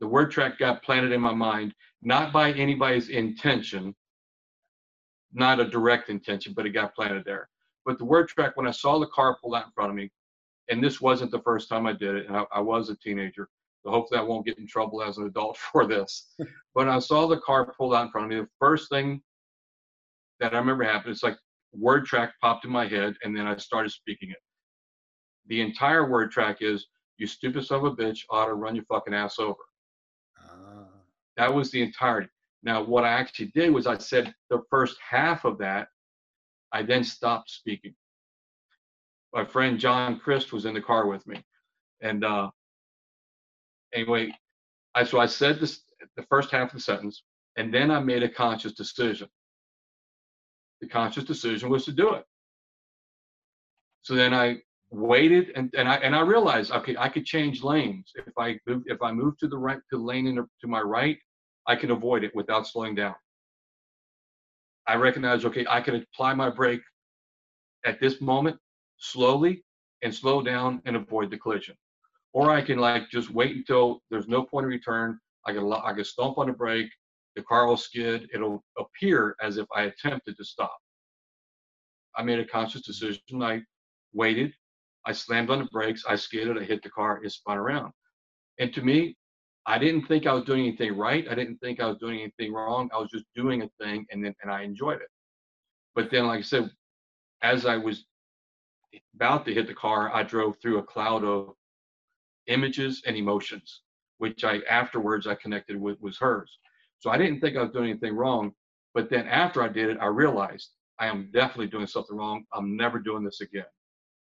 The 0.00 0.08
word 0.08 0.30
track 0.30 0.58
got 0.58 0.82
planted 0.82 1.12
in 1.12 1.20
my 1.20 1.34
mind, 1.34 1.74
not 2.00 2.32
by 2.32 2.52
anybody's 2.52 3.10
intention, 3.10 3.94
not 5.34 5.60
a 5.60 5.66
direct 5.66 6.08
intention, 6.08 6.54
but 6.56 6.64
it 6.64 6.70
got 6.70 6.94
planted 6.94 7.22
there. 7.26 7.50
But 7.84 7.98
the 7.98 8.06
word 8.06 8.28
track, 8.28 8.56
when 8.56 8.66
I 8.66 8.70
saw 8.70 8.98
the 8.98 9.08
car 9.08 9.36
pull 9.42 9.54
out 9.54 9.66
in 9.66 9.72
front 9.72 9.90
of 9.90 9.96
me, 9.96 10.10
and 10.70 10.82
this 10.82 11.02
wasn't 11.02 11.30
the 11.30 11.42
first 11.42 11.68
time 11.68 11.86
I 11.86 11.92
did 11.92 12.14
it, 12.14 12.28
and 12.28 12.36
I, 12.36 12.44
I 12.50 12.60
was 12.60 12.88
a 12.88 12.96
teenager, 12.96 13.50
hopefully 13.90 14.20
I 14.20 14.22
won't 14.22 14.46
get 14.46 14.58
in 14.58 14.66
trouble 14.66 15.02
as 15.02 15.18
an 15.18 15.26
adult 15.26 15.56
for 15.72 15.86
this. 15.86 16.34
but 16.74 16.88
I 16.88 16.98
saw 16.98 17.26
the 17.26 17.40
car 17.40 17.72
pull 17.76 17.94
out 17.94 18.06
in 18.06 18.10
front 18.10 18.26
of 18.26 18.30
me. 18.30 18.44
The 18.44 18.48
first 18.58 18.88
thing 18.88 19.22
that 20.40 20.54
I 20.54 20.58
remember 20.58 20.84
happened, 20.84 21.12
it's 21.12 21.22
like 21.22 21.36
word 21.72 22.04
track 22.04 22.34
popped 22.40 22.64
in 22.64 22.70
my 22.70 22.86
head, 22.86 23.14
and 23.22 23.36
then 23.36 23.46
I 23.46 23.56
started 23.56 23.90
speaking 23.90 24.30
it. 24.30 24.36
The 25.46 25.60
entire 25.60 26.08
word 26.08 26.30
track 26.30 26.58
is, 26.60 26.86
"You 27.18 27.26
stupid 27.26 27.64
son 27.64 27.78
of 27.78 27.84
a 27.84 27.96
bitch 27.96 28.20
ought 28.30 28.46
to 28.46 28.54
run 28.54 28.76
your 28.76 28.84
fucking 28.84 29.14
ass 29.14 29.38
over." 29.38 29.60
Uh. 30.38 30.84
That 31.36 31.52
was 31.52 31.70
the 31.70 31.82
entirety. 31.82 32.28
Now, 32.62 32.82
what 32.82 33.04
I 33.04 33.08
actually 33.08 33.50
did 33.54 33.70
was 33.70 33.86
I 33.86 33.98
said 33.98 34.34
the 34.50 34.62
first 34.70 34.96
half 35.00 35.44
of 35.44 35.58
that, 35.58 35.88
I 36.72 36.82
then 36.82 37.02
stopped 37.02 37.50
speaking. 37.50 37.94
My 39.34 39.44
friend 39.44 39.78
John 39.78 40.18
Christ 40.18 40.52
was 40.52 40.64
in 40.64 40.74
the 40.74 40.80
car 40.80 41.06
with 41.06 41.26
me. 41.26 41.42
And 42.02 42.24
uh, 42.24 42.50
anyway, 43.94 44.32
I, 44.94 45.04
so 45.04 45.18
I 45.18 45.26
said 45.26 45.60
this, 45.60 45.82
the 46.16 46.24
first 46.24 46.50
half 46.50 46.68
of 46.68 46.74
the 46.74 46.80
sentence, 46.80 47.22
and 47.56 47.72
then 47.72 47.90
I 47.90 48.00
made 48.00 48.22
a 48.22 48.28
conscious 48.28 48.72
decision. 48.72 49.28
The 50.80 50.88
conscious 50.88 51.24
decision 51.24 51.68
was 51.68 51.84
to 51.84 51.92
do 51.92 52.14
it. 52.14 52.24
So 54.02 54.14
then 54.14 54.34
I 54.34 54.58
waited 54.90 55.52
and, 55.54 55.72
and 55.78 55.88
I 55.88 55.94
and 55.96 56.14
I 56.14 56.20
realized 56.20 56.70
okay 56.70 56.94
I 56.98 57.08
could 57.08 57.24
change 57.24 57.62
lanes 57.62 58.12
if 58.14 58.34
I 58.36 58.58
move 58.66 58.82
if 58.84 59.00
I 59.00 59.10
move 59.10 59.38
to 59.38 59.48
the 59.48 59.56
right 59.56 59.78
to 59.78 59.96
the 59.96 60.02
lane 60.02 60.26
in, 60.26 60.34
to 60.34 60.66
my 60.66 60.82
right 60.82 61.16
I 61.66 61.76
can 61.76 61.90
avoid 61.90 62.24
it 62.24 62.34
without 62.34 62.66
slowing 62.66 62.94
down. 62.94 63.14
I 64.86 64.96
recognize, 64.96 65.44
okay, 65.44 65.64
I 65.68 65.80
can 65.80 65.94
apply 65.94 66.34
my 66.34 66.50
brake 66.50 66.82
at 67.84 68.00
this 68.00 68.20
moment 68.20 68.56
slowly 68.98 69.64
and 70.02 70.14
slow 70.14 70.42
down 70.42 70.82
and 70.84 70.96
avoid 70.96 71.30
the 71.30 71.38
collision. 71.38 71.76
Or 72.32 72.50
I 72.50 72.62
can 72.62 72.78
like 72.78 73.10
just 73.10 73.30
wait 73.30 73.56
until 73.56 74.02
there's 74.10 74.28
no 74.28 74.42
point 74.42 74.64
of 74.64 74.70
return. 74.70 75.18
I 75.46 75.52
can 75.52 75.70
I 75.72 75.92
can 75.92 76.04
stomp 76.04 76.38
on 76.38 76.46
the 76.46 76.52
brake, 76.52 76.90
the 77.34 77.42
car 77.42 77.66
will 77.66 77.76
skid. 77.76 78.28
It'll 78.32 78.62
appear 78.78 79.36
as 79.40 79.56
if 79.56 79.66
I 79.74 79.82
attempted 79.82 80.36
to 80.36 80.44
stop. 80.44 80.76
I 82.16 82.22
made 82.22 82.38
a 82.38 82.44
conscious 82.44 82.82
decision. 82.82 83.42
I 83.42 83.62
waited. 84.12 84.52
I 85.06 85.12
slammed 85.12 85.50
on 85.50 85.60
the 85.60 85.68
brakes. 85.72 86.04
I 86.08 86.16
skidded. 86.16 86.58
I 86.58 86.64
hit 86.64 86.82
the 86.82 86.90
car. 86.90 87.22
It 87.24 87.32
spun 87.32 87.56
around. 87.56 87.92
And 88.58 88.72
to 88.74 88.82
me, 88.82 89.16
I 89.66 89.78
didn't 89.78 90.06
think 90.06 90.26
I 90.26 90.32
was 90.34 90.44
doing 90.44 90.66
anything 90.66 90.96
right. 90.96 91.26
I 91.28 91.34
didn't 91.34 91.58
think 91.58 91.80
I 91.80 91.86
was 91.86 91.98
doing 91.98 92.20
anything 92.20 92.52
wrong. 92.52 92.90
I 92.94 92.98
was 92.98 93.10
just 93.10 93.24
doing 93.34 93.62
a 93.62 93.70
thing 93.82 94.06
and 94.10 94.24
then 94.24 94.34
and 94.42 94.50
I 94.50 94.62
enjoyed 94.62 95.00
it. 95.00 95.08
But 95.94 96.10
then, 96.10 96.26
like 96.26 96.40
I 96.40 96.42
said, 96.42 96.70
as 97.42 97.64
I 97.64 97.76
was 97.76 98.04
about 99.14 99.44
to 99.46 99.54
hit 99.54 99.66
the 99.66 99.74
car, 99.74 100.14
I 100.14 100.22
drove 100.22 100.56
through 100.60 100.78
a 100.78 100.82
cloud 100.82 101.24
of 101.24 101.54
images 102.46 103.02
and 103.06 103.16
emotions, 103.16 103.82
which 104.18 104.44
I 104.44 104.60
afterwards 104.68 105.26
I 105.26 105.34
connected 105.34 105.80
with 105.80 106.00
was 106.00 106.18
hers. 106.18 106.58
So 106.98 107.10
I 107.10 107.18
didn't 107.18 107.40
think 107.40 107.56
I 107.56 107.62
was 107.62 107.72
doing 107.72 107.90
anything 107.90 108.14
wrong. 108.14 108.52
But 108.94 109.10
then 109.10 109.26
after 109.26 109.62
I 109.62 109.68
did 109.68 109.90
it, 109.90 109.98
I 110.00 110.06
realized 110.06 110.70
I 110.98 111.06
am 111.06 111.30
definitely 111.32 111.68
doing 111.68 111.86
something 111.86 112.16
wrong. 112.16 112.44
I'm 112.52 112.76
never 112.76 112.98
doing 112.98 113.24
this 113.24 113.40
again. 113.40 113.64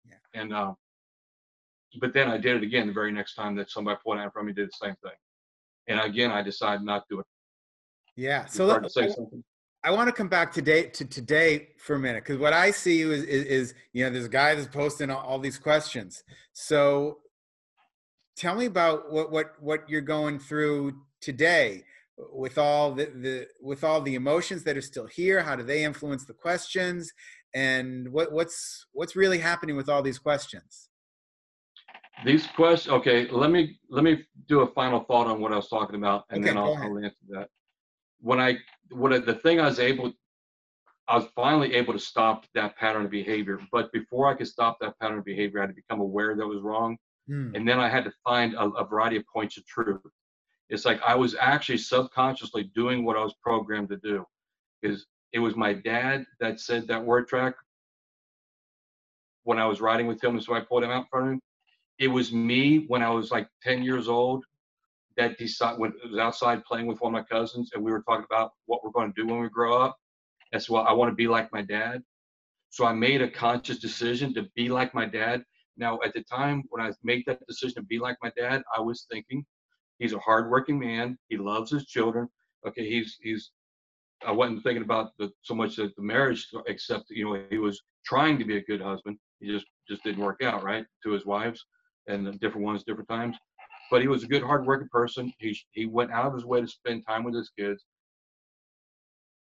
Yeah. 0.05 0.41
And 0.41 0.53
uh, 0.53 0.73
but 2.01 2.13
then 2.13 2.29
I 2.29 2.37
did 2.37 2.57
it 2.57 2.63
again 2.63 2.87
the 2.87 2.93
very 2.93 3.11
next 3.11 3.35
time 3.35 3.55
that 3.55 3.69
somebody 3.69 3.99
pulled 4.03 4.17
out 4.17 4.33
from 4.33 4.47
me 4.47 4.53
did 4.53 4.67
the 4.67 4.85
same 4.85 4.95
thing. 5.03 5.13
And 5.87 5.99
again, 6.01 6.31
I 6.31 6.41
decided 6.41 6.85
not 6.85 7.07
to 7.07 7.15
do 7.15 7.19
it. 7.21 7.25
Yeah. 8.15 8.45
So 8.45 8.65
let, 8.65 8.91
say 8.91 9.09
something. 9.09 9.43
I 9.83 9.91
want 9.91 10.09
to 10.09 10.11
come 10.11 10.27
back 10.27 10.51
today 10.51 10.83
to 10.83 11.05
today 11.05 11.69
for 11.77 11.95
a 11.95 11.99
minute 11.99 12.23
because 12.25 12.39
what 12.39 12.51
I 12.51 12.71
see 12.71 13.01
is, 13.01 13.23
is, 13.23 13.45
is 13.45 13.73
you 13.93 14.03
know 14.03 14.09
there's 14.09 14.25
a 14.25 14.29
guy 14.29 14.55
that's 14.55 14.67
posting 14.67 15.09
all, 15.09 15.23
all 15.25 15.39
these 15.39 15.57
questions. 15.57 16.23
So 16.51 17.19
tell 18.37 18.55
me 18.55 18.65
about 18.65 19.11
what 19.11 19.31
what 19.31 19.61
what 19.61 19.89
you're 19.89 20.01
going 20.01 20.39
through 20.39 20.93
today 21.19 21.83
with 22.31 22.57
all 22.57 22.93
the, 22.93 23.05
the 23.05 23.47
with 23.61 23.83
all 23.83 24.01
the 24.01 24.15
emotions 24.15 24.63
that 24.63 24.77
are 24.77 24.81
still 24.81 25.07
here. 25.07 25.41
How 25.41 25.55
do 25.55 25.63
they 25.63 25.83
influence 25.83 26.25
the 26.25 26.33
questions? 26.33 27.11
And 27.53 28.11
what 28.11 28.31
what's 28.31 28.85
what's 28.93 29.15
really 29.15 29.39
happening 29.39 29.75
with 29.75 29.89
all 29.89 30.01
these 30.01 30.19
questions? 30.19 30.89
These 32.25 32.47
questions. 32.47 32.93
Okay, 32.93 33.27
let 33.29 33.51
me 33.51 33.79
let 33.89 34.03
me 34.03 34.23
do 34.47 34.61
a 34.61 34.67
final 34.73 35.01
thought 35.01 35.27
on 35.27 35.41
what 35.41 35.51
I 35.51 35.55
was 35.55 35.69
talking 35.69 35.95
about, 35.95 36.25
and 36.29 36.43
Okay, 36.43 36.49
then 36.53 36.57
I'll. 36.57 36.75
I'll 36.75 36.97
answer 36.97 37.25
that. 37.29 37.49
When 38.19 38.39
I 38.39 38.57
what 38.89 39.13
I- 39.13 39.19
the 39.19 39.35
thing 39.35 39.59
I 39.59 39.65
was 39.65 39.79
able, 39.79 40.11
I 41.07 41.17
was 41.17 41.27
finally 41.35 41.73
able 41.75 41.93
to 41.93 41.99
stop 41.99 42.45
that 42.55 42.75
pattern 42.77 43.05
of 43.05 43.11
behavior. 43.11 43.59
But 43.71 43.91
before 43.91 44.27
I 44.27 44.33
could 44.33 44.47
stop 44.47 44.79
that 44.81 44.99
pattern 44.99 45.19
of 45.19 45.25
behavior, 45.25 45.59
I 45.59 45.63
had 45.63 45.69
to 45.69 45.75
become 45.75 46.01
aware 46.01 46.35
that 46.35 46.41
it 46.41 46.47
was 46.47 46.61
wrong, 46.61 46.97
Hmm. 47.27 47.51
and 47.55 47.67
then 47.67 47.79
I 47.79 47.89
had 47.89 48.05
to 48.05 48.11
find 48.23 48.53
a, 48.53 48.69
a 48.69 48.85
variety 48.85 49.17
of 49.17 49.23
points 49.27 49.57
of 49.57 49.65
truth. 49.65 50.01
It's 50.69 50.85
like 50.85 51.01
I 51.05 51.15
was 51.15 51.35
actually 51.39 51.77
subconsciously 51.77 52.71
doing 52.75 53.03
what 53.03 53.17
I 53.17 53.23
was 53.23 53.33
programmed 53.41 53.89
to 53.89 53.97
do, 53.97 54.25
because 54.81 55.05
it 55.33 55.39
was 55.39 55.55
my 55.55 55.73
dad 55.73 56.25
that 56.39 56.59
said 56.59 56.87
that 56.87 57.03
word 57.03 57.27
track 57.27 57.55
when 59.43 59.59
I 59.59 59.65
was 59.65 59.81
riding 59.81 60.07
with 60.07 60.23
him, 60.23 60.35
and 60.35 60.43
so 60.43 60.53
I 60.53 60.61
pulled 60.61 60.83
him 60.83 60.91
out 60.91 61.03
in 61.03 61.07
front 61.09 61.27
of 61.27 61.33
him. 61.33 61.41
It 61.99 62.07
was 62.09 62.31
me 62.31 62.85
when 62.87 63.01
I 63.01 63.09
was 63.09 63.31
like 63.31 63.47
10 63.63 63.81
years 63.81 64.07
old 64.07 64.45
that 65.17 65.37
decided 65.37 65.79
when 65.79 65.93
I 66.03 66.09
was 66.09 66.19
outside 66.19 66.63
playing 66.63 66.85
with 66.85 67.01
one 67.01 67.15
of 67.15 67.19
my 67.19 67.23
cousins, 67.23 67.71
and 67.73 67.83
we 67.83 67.91
were 67.91 68.03
talking 68.03 68.25
about 68.29 68.51
what 68.65 68.83
we're 68.83 68.91
going 68.91 69.11
to 69.11 69.21
do 69.21 69.27
when 69.27 69.41
we 69.41 69.49
grow 69.49 69.81
up. 69.81 69.97
And 70.53 70.61
so 70.61 70.77
I 70.77 70.93
want 70.93 71.11
to 71.11 71.15
be 71.15 71.27
like 71.27 71.51
my 71.51 71.61
dad. 71.61 72.03
So 72.69 72.85
I 72.85 72.93
made 72.93 73.21
a 73.21 73.29
conscious 73.29 73.79
decision 73.79 74.33
to 74.35 74.47
be 74.55 74.69
like 74.69 74.93
my 74.93 75.05
dad. 75.05 75.43
Now, 75.77 75.99
at 76.03 76.13
the 76.13 76.23
time 76.23 76.63
when 76.69 76.81
I 76.81 76.91
made 77.03 77.23
that 77.27 77.45
decision 77.47 77.75
to 77.75 77.83
be 77.83 77.99
like 77.99 78.17
my 78.21 78.31
dad, 78.35 78.63
I 78.75 78.81
was 78.81 79.05
thinking, 79.11 79.45
he's 79.99 80.13
a 80.13 80.19
hardworking 80.19 80.79
man. 80.79 81.17
He 81.29 81.37
loves 81.37 81.71
his 81.71 81.85
children. 81.85 82.27
Okay, 82.67 82.87
he's 82.87 83.17
he's. 83.21 83.51
I 84.25 84.31
wasn't 84.31 84.63
thinking 84.63 84.83
about 84.83 85.11
the, 85.19 85.31
so 85.43 85.53
much 85.53 85.75
the, 85.75 85.91
the 85.95 86.03
marriage, 86.03 86.47
except 86.65 87.05
you 87.09 87.25
know 87.25 87.43
he 87.51 87.59
was 87.59 87.81
trying 88.03 88.39
to 88.39 88.45
be 88.45 88.57
a 88.57 88.63
good 88.63 88.81
husband. 88.81 89.17
He 89.39 89.47
just 89.47 89.67
just 89.87 90.03
didn't 90.03 90.23
work 90.23 90.41
out 90.41 90.63
right 90.63 90.85
to 91.03 91.11
his 91.11 91.25
wives, 91.25 91.63
and 92.07 92.39
different 92.39 92.65
ones, 92.65 92.83
different 92.83 93.09
times. 93.09 93.37
But 93.91 94.01
he 94.01 94.07
was 94.07 94.23
a 94.23 94.27
good, 94.27 94.43
hardworking 94.43 94.89
person. 94.91 95.31
He 95.39 95.57
he 95.71 95.85
went 95.85 96.11
out 96.11 96.25
of 96.25 96.33
his 96.33 96.45
way 96.45 96.61
to 96.61 96.67
spend 96.67 97.05
time 97.05 97.23
with 97.23 97.35
his 97.35 97.51
kids. 97.57 97.85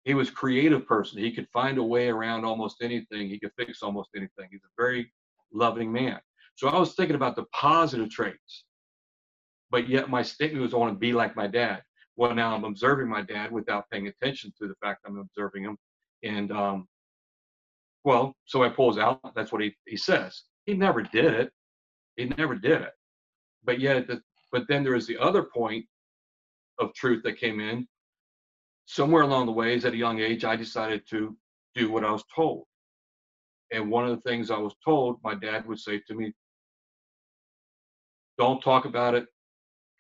He 0.04 0.14
was 0.14 0.30
creative 0.30 0.86
person. 0.86 1.20
He 1.20 1.32
could 1.32 1.48
find 1.52 1.80
a 1.80 1.84
way 1.84 2.10
around 2.10 2.46
almost 2.46 2.84
anything. 2.84 3.28
He 3.28 3.40
could 3.40 3.54
fix 3.58 3.82
almost 3.82 4.10
anything. 4.16 4.50
He's 4.52 4.62
a 4.64 4.82
very 4.82 5.12
loving 5.54 5.92
man. 5.92 6.20
So 6.56 6.70
I 6.70 6.78
was 6.80 6.94
thinking 6.96 7.16
about 7.16 7.36
the 7.36 7.46
positive 7.54 8.10
traits, 8.10 8.66
but 9.72 9.90
yet 9.90 10.10
my 10.10 10.22
statement 10.22 10.62
was 10.62 10.74
I 10.74 10.78
want 10.78 10.94
to 10.94 11.00
be 11.00 11.14
like 11.14 11.36
my 11.36 11.48
dad. 11.48 11.82
Well, 12.16 12.34
now 12.34 12.56
I'm 12.56 12.64
observing 12.64 13.10
my 13.10 13.22
dad 13.22 13.52
without 13.52 13.90
paying 13.92 14.08
attention 14.08 14.54
to 14.62 14.68
the 14.68 14.76
fact 14.82 15.02
I'm 15.06 15.18
observing 15.18 15.64
him. 15.64 15.78
And 16.24 16.52
um, 16.52 16.88
well, 18.06 18.36
so 18.46 18.64
I 18.64 18.70
pulls 18.70 18.98
out. 18.98 19.20
That's 19.36 19.52
what 19.52 19.62
he, 19.62 19.76
he 19.86 19.98
says. 19.98 20.44
He 20.66 20.74
never 20.76 21.02
did 21.02 21.34
it. 21.34 21.52
He 22.16 22.26
never 22.38 22.56
did 22.56 22.82
it. 22.82 22.92
But 23.64 23.80
yet, 23.80 24.08
the, 24.08 24.22
but 24.52 24.64
then 24.70 24.84
there 24.84 24.96
is 24.96 25.08
the 25.08 25.18
other 25.18 25.44
point 25.44 25.86
of 26.80 26.94
truth 26.94 27.24
that 27.24 27.38
came 27.38 27.60
in. 27.60 27.88
Somewhere 28.86 29.24
along 29.24 29.48
the 29.48 29.52
ways, 29.52 29.84
at 29.84 29.94
a 29.94 29.98
young 29.98 30.20
age, 30.20 30.46
I 30.46 30.56
decided 30.56 31.02
to 31.10 31.36
do 31.74 31.92
what 31.92 32.06
I 32.06 32.12
was 32.12 32.24
told. 32.34 32.66
And 33.72 33.90
one 33.90 34.08
of 34.08 34.16
the 34.16 34.22
things 34.30 34.52
I 34.52 34.58
was 34.58 34.76
told, 34.84 35.18
my 35.24 35.36
dad 35.36 35.66
would 35.68 35.80
say 35.80 36.02
to 36.08 36.14
me, 36.14 36.34
don't 38.38 38.62
talk 38.62 38.86
about 38.86 39.16
it. 39.16 39.26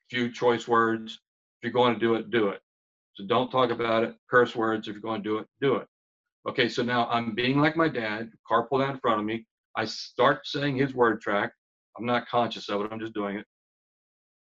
Few 0.09 0.31
choice 0.31 0.67
words. 0.67 1.13
If 1.13 1.63
you're 1.63 1.73
going 1.73 1.93
to 1.93 1.99
do 1.99 2.15
it, 2.15 2.29
do 2.29 2.49
it. 2.49 2.61
So 3.15 3.25
don't 3.25 3.49
talk 3.49 3.71
about 3.71 4.03
it. 4.03 4.15
Curse 4.29 4.55
words. 4.55 4.87
If 4.87 4.93
you're 4.93 5.01
going 5.01 5.23
to 5.23 5.29
do 5.29 5.37
it, 5.37 5.47
do 5.61 5.75
it. 5.75 5.87
Okay, 6.47 6.69
so 6.69 6.83
now 6.83 7.07
I'm 7.07 7.33
being 7.33 7.59
like 7.59 7.75
my 7.75 7.89
dad, 7.89 8.29
car 8.47 8.67
pulled 8.67 8.83
out 8.83 8.91
in 8.91 8.99
front 8.99 9.19
of 9.19 9.25
me. 9.25 9.45
I 9.75 9.85
start 9.85 10.45
saying 10.45 10.77
his 10.77 10.93
word 10.93 11.21
track. 11.21 11.51
I'm 11.97 12.05
not 12.05 12.27
conscious 12.27 12.69
of 12.69 12.81
it, 12.81 12.91
I'm 12.91 12.99
just 12.99 13.13
doing 13.13 13.37
it. 13.37 13.45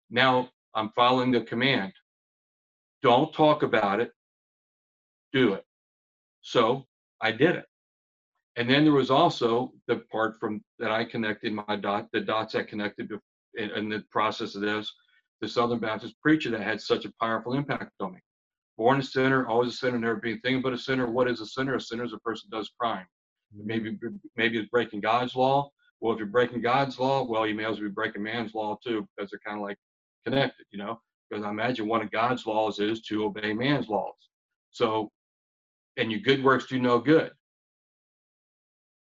Now 0.09 0.49
I'm 0.75 0.91
following 0.95 1.31
the 1.31 1.41
command. 1.41 1.93
Don't 3.03 3.33
talk 3.33 3.63
about 3.63 4.01
it, 4.01 4.11
do 5.31 5.53
it. 5.53 5.63
So 6.41 6.85
I 7.21 7.31
did 7.31 7.55
it. 7.55 7.65
And 8.55 8.69
then 8.69 8.83
there 8.83 8.93
was 8.93 9.09
also 9.09 9.73
the 9.87 9.97
part 10.11 10.39
from 10.39 10.61
that 10.79 10.91
I 10.91 11.05
connected 11.05 11.53
my 11.53 11.75
dot, 11.75 12.07
the 12.13 12.21
dots 12.21 12.53
that 12.53 12.67
connected 12.67 13.11
in, 13.55 13.71
in 13.71 13.89
the 13.89 14.03
process 14.11 14.55
of 14.55 14.61
this, 14.61 14.91
the 15.41 15.47
Southern 15.47 15.79
Baptist 15.79 16.15
preacher 16.21 16.51
that 16.51 16.61
had 16.61 16.79
such 16.79 17.05
a 17.05 17.13
powerful 17.19 17.53
impact 17.53 17.91
on 17.99 18.13
me. 18.13 18.19
Born 18.77 18.99
a 18.99 19.03
sinner, 19.03 19.47
always 19.47 19.73
a 19.73 19.75
sinner, 19.75 19.99
never 19.99 20.15
being 20.15 20.39
thinking 20.39 20.61
but 20.61 20.73
a 20.73 20.77
sinner. 20.77 21.09
What 21.09 21.29
is 21.29 21.41
a 21.41 21.45
sinner? 21.45 21.75
A 21.75 21.81
sinner 21.81 22.05
is 22.05 22.13
a 22.13 22.19
person 22.19 22.49
who 22.51 22.57
does 22.57 22.71
crime. 22.79 23.05
Mm-hmm. 23.55 23.67
Maybe 23.67 23.97
maybe 24.35 24.57
it's 24.59 24.69
breaking 24.69 25.01
God's 25.01 25.35
law. 25.35 25.69
Well, 25.99 26.13
if 26.13 26.19
you're 26.19 26.27
breaking 26.27 26.61
God's 26.61 26.99
law, 26.99 27.23
well, 27.23 27.47
you 27.47 27.55
may 27.55 27.65
as 27.65 27.79
well 27.79 27.89
be 27.89 27.93
breaking 27.93 28.23
man's 28.23 28.53
law 28.53 28.77
too, 28.83 29.07
because 29.15 29.31
they're 29.31 29.39
kind 29.45 29.57
of 29.57 29.63
like 29.63 29.77
connected, 30.25 30.65
you 30.71 30.77
know. 30.77 30.99
Because 31.29 31.45
I 31.45 31.49
imagine 31.49 31.87
one 31.87 32.01
of 32.01 32.11
God's 32.11 32.45
laws 32.45 32.79
is 32.79 33.01
to 33.03 33.25
obey 33.25 33.53
man's 33.53 33.87
laws. 33.87 34.15
So, 34.71 35.11
and 35.97 36.11
your 36.11 36.21
good 36.21 36.43
works 36.43 36.65
do 36.65 36.79
no 36.79 36.99
good. 36.99 37.31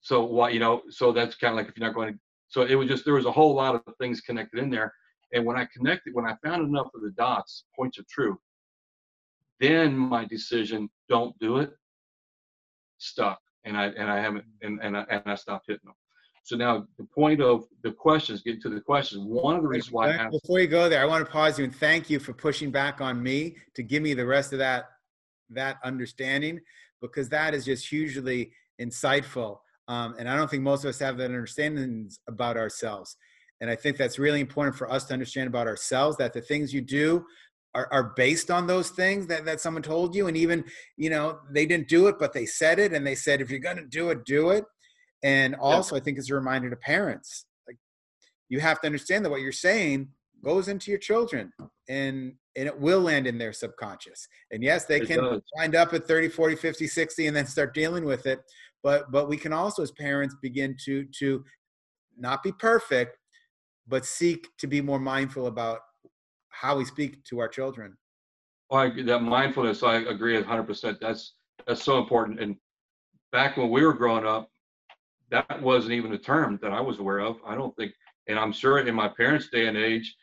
So 0.02 0.24
what 0.24 0.52
you 0.52 0.60
know, 0.60 0.82
so 0.90 1.12
that's 1.12 1.36
kind 1.36 1.52
of 1.52 1.56
like 1.56 1.68
if 1.68 1.78
you're 1.78 1.86
not 1.86 1.94
going 1.94 2.12
to. 2.12 2.18
So 2.48 2.62
it 2.62 2.74
was 2.74 2.88
just 2.88 3.04
there 3.04 3.14
was 3.14 3.24
a 3.24 3.32
whole 3.32 3.54
lot 3.54 3.74
of 3.74 3.82
things 3.98 4.20
connected 4.20 4.60
in 4.60 4.68
there, 4.68 4.92
and 5.32 5.46
when 5.46 5.56
I 5.56 5.66
connected, 5.74 6.12
when 6.12 6.26
I 6.26 6.36
found 6.44 6.66
enough 6.66 6.88
of 6.94 7.02
the 7.02 7.12
dots, 7.12 7.64
points 7.74 7.98
of 7.98 8.06
truth, 8.08 8.36
then 9.60 9.96
my 9.96 10.24
decision, 10.24 10.90
don't 11.08 11.38
do 11.38 11.58
it, 11.58 11.70
stuck, 12.98 13.40
and 13.64 13.76
I 13.76 13.86
and 13.86 14.10
I 14.10 14.20
haven't 14.20 14.44
and 14.60 14.80
and 14.82 14.96
I, 14.96 15.04
and 15.08 15.22
I 15.24 15.36
stopped 15.36 15.66
hitting 15.68 15.80
them. 15.84 15.94
So 16.44 16.56
now 16.56 16.86
the 16.98 17.04
point 17.04 17.40
of 17.40 17.64
the 17.84 17.92
questions, 17.92 18.42
get 18.42 18.60
to 18.62 18.68
the 18.68 18.80
questions. 18.80 19.22
One 19.24 19.56
of 19.56 19.62
the 19.62 19.68
reasons 19.68 19.92
why 19.92 20.10
I 20.10 20.28
Before 20.28 20.58
you 20.58 20.66
go 20.66 20.88
there, 20.88 21.00
I 21.00 21.04
want 21.04 21.24
to 21.24 21.30
pause 21.30 21.58
you 21.58 21.64
and 21.64 21.74
thank 21.74 22.10
you 22.10 22.18
for 22.18 22.32
pushing 22.32 22.72
back 22.72 23.00
on 23.00 23.22
me 23.22 23.56
to 23.74 23.82
give 23.84 24.02
me 24.02 24.14
the 24.14 24.26
rest 24.26 24.52
of 24.52 24.58
that 24.58 24.86
that 25.50 25.76
understanding 25.84 26.60
because 27.00 27.28
that 27.28 27.54
is 27.54 27.64
just 27.64 27.86
hugely 27.86 28.52
insightful. 28.80 29.58
Um, 29.88 30.14
and 30.18 30.28
I 30.28 30.36
don't 30.36 30.50
think 30.50 30.62
most 30.62 30.84
of 30.84 30.88
us 30.90 30.98
have 31.00 31.16
that 31.18 31.26
understanding 31.26 32.10
about 32.28 32.56
ourselves. 32.56 33.16
And 33.60 33.70
I 33.70 33.76
think 33.76 33.96
that's 33.96 34.18
really 34.18 34.40
important 34.40 34.76
for 34.76 34.90
us 34.90 35.04
to 35.06 35.12
understand 35.12 35.46
about 35.48 35.66
ourselves 35.66 36.16
that 36.16 36.32
the 36.32 36.40
things 36.40 36.72
you 36.74 36.80
do 36.80 37.24
are, 37.74 37.88
are 37.92 38.12
based 38.16 38.50
on 38.50 38.66
those 38.66 38.90
things 38.90 39.26
that, 39.28 39.44
that 39.44 39.60
someone 39.60 39.82
told 39.82 40.14
you. 40.14 40.26
And 40.26 40.36
even, 40.36 40.64
you 40.96 41.10
know, 41.10 41.38
they 41.50 41.66
didn't 41.66 41.88
do 41.88 42.08
it, 42.08 42.16
but 42.18 42.32
they 42.32 42.46
said 42.46 42.78
it. 42.78 42.92
And 42.92 43.06
they 43.06 43.14
said, 43.14 43.40
if 43.40 43.50
you're 43.50 43.60
going 43.60 43.76
to 43.76 43.86
do 43.86 44.10
it, 44.10 44.24
do 44.24 44.50
it. 44.50 44.64
And 45.22 45.54
also, 45.54 45.94
I 45.96 46.00
think 46.00 46.18
it's 46.18 46.30
a 46.30 46.34
reminder 46.34 46.68
to 46.70 46.76
parents. 46.76 47.46
Like, 47.68 47.76
you 48.48 48.60
have 48.60 48.80
to 48.80 48.86
understand 48.86 49.24
that 49.24 49.30
what 49.30 49.40
you're 49.40 49.52
saying 49.52 50.08
goes 50.44 50.68
into 50.68 50.90
your 50.90 50.98
children 50.98 51.52
and 51.88 52.34
and 52.56 52.66
it 52.66 52.78
will 52.78 53.00
land 53.00 53.26
in 53.26 53.38
their 53.38 53.52
subconscious 53.52 54.26
and 54.50 54.62
yes 54.62 54.84
they 54.86 55.00
It 55.00 55.06
can 55.06 55.18
does. 55.22 55.40
wind 55.56 55.74
up 55.74 55.92
at 55.94 56.04
30 56.06 56.28
40 56.28 56.56
50 56.56 56.86
60 56.86 57.26
and 57.28 57.36
then 57.36 57.46
start 57.46 57.74
dealing 57.74 58.04
with 58.04 58.26
it 58.26 58.40
but 58.82 59.10
but 59.10 59.28
we 59.28 59.36
can 59.36 59.52
also 59.52 59.82
as 59.82 59.90
parents 59.90 60.34
begin 60.42 60.76
to 60.84 61.04
to 61.18 61.44
not 62.16 62.42
be 62.42 62.52
perfect 62.52 63.16
but 63.88 64.04
seek 64.04 64.48
to 64.58 64.66
be 64.66 64.80
more 64.80 65.00
mindful 65.00 65.46
about 65.46 65.80
how 66.48 66.76
we 66.76 66.84
speak 66.84 67.22
to 67.24 67.38
our 67.38 67.48
children 67.48 67.96
well, 68.72 68.80
I, 68.80 69.02
that 69.02 69.22
mindfulness, 69.22 69.82
I 69.82 69.96
agree 69.96 70.42
100%. 70.42 70.98
That's 70.98 71.34
that's 71.66 71.82
so 71.82 71.98
important. 71.98 72.40
And 72.40 72.56
back 73.30 73.58
when 73.58 73.68
we 73.68 73.84
were 73.84 73.92
growing 73.92 74.26
up, 74.26 74.48
that 75.30 75.60
wasn't 75.60 75.92
even 75.92 76.14
a 76.14 76.18
term 76.18 76.58
that 76.62 76.72
I 76.72 76.80
was 76.80 76.98
aware 76.98 77.18
of. 77.18 77.36
I 77.46 77.54
don't 77.54 77.76
think, 77.76 77.92
and 78.28 78.38
I'm 78.38 78.50
sure 78.50 78.78
in 78.78 78.94
my 78.94 79.08
parents' 79.08 79.50
day 79.50 79.66
and 79.66 79.76
age, 79.76 80.16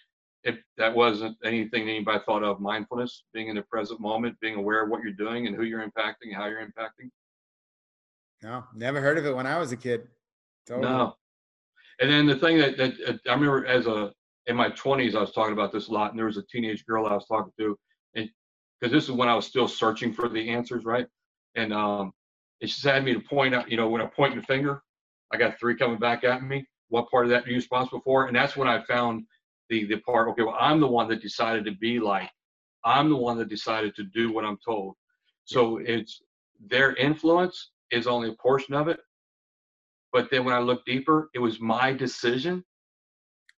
if 0.44 0.58
that 0.78 0.96
wasn't 0.96 1.38
anything 1.44 1.84
anybody 1.84 2.24
thought 2.26 2.44
of 2.44 2.60
mindfulness, 2.60 3.24
being 3.36 3.50
in 3.50 3.56
the 3.56 3.62
present 3.62 4.00
moment, 4.00 4.36
being 4.42 4.56
aware 4.56 4.84
of 4.84 4.90
what 4.90 5.04
you're 5.04 5.14
doing 5.14 5.46
and 5.46 5.56
who 5.56 5.64
you're 5.64 5.88
impacting, 5.88 6.34
how 6.34 6.48
you're 6.48 6.66
impacting. 6.66 7.12
No 8.42 8.64
never 8.74 9.02
heard 9.02 9.18
of 9.18 9.26
it 9.26 9.36
when 9.36 9.48
i 9.48 9.58
was 9.58 9.72
a 9.72 9.78
kid 9.78 10.08
Totally. 10.70 10.88
No. 10.88 11.16
And 12.00 12.10
then 12.12 12.28
the 12.28 12.36
thing 12.36 12.58
that, 12.60 12.78
that 12.78 12.94
uh, 13.08 13.14
I 13.28 13.34
remember 13.34 13.66
as 13.66 13.88
a 13.88 14.14
in 14.46 14.56
my 14.56 14.70
20s, 14.70 15.16
I 15.16 15.20
was 15.20 15.32
talking 15.32 15.54
about 15.54 15.72
this 15.72 15.90
a 15.90 15.92
lot, 15.92 16.12
and 16.12 16.18
there 16.18 16.28
was 16.28 16.38
a 16.38 16.44
teenage 16.44 16.86
girl 16.86 17.06
I 17.06 17.14
was 17.14 17.28
talking 17.28 17.52
to, 17.60 17.78
and 18.16 18.30
because 18.80 18.92
this 18.92 19.04
is 19.04 19.12
when 19.12 19.28
I 19.28 19.36
was 19.36 19.46
still 19.46 19.68
searching 19.68 20.14
for 20.14 20.30
the 20.30 20.50
answers, 20.50 20.86
right? 20.86 21.08
And 21.56 21.74
um, 21.74 22.14
and 22.62 22.70
she 22.70 22.88
had 22.88 23.04
me 23.04 23.14
to 23.14 23.20
point 23.20 23.56
out, 23.56 23.70
you 23.70 23.78
know, 23.78 23.90
when 23.90 24.02
I 24.02 24.06
point 24.06 24.36
the 24.36 24.42
finger, 24.44 24.82
I 25.32 25.38
got 25.38 25.60
three 25.60 25.76
coming 25.76 26.00
back 26.00 26.24
at 26.24 26.44
me. 26.44 26.66
what 26.90 27.10
part 27.10 27.26
of 27.26 27.32
that 27.32 27.46
are 27.46 27.50
you 27.50 27.56
responsible 27.56 28.02
for? 28.02 28.28
And 28.28 28.36
that's 28.36 28.56
when 28.56 28.68
I 28.68 28.84
found 28.84 29.26
the 29.70 29.86
the 29.86 29.98
part. 29.98 30.30
Okay, 30.30 30.44
well, 30.44 30.58
I'm 30.60 30.80
the 30.80 30.88
one 30.88 31.08
that 31.10 31.22
decided 31.22 31.66
to 31.66 31.72
be 31.72 32.00
like. 32.00 32.30
I'm 32.86 33.10
the 33.10 33.16
one 33.16 33.38
that 33.40 33.50
decided 33.50 33.94
to 33.96 34.04
do 34.04 34.32
what 34.32 34.46
I'm 34.46 34.58
told. 34.64 34.96
So 35.44 35.80
it's 35.80 36.22
their 36.70 36.96
influence 36.96 37.72
is 37.92 38.08
only 38.08 38.30
a 38.30 38.34
portion 38.34 38.74
of 38.74 38.88
it. 38.88 39.00
But 40.12 40.30
then 40.32 40.44
when 40.46 40.56
I 40.56 40.60
look 40.60 40.86
deeper, 40.86 41.30
it 41.34 41.40
was 41.40 41.60
my 41.60 41.94
decision. 41.94 42.64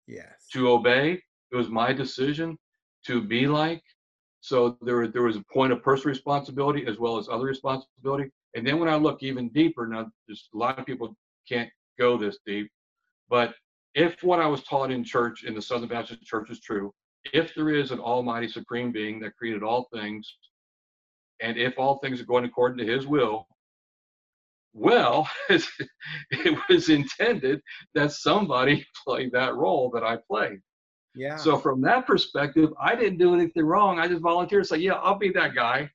Yes. 0.06 0.46
To 0.52 0.70
obey. 0.70 1.22
It 1.52 1.56
was 1.56 1.68
my 1.68 1.92
decision 1.92 2.58
to 3.06 3.22
be 3.22 3.46
like. 3.46 3.82
So 4.40 4.78
there, 4.82 5.06
there 5.06 5.22
was 5.22 5.36
a 5.36 5.44
point 5.52 5.72
of 5.72 5.82
personal 5.82 6.10
responsibility 6.10 6.86
as 6.86 6.98
well 6.98 7.18
as 7.18 7.28
other 7.28 7.44
responsibility. 7.44 8.30
And 8.54 8.66
then 8.66 8.78
when 8.80 8.88
I 8.88 8.96
look 8.96 9.22
even 9.22 9.48
deeper, 9.50 9.86
now 9.86 10.10
just 10.28 10.48
a 10.54 10.58
lot 10.58 10.78
of 10.78 10.86
people 10.86 11.14
can't 11.48 11.70
go 11.98 12.16
this 12.16 12.38
deep, 12.46 12.70
but 13.28 13.54
if 13.94 14.22
what 14.22 14.40
I 14.40 14.46
was 14.46 14.62
taught 14.64 14.90
in 14.90 15.04
church 15.04 15.44
in 15.44 15.54
the 15.54 15.62
Southern 15.62 15.88
Baptist 15.88 16.22
Church 16.22 16.50
is 16.50 16.60
true, 16.60 16.92
if 17.32 17.54
there 17.54 17.70
is 17.70 17.90
an 17.90 17.98
almighty 17.98 18.48
supreme 18.48 18.92
being 18.92 19.20
that 19.20 19.36
created 19.36 19.62
all 19.62 19.88
things, 19.92 20.36
and 21.40 21.56
if 21.56 21.78
all 21.78 21.98
things 21.98 22.20
are 22.20 22.26
going 22.26 22.44
according 22.44 22.78
to 22.78 22.92
his 22.92 23.06
will, 23.06 23.46
well, 24.72 25.28
it 25.50 26.58
was 26.68 26.88
intended 26.88 27.60
that 27.94 28.12
somebody 28.12 28.86
play 29.04 29.28
that 29.30 29.54
role 29.54 29.90
that 29.94 30.04
I 30.04 30.18
played. 30.28 30.60
Yeah. 31.14 31.36
So 31.36 31.58
from 31.58 31.80
that 31.82 32.06
perspective, 32.06 32.70
I 32.80 32.94
didn't 32.94 33.18
do 33.18 33.34
anything 33.34 33.64
wrong. 33.64 33.98
I 33.98 34.06
just 34.06 34.22
volunteered. 34.22 34.66
Say, 34.66 34.78
yeah, 34.78 34.94
I'll 34.94 35.18
be 35.18 35.30
that 35.30 35.54
guy. 35.54 35.90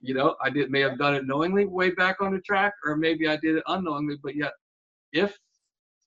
You 0.00 0.14
know, 0.14 0.36
I 0.42 0.50
did 0.50 0.70
may 0.70 0.80
have 0.80 0.98
done 0.98 1.14
it 1.14 1.26
knowingly 1.26 1.64
way 1.64 1.90
back 1.90 2.20
on 2.20 2.32
the 2.32 2.40
track, 2.40 2.74
or 2.84 2.96
maybe 2.96 3.26
I 3.26 3.36
did 3.36 3.56
it 3.56 3.64
unknowingly. 3.66 4.16
But 4.22 4.36
yet, 4.36 4.52
if 5.12 5.36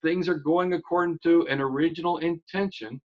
things 0.02 0.28
are 0.28 0.36
going 0.36 0.72
according 0.74 1.18
to 1.24 1.46
an 1.48 1.60
original 1.60 2.18
intention, 2.18 3.00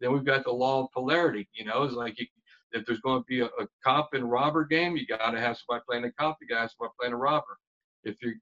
then 0.00 0.12
we've 0.12 0.24
got 0.24 0.44
the 0.44 0.50
law 0.50 0.84
of 0.84 0.90
polarity. 0.92 1.48
You 1.52 1.66
know, 1.66 1.82
it's 1.84 1.94
like 1.94 2.18
you, 2.18 2.26
if 2.72 2.84
there's 2.86 3.00
going 3.00 3.20
to 3.20 3.26
be 3.28 3.40
a, 3.40 3.46
a 3.46 3.68
cop 3.84 4.10
and 4.14 4.28
robber 4.28 4.64
game, 4.64 4.96
you 4.96 5.06
got 5.06 5.30
to 5.30 5.40
have 5.40 5.56
somebody 5.58 5.84
playing 5.88 6.04
a 6.04 6.12
cop, 6.12 6.38
you 6.40 6.48
got 6.48 6.56
to 6.56 6.60
have 6.62 6.70
somebody 6.70 6.94
playing 6.98 7.14
a 7.14 7.18
robber. 7.18 7.58
If 8.04 8.16
you 8.22 8.34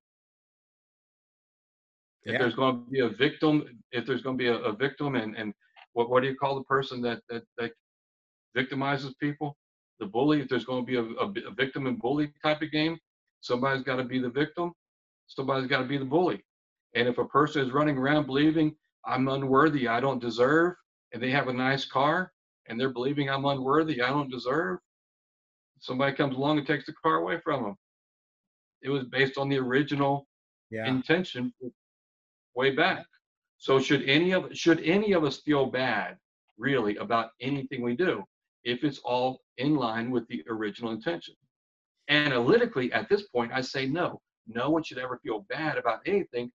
if 2.24 2.34
yeah. 2.34 2.38
there's 2.38 2.54
going 2.54 2.84
to 2.84 2.90
be 2.90 3.00
a 3.00 3.08
victim, 3.08 3.64
if 3.90 4.06
there's 4.06 4.22
going 4.22 4.38
to 4.38 4.42
be 4.42 4.48
a, 4.48 4.54
a 4.54 4.72
victim, 4.72 5.16
and 5.16 5.36
and 5.36 5.52
what 5.92 6.10
what 6.10 6.22
do 6.22 6.28
you 6.28 6.36
call 6.36 6.56
the 6.56 6.64
person 6.64 7.00
that 7.02 7.20
that 7.28 7.42
that 7.58 7.72
victimizes 8.56 9.12
people? 9.20 9.56
The 9.98 10.06
bully. 10.06 10.40
If 10.40 10.48
there's 10.48 10.64
going 10.64 10.84
to 10.84 10.86
be 10.86 10.96
a, 10.96 11.02
a, 11.02 11.50
a 11.50 11.54
victim 11.54 11.86
and 11.86 11.98
bully 11.98 12.32
type 12.42 12.62
of 12.62 12.70
game, 12.70 12.98
somebody's 13.40 13.82
got 13.82 13.96
to 13.96 14.04
be 14.04 14.18
the 14.18 14.30
victim. 14.30 14.72
Somebody's 15.26 15.68
got 15.68 15.78
to 15.78 15.88
be 15.88 15.98
the 15.98 16.04
bully. 16.04 16.42
And 16.94 17.08
if 17.08 17.18
a 17.18 17.24
person 17.24 17.64
is 17.64 17.72
running 17.72 17.96
around 17.96 18.26
believing 18.26 18.74
I'm 19.04 19.28
unworthy, 19.28 19.88
I 19.88 20.00
don't 20.00 20.20
deserve, 20.20 20.74
and 21.12 21.22
they 21.22 21.30
have 21.30 21.48
a 21.48 21.52
nice 21.52 21.84
car, 21.84 22.32
and 22.68 22.78
they're 22.78 22.92
believing 22.92 23.30
I'm 23.30 23.44
unworthy, 23.44 24.02
I 24.02 24.10
don't 24.10 24.30
deserve, 24.30 24.78
somebody 25.80 26.14
comes 26.14 26.36
along 26.36 26.58
and 26.58 26.66
takes 26.66 26.86
the 26.86 26.92
car 27.02 27.16
away 27.16 27.38
from 27.42 27.62
them. 27.64 27.76
It 28.82 28.90
was 28.90 29.04
based 29.04 29.38
on 29.38 29.48
the 29.48 29.58
original 29.58 30.26
yeah. 30.70 30.86
intention 30.86 31.52
way 32.54 32.70
back. 32.70 33.06
So 33.58 33.78
should 33.78 34.02
any 34.08 34.32
of 34.32 34.56
should 34.56 34.80
any 34.80 35.12
of 35.12 35.24
us 35.24 35.40
feel 35.40 35.66
bad 35.66 36.16
really 36.58 36.96
about 36.96 37.30
anything 37.40 37.82
we 37.82 37.94
do 37.94 38.24
if 38.64 38.84
it's 38.84 38.98
all 38.98 39.40
in 39.58 39.76
line 39.76 40.10
with 40.10 40.26
the 40.28 40.42
original 40.48 40.92
intention? 40.92 41.34
Analytically, 42.08 42.92
at 42.92 43.08
this 43.08 43.22
point, 43.28 43.52
I 43.52 43.60
say 43.60 43.86
no. 43.86 44.20
No 44.46 44.70
one 44.70 44.82
should 44.82 44.98
ever 44.98 45.20
feel 45.22 45.46
bad 45.48 45.78
about 45.78 46.00
anything 46.06 46.50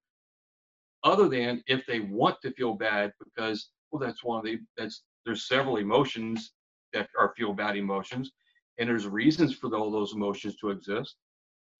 other 1.03 1.29
than 1.29 1.63
if 1.67 1.85
they 1.85 2.01
want 2.01 2.35
to 2.41 2.51
feel 2.51 2.73
bad 2.73 3.13
because 3.23 3.69
well 3.91 3.99
that's 3.99 4.23
one 4.23 4.39
of 4.39 4.45
the 4.45 4.59
that's 4.77 5.03
there's 5.25 5.47
several 5.47 5.77
emotions 5.77 6.51
that 6.93 7.07
are 7.17 7.33
feel 7.37 7.53
bad 7.53 7.77
emotions 7.77 8.31
and 8.77 8.89
there's 8.89 9.07
reasons 9.07 9.53
for 9.53 9.73
all 9.75 9.91
those 9.91 10.13
emotions 10.13 10.55
to 10.57 10.69
exist 10.69 11.15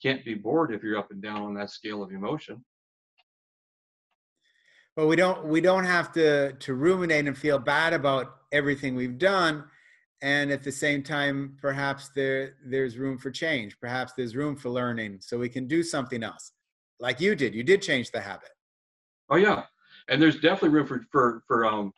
can't 0.02 0.24
be 0.24 0.36
bored 0.36 0.74
if 0.74 0.84
you're 0.84 0.98
up 0.98 1.12
and 1.12 1.22
down 1.22 1.42
on 1.44 1.54
that 1.56 1.70
scale 1.70 2.04
of 2.04 2.12
emotion. 2.12 2.64
But 4.96 5.08
we 5.08 5.16
don't 5.16 5.46
we 5.46 5.62
don't 5.62 5.86
have 5.86 6.12
to 6.14 6.54
to 6.54 6.74
ruminate 6.74 7.28
and 7.28 7.38
feel 7.38 7.60
bad 7.60 7.94
about 7.94 8.36
everything 8.52 8.96
we've 8.96 9.18
done 9.18 9.66
and 10.22 10.52
at 10.52 10.64
the 10.64 10.72
same 10.72 11.04
time 11.04 11.56
perhaps 11.62 12.10
there 12.16 12.56
there's 12.66 12.98
room 12.98 13.18
for 13.18 13.30
change. 13.30 13.80
Perhaps 13.80 14.14
there's 14.18 14.36
room 14.36 14.56
for 14.56 14.70
learning 14.70 15.20
so 15.22 15.38
we 15.38 15.50
can 15.50 15.68
do 15.68 15.84
something 15.84 16.24
else 16.24 16.54
like 17.00 17.22
you 17.22 17.36
did. 17.36 17.54
You 17.54 17.64
did 17.64 17.82
change 17.82 18.12
the 18.12 18.22
habit. 18.22 18.50
Oh 19.30 19.36
yeah, 19.36 19.64
and 20.08 20.22
there's 20.22 20.40
definitely 20.40 20.70
room 20.70 20.88
for 20.88 21.06
for 21.12 21.44
for 21.48 21.66
um 21.66 21.94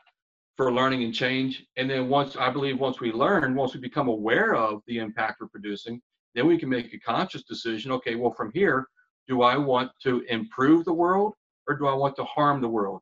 for 0.58 0.74
learning 0.74 1.04
and 1.04 1.14
change. 1.14 1.66
And 1.78 1.90
then 1.90 2.10
once 2.10 2.36
I 2.36 2.50
believe 2.50 2.80
once 2.80 3.00
we 3.00 3.14
learn, 3.14 3.56
once 3.56 3.74
we 3.74 3.80
become 3.80 4.10
aware 4.10 4.56
of 4.56 4.82
the 4.88 4.98
impact 4.98 5.40
we're 5.40 5.48
producing, 5.48 6.02
then 6.36 6.48
we 6.48 6.58
can 6.58 6.70
make 6.70 6.94
a 6.94 7.00
conscious 7.00 7.44
decision. 7.44 7.92
Okay, 7.94 8.16
well 8.16 8.34
from 8.34 8.52
here, 8.54 8.88
do 9.28 9.42
I 9.42 9.58
want 9.58 9.92
to 10.04 10.22
improve 10.30 10.86
the 10.86 10.94
world 10.94 11.34
or 11.68 11.78
do 11.78 11.88
I 11.88 11.94
want 11.94 12.16
to 12.18 12.24
harm 12.24 12.62
the 12.62 12.68
world? 12.68 13.02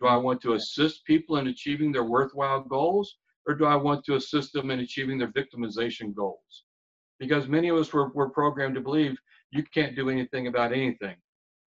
Do 0.00 0.06
I 0.06 0.16
want 0.16 0.40
to 0.42 0.54
assist 0.54 1.04
people 1.04 1.36
in 1.36 1.48
achieving 1.48 1.92
their 1.92 2.04
worthwhile 2.04 2.62
goals 2.62 3.16
or 3.46 3.54
do 3.54 3.64
I 3.64 3.76
want 3.76 4.04
to 4.06 4.16
assist 4.16 4.52
them 4.52 4.70
in 4.70 4.80
achieving 4.80 5.18
their 5.18 5.32
victimization 5.32 6.14
goals? 6.14 6.64
Because 7.18 7.48
many 7.48 7.68
of 7.68 7.76
us 7.76 7.92
were, 7.92 8.10
were 8.12 8.30
programmed 8.30 8.74
to 8.74 8.80
believe 8.80 9.16
you 9.50 9.62
can't 9.62 9.96
do 9.96 10.10
anything 10.10 10.48
about 10.48 10.72
anything. 10.72 11.16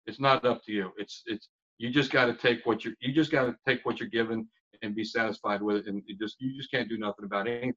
It's 0.05 0.19
not 0.19 0.45
up 0.45 0.63
to 0.65 0.71
you. 0.71 0.91
It's 0.97 1.23
it's 1.25 1.49
you 1.77 1.91
just 1.91 2.11
got 2.11 2.25
to 2.25 2.33
take 2.33 2.65
what 2.65 2.83
you 2.83 2.93
you 2.99 3.13
just 3.13 3.31
got 3.31 3.45
to 3.45 3.55
take 3.65 3.85
what 3.85 3.99
you're 3.99 4.09
given 4.09 4.47
and 4.81 4.95
be 4.95 5.03
satisfied 5.03 5.61
with 5.61 5.77
it 5.77 5.87
and 5.87 6.01
just 6.19 6.37
you 6.39 6.55
just 6.55 6.71
can't 6.71 6.89
do 6.89 6.97
nothing 6.97 7.25
about 7.25 7.47
anything 7.47 7.73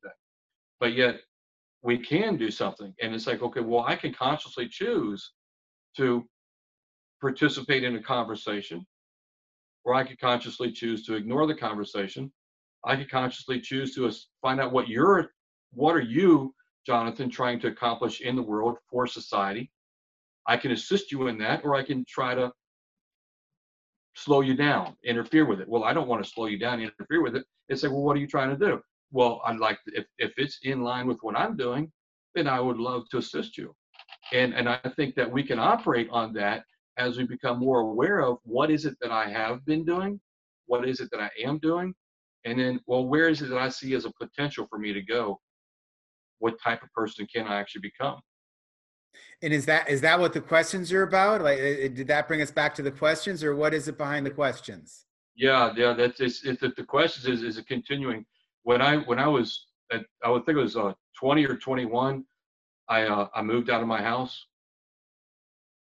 but 0.80 0.94
yet 0.94 1.20
we 1.82 1.98
can 1.98 2.36
do 2.36 2.50
something 2.50 2.94
and 3.00 3.14
it's 3.14 3.26
like 3.26 3.42
okay 3.42 3.60
well 3.60 3.84
i 3.86 3.96
can 3.96 4.12
consciously 4.12 4.68
choose 4.68 5.32
to 5.96 6.24
participate 7.20 7.84
in 7.84 7.96
a 7.96 8.02
conversation 8.02 8.86
or 9.84 9.94
i 9.94 10.04
could 10.04 10.18
consciously 10.20 10.70
choose 10.70 11.04
to 11.04 11.14
ignore 11.14 11.46
the 11.46 11.54
conversation 11.54 12.30
i 12.84 12.96
could 12.96 13.10
consciously 13.10 13.60
choose 13.60 13.94
to 13.94 14.10
find 14.42 14.60
out 14.60 14.72
what 14.72 14.88
you're 14.88 15.30
what 15.72 15.96
are 15.96 16.00
you 16.00 16.54
jonathan 16.86 17.30
trying 17.30 17.58
to 17.58 17.68
accomplish 17.68 18.20
in 18.20 18.36
the 18.36 18.42
world 18.42 18.76
for 18.90 19.06
society 19.06 19.70
i 20.46 20.56
can 20.56 20.72
assist 20.72 21.10
you 21.10 21.28
in 21.28 21.38
that 21.38 21.64
or 21.64 21.74
i 21.74 21.82
can 21.82 22.04
try 22.06 22.34
to 22.34 22.52
slow 24.14 24.40
you 24.40 24.54
down, 24.54 24.96
interfere 25.04 25.46
with 25.46 25.60
it. 25.60 25.68
Well, 25.68 25.84
I 25.84 25.92
don't 25.92 26.08
want 26.08 26.22
to 26.24 26.30
slow 26.30 26.46
you 26.46 26.58
down, 26.58 26.80
interfere 26.80 27.22
with 27.22 27.36
it. 27.36 27.44
It's 27.68 27.82
like, 27.82 27.92
well, 27.92 28.02
what 28.02 28.16
are 28.16 28.20
you 28.20 28.26
trying 28.26 28.50
to 28.50 28.56
do? 28.56 28.80
Well, 29.12 29.40
I'd 29.44 29.58
like 29.58 29.78
to, 29.84 29.92
if 29.94 30.06
if 30.18 30.32
it's 30.36 30.58
in 30.62 30.82
line 30.82 31.06
with 31.06 31.18
what 31.22 31.36
I'm 31.36 31.56
doing, 31.56 31.90
then 32.34 32.46
I 32.46 32.60
would 32.60 32.78
love 32.78 33.08
to 33.10 33.18
assist 33.18 33.58
you. 33.58 33.74
And 34.32 34.54
and 34.54 34.68
I 34.68 34.78
think 34.96 35.14
that 35.16 35.30
we 35.30 35.42
can 35.42 35.58
operate 35.58 36.08
on 36.10 36.32
that 36.34 36.64
as 36.96 37.16
we 37.16 37.24
become 37.24 37.58
more 37.58 37.80
aware 37.80 38.20
of 38.20 38.38
what 38.44 38.70
is 38.70 38.84
it 38.84 38.94
that 39.00 39.10
I 39.10 39.28
have 39.28 39.64
been 39.64 39.84
doing, 39.84 40.20
what 40.66 40.88
is 40.88 41.00
it 41.00 41.08
that 41.12 41.20
I 41.20 41.30
am 41.42 41.58
doing, 41.58 41.94
and 42.44 42.58
then 42.58 42.80
well, 42.86 43.06
where 43.06 43.28
is 43.28 43.42
it 43.42 43.48
that 43.50 43.58
I 43.58 43.68
see 43.68 43.94
as 43.94 44.04
a 44.04 44.12
potential 44.20 44.66
for 44.68 44.78
me 44.78 44.92
to 44.92 45.02
go? 45.02 45.40
What 46.38 46.54
type 46.62 46.82
of 46.82 46.92
person 46.92 47.26
can 47.34 47.46
I 47.46 47.58
actually 47.58 47.82
become? 47.82 48.20
And 49.42 49.52
is 49.52 49.66
that 49.66 49.88
is 49.88 50.00
that 50.02 50.20
what 50.20 50.32
the 50.32 50.40
questions 50.40 50.92
are 50.92 51.02
about? 51.02 51.42
Like, 51.42 51.58
did 51.58 52.06
that 52.08 52.28
bring 52.28 52.42
us 52.42 52.50
back 52.50 52.74
to 52.76 52.82
the 52.82 52.90
questions, 52.90 53.42
or 53.42 53.56
what 53.56 53.74
is 53.74 53.88
it 53.88 53.98
behind 53.98 54.24
the 54.24 54.30
questions? 54.30 55.06
Yeah, 55.36 55.72
yeah, 55.76 55.94
that's 55.94 56.20
it's, 56.20 56.44
it's 56.44 56.60
the 56.60 56.84
questions 56.84 57.26
is 57.26 57.42
is 57.42 57.58
a 57.58 57.64
continuing. 57.64 58.24
When 58.62 58.82
I 58.82 58.98
when 58.98 59.18
I 59.18 59.28
was 59.28 59.66
at, 59.92 60.04
I 60.24 60.30
would 60.30 60.44
think 60.44 60.58
it 60.58 60.62
was 60.62 60.76
uh, 60.76 60.92
20 61.18 61.46
or 61.46 61.56
21, 61.56 62.24
I 62.88 63.02
uh, 63.02 63.28
I 63.34 63.42
moved 63.42 63.70
out 63.70 63.82
of 63.82 63.88
my 63.88 64.02
house 64.02 64.46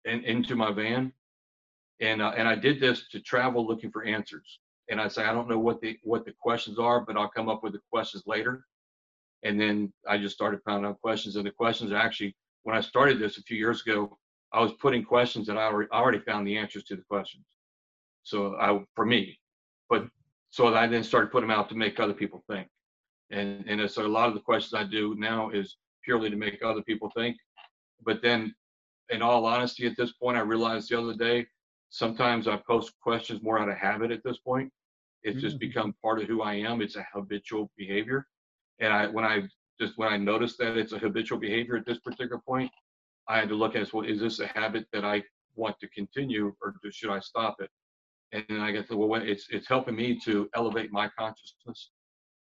and 0.04 0.24
into 0.24 0.56
my 0.56 0.72
van, 0.72 1.12
and 2.00 2.22
uh, 2.22 2.32
and 2.36 2.48
I 2.48 2.54
did 2.54 2.80
this 2.80 3.08
to 3.10 3.20
travel 3.20 3.66
looking 3.66 3.90
for 3.90 4.04
answers. 4.04 4.60
And 4.90 5.00
I 5.00 5.08
say 5.08 5.24
I 5.24 5.32
don't 5.32 5.48
know 5.48 5.58
what 5.58 5.80
the 5.80 5.98
what 6.02 6.24
the 6.24 6.32
questions 6.40 6.78
are, 6.78 7.00
but 7.00 7.16
I'll 7.16 7.28
come 7.28 7.48
up 7.48 7.62
with 7.62 7.72
the 7.72 7.80
questions 7.90 8.24
later. 8.26 8.64
And 9.44 9.60
then 9.60 9.92
I 10.08 10.18
just 10.18 10.34
started 10.34 10.64
pounding 10.64 10.90
out 10.90 11.00
questions, 11.00 11.36
and 11.36 11.46
the 11.46 11.50
questions 11.50 11.92
actually 11.92 12.34
when 12.68 12.76
I 12.76 12.80
started 12.80 13.18
this 13.18 13.38
a 13.38 13.42
few 13.42 13.56
years 13.56 13.80
ago, 13.80 14.18
I 14.52 14.60
was 14.60 14.72
putting 14.74 15.02
questions 15.02 15.46
that 15.46 15.56
I 15.56 15.62
already, 15.62 15.90
already 15.90 16.18
found 16.18 16.46
the 16.46 16.58
answers 16.58 16.84
to 16.84 16.96
the 16.96 17.02
questions. 17.08 17.44
So 18.24 18.56
I, 18.60 18.78
for 18.94 19.06
me, 19.06 19.38
but 19.88 20.06
so 20.58 20.74
I 20.74 20.88
then 20.88 21.04
started 21.04 21.30
putting 21.30 21.48
them 21.48 21.56
out 21.56 21.68
to 21.68 21.76
make 21.76 22.00
other 22.00 22.12
people 22.12 22.42
think. 22.50 22.66
And, 23.30 23.64
and 23.68 23.88
so 23.88 24.04
a 24.04 24.08
lot 24.08 24.26
of 24.26 24.34
the 24.34 24.40
questions 24.40 24.74
I 24.74 24.82
do 24.82 25.14
now 25.16 25.50
is 25.50 25.76
purely 26.02 26.30
to 26.30 26.34
make 26.36 26.64
other 26.64 26.82
people 26.82 27.12
think. 27.14 27.36
But 28.04 28.22
then 28.22 28.52
in 29.10 29.22
all 29.22 29.46
honesty, 29.46 29.86
at 29.86 29.96
this 29.96 30.14
point, 30.14 30.36
I 30.36 30.40
realized 30.40 30.90
the 30.90 31.00
other 31.00 31.14
day, 31.14 31.46
sometimes 31.90 32.48
I 32.48 32.56
post 32.66 32.90
questions 33.00 33.40
more 33.40 33.60
out 33.60 33.68
of 33.68 33.76
habit 33.76 34.10
at 34.10 34.24
this 34.24 34.38
point. 34.38 34.72
It's 35.22 35.36
mm-hmm. 35.36 35.46
just 35.46 35.60
become 35.60 35.94
part 36.02 36.20
of 36.20 36.26
who 36.26 36.42
I 36.42 36.54
am. 36.54 36.82
It's 36.82 36.96
a 36.96 37.06
habitual 37.14 37.70
behavior. 37.76 38.26
And 38.80 38.92
I, 38.92 39.06
when 39.06 39.24
I 39.24 39.42
just 39.80 39.96
when 39.96 40.12
I 40.12 40.16
noticed 40.16 40.58
that 40.58 40.76
it's 40.76 40.92
a 40.92 40.98
habitual 40.98 41.38
behavior 41.38 41.76
at 41.76 41.86
this 41.86 42.00
particular 42.00 42.42
point, 42.44 42.72
I 43.28 43.38
had 43.38 43.48
to 43.50 43.54
look 43.54 43.76
at 43.76 43.92
well, 43.94 44.04
is 44.04 44.18
this 44.18 44.40
a 44.40 44.48
habit 44.48 44.86
that 44.92 45.04
I 45.04 45.22
want 45.54 45.78
to 45.78 45.88
continue 45.90 46.52
or 46.60 46.74
should 46.90 47.10
I 47.10 47.20
stop 47.20 47.60
it? 47.60 47.70
And 48.32 48.62
I 48.62 48.72
get 48.72 48.88
to 48.88 48.96
well, 48.96 49.22
it's 49.22 49.46
it's 49.50 49.68
helping 49.68 49.96
me 49.96 50.18
to 50.24 50.48
elevate 50.54 50.92
my 50.92 51.08
consciousness. 51.18 51.90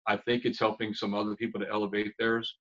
I 0.07 0.17
think 0.17 0.45
it's 0.45 0.59
helping 0.59 0.95
some 0.95 1.15
other 1.15 1.37
people 1.37 1.61
to 1.61 1.69
elevate 1.69 2.13
theirs. 2.19 2.57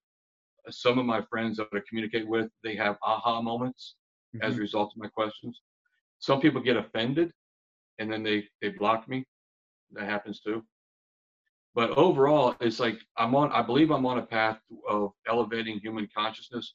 Some 0.70 1.00
of 1.00 1.06
my 1.06 1.22
friends 1.30 1.58
that 1.58 1.68
I 1.74 1.80
communicate 1.88 2.28
with, 2.28 2.50
they 2.64 2.76
have 2.76 2.98
aha 3.04 3.42
moments 3.42 3.96
mm-hmm. 4.36 4.46
as 4.46 4.58
a 4.58 4.60
result 4.60 4.92
of 4.94 5.02
my 5.02 5.08
questions. 5.08 5.62
Some 6.20 6.42
people 6.42 6.62
get 6.62 6.76
offended, 6.76 7.32
and 8.00 8.12
then 8.12 8.24
they 8.24 8.48
they 8.62 8.70
block 8.70 9.08
me. 9.08 9.26
That 9.92 10.06
happens 10.06 10.42
too. 10.42 10.64
But 11.74 11.92
overall, 11.92 12.56
it's 12.60 12.80
like 12.80 13.00
I'm 13.18 13.36
on. 13.36 13.52
I 13.52 13.62
believe 13.62 13.92
I'm 13.92 14.06
on 14.06 14.18
a 14.18 14.26
path 14.26 14.60
of 14.90 15.12
elevating 15.28 15.80
human 15.80 16.10
consciousness, 16.14 16.74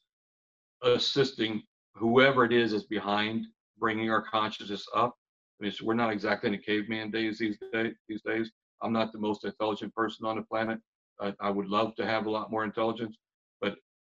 assisting 0.82 1.62
whoever 1.94 2.44
it 2.44 2.52
is 2.52 2.72
is 2.72 2.84
behind 2.84 3.44
bringing 3.78 4.10
our 4.10 4.22
consciousness 4.22 4.86
up 4.94 5.14
mean, 5.62 5.72
we're 5.82 5.94
not 5.94 6.12
exactly 6.12 6.48
in 6.48 6.52
the 6.52 6.58
caveman 6.58 7.10
days 7.10 7.38
these 7.38 7.58
days. 7.72 7.94
These 8.08 8.22
days, 8.22 8.50
I'm 8.82 8.92
not 8.92 9.12
the 9.12 9.18
most 9.18 9.44
intelligent 9.44 9.94
person 9.94 10.26
on 10.26 10.36
the 10.36 10.42
planet. 10.42 10.78
I, 11.20 11.34
I 11.40 11.50
would 11.50 11.68
love 11.68 11.94
to 11.96 12.06
have 12.06 12.26
a 12.26 12.30
lot 12.30 12.50
more 12.50 12.64
intelligence, 12.64 13.16
but 13.60 13.76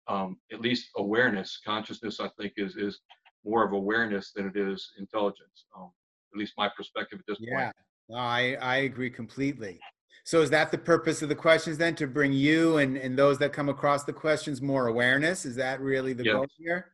um, 0.08 0.38
at 0.52 0.62
least 0.62 0.90
awareness, 0.98 1.60
consciousness, 1.66 2.20
I 2.20 2.30
think 2.40 2.54
is 2.58 2.76
is 2.76 3.00
more 3.46 3.66
of 3.66 3.74
awareness 3.74 4.32
than 4.34 4.48
it 4.48 4.56
is 4.56 4.92
intelligence. 4.98 5.66
Um, 5.78 5.92
at 6.34 6.40
least 6.40 6.54
my 6.58 6.70
perspective 6.76 7.20
at 7.20 7.26
this 7.28 7.38
yeah. 7.42 7.56
point. 7.56 7.76
Yeah, 8.10 8.18
I 8.18 8.58
I 8.62 8.76
agree 8.78 9.10
completely. 9.10 9.80
So 10.26 10.42
is 10.42 10.50
that 10.52 10.72
the 10.72 10.78
purpose 10.78 11.22
of 11.22 11.28
the 11.28 11.36
questions 11.36 11.78
then 11.78 11.96
to 11.96 12.08
bring 12.08 12.32
you 12.32 12.78
and, 12.78 12.96
and 12.96 13.18
those 13.18 13.38
that 13.40 13.52
come 13.52 13.68
across 13.68 14.06
the 14.06 14.14
questions 14.14 14.62
more 14.62 14.88
awareness? 14.88 15.46
Is 15.46 15.56
that 15.58 15.82
really 15.82 16.14
the 16.14 16.24
yes. 16.24 16.34
goal 16.34 16.48
here? 16.58 16.94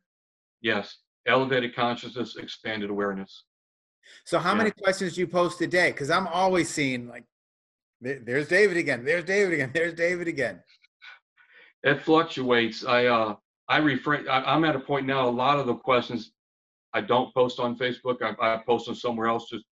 Yes. 0.61 0.97
Elevated 1.27 1.75
consciousness, 1.75 2.37
expanded 2.37 2.89
awareness. 2.89 3.43
So 4.25 4.39
how 4.39 4.51
yeah. 4.51 4.57
many 4.57 4.71
questions 4.71 5.15
do 5.15 5.21
you 5.21 5.27
post 5.27 5.61
a 5.61 5.67
day? 5.67 5.91
Because 5.91 6.09
I'm 6.09 6.27
always 6.27 6.69
seeing 6.69 7.07
like, 7.07 7.23
there's 8.01 8.47
David 8.47 8.77
again. 8.77 9.03
There's 9.03 9.25
David 9.25 9.53
again. 9.53 9.71
There's 9.73 9.93
David 9.93 10.27
again. 10.27 10.61
It 11.83 12.01
fluctuates. 12.01 12.85
I 12.85 13.05
uh 13.05 13.35
I 13.67 13.77
refrain. 13.77 14.27
I, 14.27 14.55
am 14.55 14.63
at 14.63 14.75
a 14.75 14.79
point 14.79 15.05
now. 15.05 15.27
A 15.27 15.29
lot 15.29 15.59
of 15.59 15.67
the 15.67 15.75
questions 15.75 16.31
I 16.93 17.01
don't 17.01 17.33
post 17.33 17.59
on 17.59 17.77
Facebook. 17.77 18.17
I, 18.21 18.35
I 18.41 18.61
post 18.65 18.85
them 18.85 18.95
somewhere 18.95 19.27
else, 19.27 19.49
just 19.49 19.65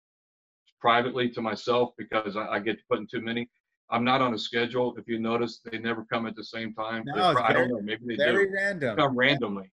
privately 0.81 1.29
to 1.29 1.41
myself 1.41 1.91
because 1.97 2.35
I, 2.35 2.47
I 2.47 2.59
get 2.59 2.77
to 2.79 2.83
putting 2.89 3.07
too 3.07 3.21
many. 3.21 3.49
I'm 3.89 4.03
not 4.03 4.21
on 4.21 4.33
a 4.33 4.37
schedule. 4.37 4.93
If 4.97 5.07
you 5.07 5.19
notice, 5.19 5.61
they 5.63 5.77
never 5.77 6.05
come 6.11 6.27
at 6.27 6.35
the 6.35 6.43
same 6.43 6.73
time. 6.73 7.03
No, 7.05 7.29
I 7.29 7.53
very, 7.53 7.67
don't 7.69 7.77
know. 7.77 7.81
Maybe 7.81 8.03
they 8.07 8.15
very 8.17 8.47
do. 8.47 8.53
random. 8.53 8.95
They 8.97 9.01
come 9.01 9.15
randomly 9.15 9.71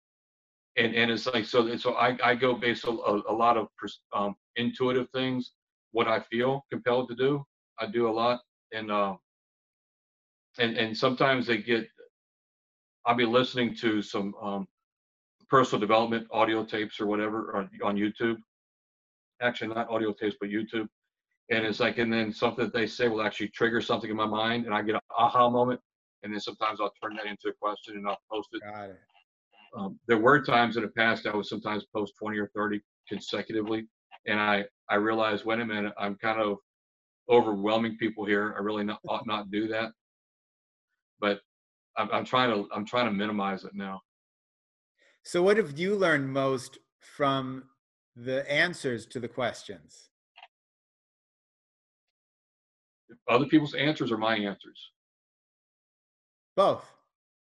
and 0.76 0.94
and 0.94 1.10
it's 1.10 1.26
like 1.26 1.44
so 1.44 1.76
so 1.76 1.94
I, 1.94 2.16
I 2.22 2.34
go 2.34 2.54
based 2.54 2.84
a, 2.84 2.90
a 2.90 3.32
lot 3.32 3.56
of 3.56 3.68
um, 4.12 4.34
intuitive 4.56 5.08
things 5.10 5.52
what 5.92 6.06
I 6.06 6.20
feel 6.20 6.64
compelled 6.70 7.08
to 7.08 7.16
do. 7.16 7.44
I 7.78 7.86
do 7.86 8.08
a 8.08 8.12
lot 8.12 8.40
and 8.72 8.90
uh, 8.90 9.16
and 10.58 10.76
and 10.76 10.96
sometimes 10.96 11.46
they 11.46 11.58
get 11.58 11.88
I'll 13.06 13.16
be 13.16 13.26
listening 13.26 13.74
to 13.76 14.02
some 14.02 14.34
um, 14.40 14.68
personal 15.48 15.80
development 15.80 16.28
audio 16.30 16.64
tapes 16.64 17.00
or 17.00 17.06
whatever 17.06 17.56
on, 17.56 17.70
on 17.82 17.96
YouTube. 17.96 18.36
Actually 19.42 19.74
not 19.74 19.88
audio 19.90 20.12
tapes 20.12 20.36
but 20.40 20.50
YouTube. 20.50 20.86
And 21.50 21.66
it's 21.66 21.80
like 21.80 21.98
and 21.98 22.12
then 22.12 22.32
something 22.32 22.64
that 22.64 22.74
they 22.74 22.86
say 22.86 23.08
will 23.08 23.22
actually 23.22 23.48
trigger 23.48 23.80
something 23.80 24.10
in 24.10 24.16
my 24.16 24.26
mind 24.26 24.66
and 24.66 24.74
I 24.74 24.82
get 24.82 24.94
an 24.94 25.00
aha 25.18 25.50
moment 25.50 25.80
and 26.22 26.32
then 26.32 26.40
sometimes 26.40 26.80
I'll 26.80 26.92
turn 27.02 27.16
that 27.16 27.26
into 27.26 27.48
a 27.48 27.52
question 27.60 27.96
and 27.96 28.06
I'll 28.06 28.20
post 28.30 28.50
it. 28.52 28.62
Got 28.62 28.90
it 28.90 28.98
um, 29.76 29.98
there 30.06 30.18
were 30.18 30.42
times 30.42 30.76
in 30.76 30.82
the 30.82 30.88
past 30.88 31.26
I 31.26 31.34
would 31.34 31.46
sometimes 31.46 31.84
post 31.94 32.14
20 32.18 32.38
or 32.38 32.50
30 32.54 32.80
consecutively, 33.08 33.86
and 34.26 34.40
I 34.40 34.64
I 34.88 34.96
realized, 34.96 35.44
wait 35.44 35.60
a 35.60 35.64
minute, 35.64 35.92
I'm 35.98 36.16
kind 36.16 36.40
of 36.40 36.58
overwhelming 37.28 37.96
people 37.98 38.24
here. 38.24 38.54
I 38.56 38.60
really 38.60 38.84
not, 38.84 38.98
ought 39.08 39.26
not 39.26 39.50
do 39.50 39.68
that, 39.68 39.92
but 41.20 41.40
I'm, 41.96 42.10
I'm 42.10 42.24
trying 42.24 42.50
to 42.50 42.68
I'm 42.74 42.84
trying 42.84 43.06
to 43.06 43.12
minimize 43.12 43.64
it 43.64 43.72
now. 43.74 44.00
So, 45.22 45.42
what 45.42 45.56
have 45.56 45.78
you 45.78 45.94
learned 45.94 46.32
most 46.32 46.78
from 46.98 47.64
the 48.16 48.50
answers 48.50 49.06
to 49.06 49.20
the 49.20 49.28
questions? 49.28 50.08
Other 53.28 53.46
people's 53.46 53.74
answers 53.74 54.10
or 54.10 54.18
my 54.18 54.36
answers? 54.36 54.90
Both. 56.56 56.90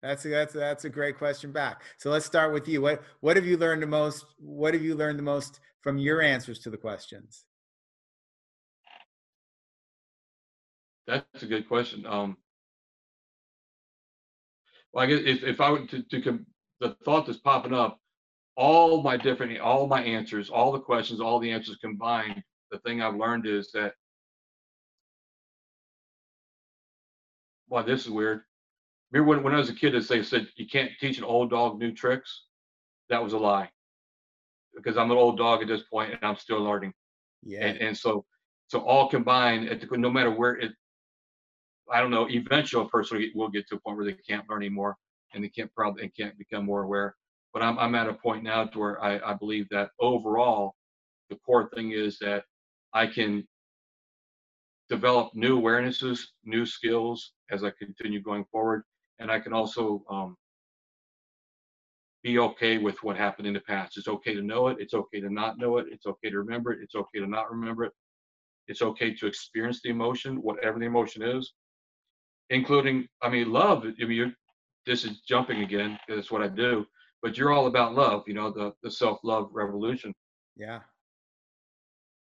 That's 0.02 0.24
a, 0.26 0.30
that's 0.30 0.56
a, 0.56 0.60
that's 0.60 0.86
a 0.86 0.90
great 0.90 1.18
question 1.18 1.52
back. 1.52 1.82
So 1.98 2.10
let's 2.10 2.26
start 2.26 2.54
with 2.54 2.68
you. 2.68 2.82
What 2.82 3.04
what 3.20 3.36
have 3.36 3.46
you 3.46 3.58
learned 3.58 3.84
the 3.84 3.88
most? 3.88 4.26
What 4.38 4.74
have 4.74 4.84
you 4.84 4.96
learned 4.96 5.20
the 5.20 5.24
most 5.24 5.60
from 5.82 5.98
your 5.98 6.22
answers 6.22 6.60
to 6.60 6.70
the 6.70 6.78
questions? 6.78 7.46
That's 11.08 11.44
a 11.44 11.48
good 11.48 11.68
question. 11.68 12.06
Um, 12.06 12.38
well, 14.94 15.04
I 15.04 15.08
guess 15.08 15.22
if, 15.26 15.44
if 15.44 15.60
I 15.60 15.72
were 15.72 15.86
to, 15.88 16.04
to 16.04 16.40
the 16.80 16.96
thought 17.04 17.26
that's 17.26 17.40
popping 17.40 17.74
up, 17.74 18.00
all 18.56 19.02
my 19.02 19.18
different, 19.18 19.60
all 19.60 19.88
my 19.88 20.04
answers, 20.04 20.50
all 20.50 20.72
the 20.72 20.80
questions, 20.80 21.20
all 21.20 21.40
the 21.40 21.52
answers 21.52 21.78
combined, 21.78 22.44
the 22.72 22.80
thing 22.80 23.02
I've 23.02 23.16
learned 23.16 23.48
is 23.48 23.72
that, 23.72 23.94
well, 27.70 27.84
this 27.84 28.06
is 28.06 28.12
weird. 28.12 28.42
Remember 29.12 29.30
when, 29.30 29.44
when 29.44 29.56
I 29.56 29.58
was 29.58 29.70
a 29.70 29.74
kid, 29.74 29.94
they 29.94 30.24
said 30.24 30.48
you 30.56 30.68
can't 30.68 30.92
teach 31.00 31.18
an 31.18 31.24
old 31.24 31.50
dog 31.50 31.80
new 31.80 31.92
tricks? 31.92 32.44
That 33.10 33.24
was 33.24 33.34
a 33.34 33.38
lie. 33.38 33.70
Because 34.76 34.98
I'm 34.98 35.10
an 35.12 35.18
old 35.18 35.38
dog 35.38 35.62
at 35.62 35.68
this 35.68 35.84
point 35.84 36.14
and 36.14 36.24
I'm 36.24 36.36
still 36.36 36.62
learning. 36.62 36.94
Yeah. 37.44 37.66
And, 37.66 37.78
and 37.80 37.98
so, 37.98 38.26
so 38.68 38.80
all 38.82 39.10
combined, 39.10 39.68
the, 39.68 39.98
no 39.98 40.12
matter 40.12 40.30
where 40.30 40.54
it, 40.58 40.72
I 41.92 42.02
don't 42.02 42.12
know, 42.12 42.28
eventually 42.30 42.86
a 42.86 42.90
person 42.90 43.32
will 43.34 43.50
get 43.50 43.68
to 43.70 43.76
a 43.76 43.80
point 43.80 43.98
where 43.98 44.06
they 44.06 44.14
can't 44.28 44.48
learn 44.48 44.62
anymore 44.62 44.96
and 45.34 45.44
they 45.44 45.50
can't 45.50 45.74
probably 45.74 46.04
and 46.04 46.16
can't 46.16 46.38
become 46.38 46.66
more 46.66 46.84
aware. 46.84 47.16
But 47.52 47.64
I'm, 47.64 47.80
I'm 47.80 47.96
at 47.96 48.08
a 48.08 48.14
point 48.14 48.44
now 48.44 48.66
to 48.66 48.80
where 48.80 49.04
I, 49.04 49.20
I 49.32 49.34
believe 49.34 49.68
that 49.70 49.90
overall, 50.00 50.76
the 51.32 51.38
core 51.38 51.70
thing 51.74 51.92
is 51.94 52.20
that 52.20 52.44
I 52.94 53.08
can 53.08 53.48
develop 54.88 55.34
new 55.34 55.60
awarenesses, 55.60 56.22
new 56.46 56.66
skills 56.66 57.32
as 57.50 57.64
I 57.64 57.72
continue 57.72 58.22
going 58.22 58.46
forward 58.52 58.84
and 59.20 59.30
I 59.32 59.40
can 59.40 59.54
also 59.54 60.04
um, 60.10 60.36
be 62.24 62.40
okay 62.40 62.78
with 62.78 63.02
what 63.04 63.18
happened 63.18 63.48
in 63.48 63.54
the 63.54 63.62
past. 63.62 63.98
It's 63.98 64.08
okay 64.08 64.34
to 64.34 64.42
know 64.42 64.68
it. 64.68 64.78
It's 64.80 64.94
okay 64.94 65.22
to 65.22 65.30
not 65.30 65.58
know 65.58 65.78
it. 65.78 65.88
It's 65.92 66.06
okay 66.06 66.30
to 66.30 66.38
remember 66.40 66.72
it. 66.72 66.80
It's 66.82 66.96
okay 66.96 67.20
to 67.20 67.28
not 67.28 67.52
remember 67.52 67.86
it. 67.86 67.94
It's 68.68 68.82
okay 68.82 69.14
to 69.16 69.28
experience 69.28 69.82
the 69.84 69.90
emotion, 69.90 70.42
whatever 70.42 70.80
the 70.80 70.86
emotion 70.86 71.24
is, 71.24 71.54
including, 72.50 73.08
I 73.22 73.30
mean, 73.30 73.52
love. 73.52 73.84
I 73.84 74.06
mean, 74.06 74.12
you're, 74.12 74.32
this 74.86 75.06
is 75.06 75.22
jumping 75.22 75.64
again 75.64 75.98
because 76.06 76.22
that's 76.22 76.32
what 76.32 76.44
I 76.44 76.48
do. 76.48 76.86
But 77.22 77.38
you're 77.38 77.52
all 77.52 77.68
about 77.68 77.96
love. 77.96 78.24
You 78.28 78.34
know, 78.34 78.50
the 78.50 78.74
the 78.82 78.90
self 78.90 79.20
love 79.24 79.50
revolution. 79.52 80.14
Yeah. 80.56 80.80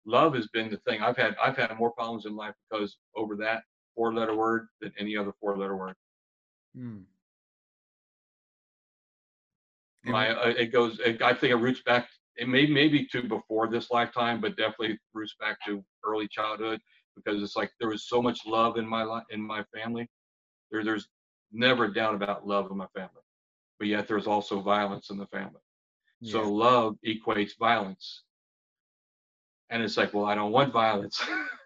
Love 0.07 0.35
has 0.35 0.47
been 0.49 0.71
the 0.71 0.79
thing. 0.79 1.03
I've 1.03 1.19
had 1.19 1.37
I've 1.43 1.57
had 1.57 1.77
more 1.79 1.91
problems 1.93 2.25
in 2.25 2.35
life 2.35 2.55
because 2.71 2.97
over 3.15 3.37
that 3.37 3.63
four 3.95 4.15
letter 4.15 4.35
word 4.35 4.69
than 4.81 4.93
any 4.99 5.17
other 5.17 5.33
four 5.39 5.59
letter 5.59 5.77
word. 5.77 5.95
Mm. 6.77 7.05
My, 10.05 10.31
uh, 10.31 10.49
it 10.57 10.73
goes. 10.73 11.01
It, 11.01 11.21
I 11.23 11.35
think 11.35 11.51
it 11.53 11.57
roots 11.57 11.83
back. 11.83 12.09
It 12.37 12.49
may 12.49 12.67
maybe 12.67 13.07
to 13.07 13.23
before 13.23 13.69
this 13.69 13.91
lifetime, 13.91 14.41
but 14.41 14.57
definitely 14.57 14.99
roots 15.15 15.35
back 15.41 15.59
to 15.67 15.85
early 16.05 16.29
childhood 16.29 16.81
because 17.17 17.43
it's 17.43 17.57
like 17.57 17.73
there 17.81 17.89
was 17.89 18.09
so 18.09 18.23
much 18.23 18.41
love 18.47 18.77
in 18.77 18.87
my 18.87 19.03
life 19.03 19.25
in 19.31 19.41
my 19.41 19.65
family. 19.75 20.09
There, 20.71 20.85
there's 20.85 21.09
never 21.53 21.87
a 21.87 21.95
doubt 21.95 22.15
about 22.15 22.47
love 22.47 22.71
in 22.71 22.77
my 22.77 22.87
family, 22.95 23.23
but 23.79 23.89
yet 23.89 24.07
there's 24.07 24.27
also 24.27 24.61
violence 24.61 25.11
in 25.11 25.19
the 25.19 25.27
family. 25.27 25.61
Yeah. 26.21 26.33
So 26.33 26.51
love 26.51 26.97
equates 27.05 27.59
violence, 27.59 28.23
and 29.71 29.83
it's 29.83 29.97
like, 29.97 30.15
well, 30.15 30.27
I 30.27 30.35
don't 30.35 30.53
want 30.53 30.73
violence, 30.73 31.21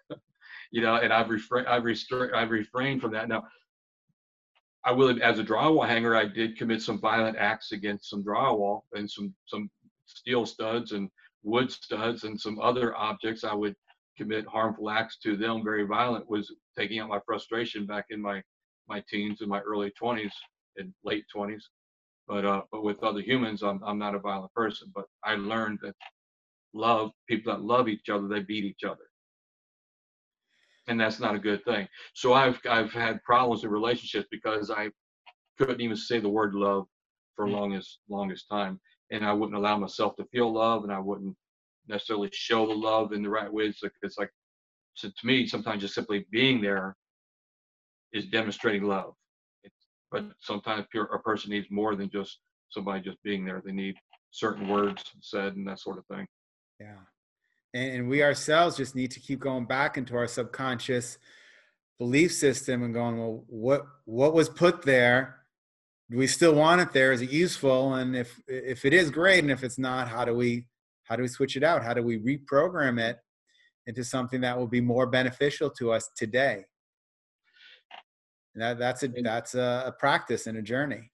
you 0.71 0.81
know. 0.81 0.95
And 0.95 1.13
I've 1.13 1.29
refrained. 1.29 1.67
I've 1.67 1.83
restrained. 1.83 2.33
I've 2.35 2.51
refrained 2.51 3.01
from 3.01 3.11
that. 3.11 3.27
Now, 3.29 3.43
I 4.83 4.91
will, 4.91 5.21
as 5.21 5.37
a 5.37 5.43
drywall 5.43 5.87
hanger, 5.87 6.15
I 6.15 6.25
did 6.25 6.57
commit 6.57 6.81
some 6.81 6.99
violent 6.99 7.37
acts 7.37 7.71
against 7.71 8.09
some 8.09 8.23
drywall 8.23 8.81
and 8.93 9.09
some 9.09 9.33
some 9.45 9.69
steel 10.07 10.45
studs 10.45 10.91
and 10.91 11.09
wood 11.43 11.71
studs 11.71 12.23
and 12.23 12.39
some 12.39 12.59
other 12.59 12.95
objects. 12.95 13.43
I 13.43 13.53
would 13.53 13.75
commit 14.17 14.45
harmful 14.47 14.89
acts 14.89 15.17
to 15.19 15.37
them. 15.37 15.63
Very 15.63 15.85
violent 15.85 16.29
was 16.29 16.53
taking 16.77 16.99
out 16.99 17.09
my 17.09 17.19
frustration 17.25 17.85
back 17.85 18.05
in 18.09 18.21
my 18.21 18.41
my 18.87 19.03
teens 19.07 19.41
and 19.41 19.49
my 19.49 19.59
early 19.61 19.91
20s 20.01 20.31
and 20.77 20.93
late 21.03 21.25
20s. 21.35 21.61
But 22.27 22.45
uh, 22.45 22.63
but 22.71 22.83
with 22.83 23.03
other 23.03 23.21
humans, 23.21 23.61
I'm 23.61 23.83
I'm 23.83 23.99
not 23.99 24.15
a 24.15 24.19
violent 24.19 24.53
person. 24.53 24.91
But 24.95 25.05
I 25.23 25.35
learned 25.35 25.79
that 25.83 25.95
love 26.73 27.11
people 27.27 27.53
that 27.53 27.61
love 27.61 27.87
each 27.87 28.09
other, 28.09 28.27
they 28.27 28.39
beat 28.39 28.65
each 28.65 28.83
other 28.83 29.10
and 30.91 30.99
that's 30.99 31.21
not 31.21 31.35
a 31.35 31.39
good 31.39 31.63
thing. 31.63 31.87
So 32.13 32.33
I've 32.33 32.59
I've 32.69 32.91
had 32.91 33.23
problems 33.23 33.63
in 33.63 33.69
relationships 33.71 34.27
because 34.29 34.69
I 34.69 34.89
couldn't 35.57 35.81
even 35.81 35.95
say 35.95 36.19
the 36.19 36.29
word 36.29 36.53
love 36.53 36.85
for 37.35 37.47
mm. 37.47 37.53
longest 37.53 37.99
longest 38.09 38.45
time, 38.49 38.79
and 39.09 39.25
I 39.25 39.31
wouldn't 39.31 39.57
allow 39.57 39.77
myself 39.77 40.15
to 40.17 40.25
feel 40.25 40.53
love, 40.53 40.83
and 40.83 40.91
I 40.91 40.99
wouldn't 40.99 41.35
necessarily 41.87 42.29
show 42.33 42.67
the 42.67 42.73
love 42.73 43.13
in 43.13 43.23
the 43.23 43.29
right 43.29 43.51
way. 43.51 43.65
It's 43.65 43.81
like, 43.81 43.93
it's 44.03 44.17
like 44.17 44.31
so 44.93 45.07
to 45.07 45.25
me, 45.27 45.47
sometimes 45.47 45.81
just 45.81 45.95
simply 45.95 46.25
being 46.29 46.61
there 46.61 46.95
is 48.11 48.27
demonstrating 48.27 48.83
love. 48.83 49.13
It's, 49.63 49.87
but 50.11 50.25
sometimes 50.41 50.85
a 50.95 51.19
person 51.19 51.51
needs 51.51 51.67
more 51.71 51.95
than 51.95 52.09
just 52.09 52.39
somebody 52.69 53.01
just 53.01 53.23
being 53.23 53.45
there. 53.45 53.61
They 53.65 53.71
need 53.71 53.95
certain 54.31 54.67
words 54.67 55.03
said 55.21 55.55
and 55.55 55.65
that 55.67 55.79
sort 55.79 55.97
of 55.97 56.05
thing. 56.07 56.27
Yeah. 56.81 56.99
And, 57.73 58.09
we 58.09 58.21
ourselves 58.21 58.75
just 58.77 58.95
need 58.95 59.11
to 59.11 59.19
keep 59.19 59.39
going 59.39 59.65
back 59.65 59.97
into 59.97 60.15
our 60.15 60.27
subconscious 60.27 61.17
belief 61.99 62.33
system 62.33 62.83
and 62.83 62.93
going, 62.93 63.17
well, 63.17 63.43
what 63.47 63.85
what 64.05 64.33
was 64.33 64.49
put 64.49 64.81
there? 64.81 65.37
Do 66.09 66.17
we 66.17 66.27
still 66.27 66.55
want 66.55 66.81
it 66.81 66.91
there? 66.91 67.13
Is 67.13 67.21
it 67.21 67.29
useful? 67.29 67.93
And 67.93 68.15
if 68.15 68.39
if 68.47 68.83
it 68.83 68.93
is 68.93 69.09
great, 69.09 69.39
and 69.39 69.51
if 69.51 69.63
it's 69.63 69.79
not, 69.79 70.09
how 70.09 70.25
do 70.25 70.35
we 70.35 70.65
how 71.03 71.15
do 71.15 71.21
we 71.21 71.29
switch 71.29 71.55
it 71.55 71.63
out? 71.63 71.83
How 71.83 71.93
do 71.93 72.03
we 72.03 72.19
reprogram 72.19 72.99
it 72.99 73.19
into 73.87 74.03
something 74.03 74.41
that 74.41 74.57
will 74.57 74.67
be 74.67 74.81
more 74.81 75.07
beneficial 75.07 75.69
to 75.71 75.91
us 75.93 76.09
today? 76.15 76.65
that, 78.55 78.77
that's 78.77 79.03
a 79.03 79.07
that's 79.07 79.55
a, 79.55 79.83
a 79.87 79.91
practice 79.91 80.47
and 80.47 80.57
a 80.57 80.61
journey 80.61 81.11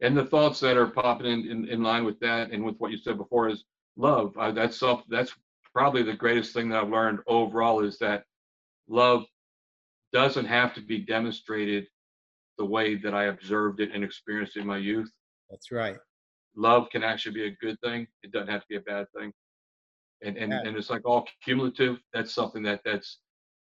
and 0.00 0.16
the 0.16 0.24
thoughts 0.24 0.60
that 0.60 0.76
are 0.76 0.86
popping 0.86 1.26
in, 1.26 1.50
in, 1.50 1.68
in 1.68 1.82
line 1.82 2.04
with 2.04 2.18
that 2.20 2.50
and 2.50 2.64
with 2.64 2.76
what 2.78 2.90
you 2.90 2.98
said 2.98 3.16
before 3.16 3.48
is 3.48 3.64
love 3.96 4.36
uh, 4.38 4.50
that's 4.50 4.78
self 4.78 5.02
that's 5.08 5.34
probably 5.72 6.02
the 6.02 6.14
greatest 6.14 6.52
thing 6.52 6.68
that 6.68 6.82
i've 6.82 6.90
learned 6.90 7.20
overall 7.26 7.80
is 7.80 7.98
that 7.98 8.24
love 8.88 9.24
doesn't 10.12 10.46
have 10.46 10.74
to 10.74 10.80
be 10.80 10.98
demonstrated 10.98 11.86
the 12.58 12.64
way 12.64 12.94
that 12.96 13.14
i 13.14 13.24
observed 13.24 13.80
it 13.80 13.90
and 13.94 14.04
experienced 14.04 14.56
it 14.56 14.60
in 14.60 14.66
my 14.66 14.76
youth. 14.76 15.10
That's 15.48 15.72
right. 15.72 15.96
Love 16.56 16.88
can 16.90 17.02
actually 17.02 17.32
be 17.32 17.46
a 17.46 17.56
good 17.60 17.80
thing. 17.82 18.06
It 18.22 18.32
doesn't 18.32 18.48
have 18.48 18.60
to 18.62 18.66
be 18.68 18.76
a 18.76 18.80
bad 18.80 19.06
thing. 19.16 19.32
And 20.22 20.36
and, 20.36 20.52
yeah. 20.52 20.62
and 20.64 20.76
it's 20.76 20.90
like 20.90 21.06
all 21.06 21.26
cumulative. 21.42 21.98
That's 22.12 22.34
something 22.34 22.62
that 22.64 22.80
that's 22.84 23.18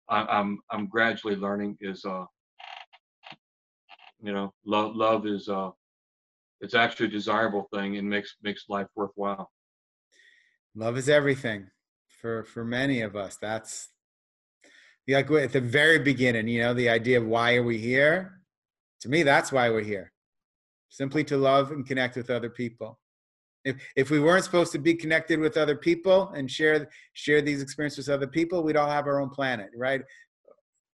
i'm 0.10 0.60
i'm 0.70 0.88
gradually 0.88 1.38
learning 1.38 1.78
is 1.80 2.04
uh 2.04 2.26
you 4.22 4.34
know 4.34 4.54
love 4.66 4.93
love 4.93 5.26
is 5.26 5.47
uh 5.47 5.70
it's 6.60 6.74
actually 6.74 7.06
a 7.06 7.10
desirable 7.10 7.68
thing 7.74 7.97
and 7.97 8.10
makes 8.10 8.36
makes 8.43 8.66
life 8.70 8.88
worthwhile. 8.95 9.49
Love 10.76 10.97
is 10.97 11.10
everything 11.10 11.68
for 12.22 12.43
for 12.43 12.63
many 12.63 13.01
of 13.01 13.15
us 13.15 13.38
that's 13.41 13.89
like 15.07 15.30
at 15.32 15.51
the 15.51 15.59
very 15.59 15.99
beginning 15.99 16.47
you 16.47 16.61
know 16.61 16.74
the 16.74 16.88
idea 16.88 17.19
of 17.19 17.26
why 17.26 17.55
are 17.55 17.63
we 17.63 17.78
here 17.78 18.41
to 18.99 19.09
me 19.09 19.24
that's 19.24 19.51
why 19.51 19.69
we're 19.69 19.82
here 19.82 20.11
simply 20.89 21.24
to 21.24 21.38
love 21.38 21.72
and 21.72 21.86
connect 21.86 22.15
with 22.15 22.30
other 22.30 22.49
people 22.49 22.99
if 23.65 23.76
if 23.95 24.09
we 24.09 24.19
weren't 24.19 24.43
supposed 24.43 24.72
to 24.72 24.80
be 24.80 24.93
connected 24.93 25.39
with 25.39 25.57
other 25.57 25.76
people 25.76 26.30
and 26.36 26.49
share 26.49 26.88
share 27.13 27.41
these 27.41 27.61
experiences 27.61 28.07
with 28.07 28.15
other 28.15 28.28
people 28.28 28.63
we'd 28.63 28.78
all 28.78 28.89
have 28.89 29.07
our 29.07 29.19
own 29.19 29.30
planet 29.30 29.69
right 29.76 30.01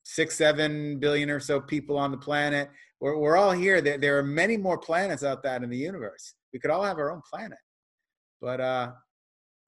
six 0.04 0.36
seven 0.36 1.00
billion 1.00 1.30
or 1.30 1.40
so 1.40 1.60
people 1.60 1.98
on 1.98 2.12
the 2.12 2.18
planet 2.18 2.70
we're, 3.04 3.18
we're 3.18 3.36
all 3.36 3.52
here. 3.52 3.82
There, 3.82 3.98
there 3.98 4.18
are 4.18 4.24
many 4.24 4.56
more 4.56 4.78
planets 4.78 5.26
out 5.26 5.44
there 5.44 5.62
in 5.62 5.70
the 5.70 5.78
universe. 5.78 6.36
We 6.54 6.60
could 6.60 6.72
all 6.72 6.84
have 6.84 6.98
our 7.00 7.12
own 7.12 7.22
planet. 7.30 7.58
But 8.40 8.62
uh, 8.62 8.92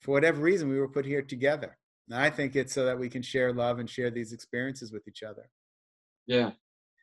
for 0.05 0.11
whatever 0.11 0.41
reason, 0.41 0.69
we 0.69 0.79
were 0.79 0.87
put 0.87 1.05
here 1.05 1.21
together. 1.21 1.77
And 2.07 2.17
I 2.17 2.29
think 2.29 2.55
it's 2.55 2.73
so 2.73 2.85
that 2.85 2.97
we 2.97 3.09
can 3.09 3.21
share 3.21 3.51
love 3.51 3.79
and 3.79 3.89
share 3.89 4.11
these 4.11 4.31
experiences 4.31 4.91
with 4.91 5.07
each 5.07 5.23
other. 5.23 5.49
Yeah. 6.27 6.51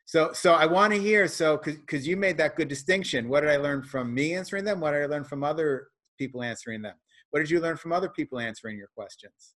So, 0.05 0.33
so 0.33 0.55
I 0.55 0.67
want 0.67 0.93
to 0.93 1.01
hear. 1.01 1.27
So, 1.27 1.59
because 1.59 2.07
you 2.07 2.17
made 2.17 2.39
that 2.39 2.57
good 2.57 2.69
distinction. 2.69 3.29
What 3.29 3.41
did 3.41 3.51
I 3.51 3.57
learn 3.57 3.83
from 3.83 4.15
me 4.15 4.35
answering 4.35 4.65
them? 4.65 4.81
What 4.81 4.93
did 4.93 5.03
I 5.03 5.07
learn 5.07 5.25
from 5.25 5.43
other 5.43 5.89
people 6.19 6.43
answering 6.43 6.83
them? 6.83 6.95
What 7.31 7.41
did 7.41 7.51
you 7.51 7.61
learn 7.61 7.77
from 7.77 7.93
other 7.93 8.09
people 8.09 8.39
answering 8.39 8.79
your 8.79 8.89
questions? 8.97 9.55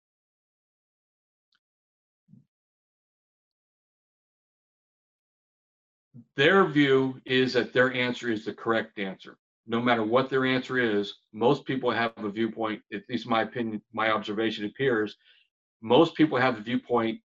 their 6.36 6.64
view 6.66 7.20
is 7.24 7.54
that 7.54 7.72
their 7.72 7.92
answer 7.92 8.30
is 8.30 8.44
the 8.44 8.52
correct 8.52 8.98
answer. 8.98 9.36
No 9.66 9.80
matter 9.80 10.04
what 10.04 10.30
their 10.30 10.46
answer 10.46 10.78
is, 10.78 11.14
most 11.32 11.64
people 11.64 11.90
have 11.90 12.12
a 12.16 12.30
viewpoint, 12.30 12.82
at 12.92 13.02
least 13.08 13.26
my 13.26 13.42
opinion, 13.42 13.82
my 13.92 14.10
observation 14.10 14.64
appears, 14.64 15.16
most 15.82 16.14
people 16.14 16.38
have 16.38 16.56
the 16.56 16.62
viewpoint, 16.62 17.20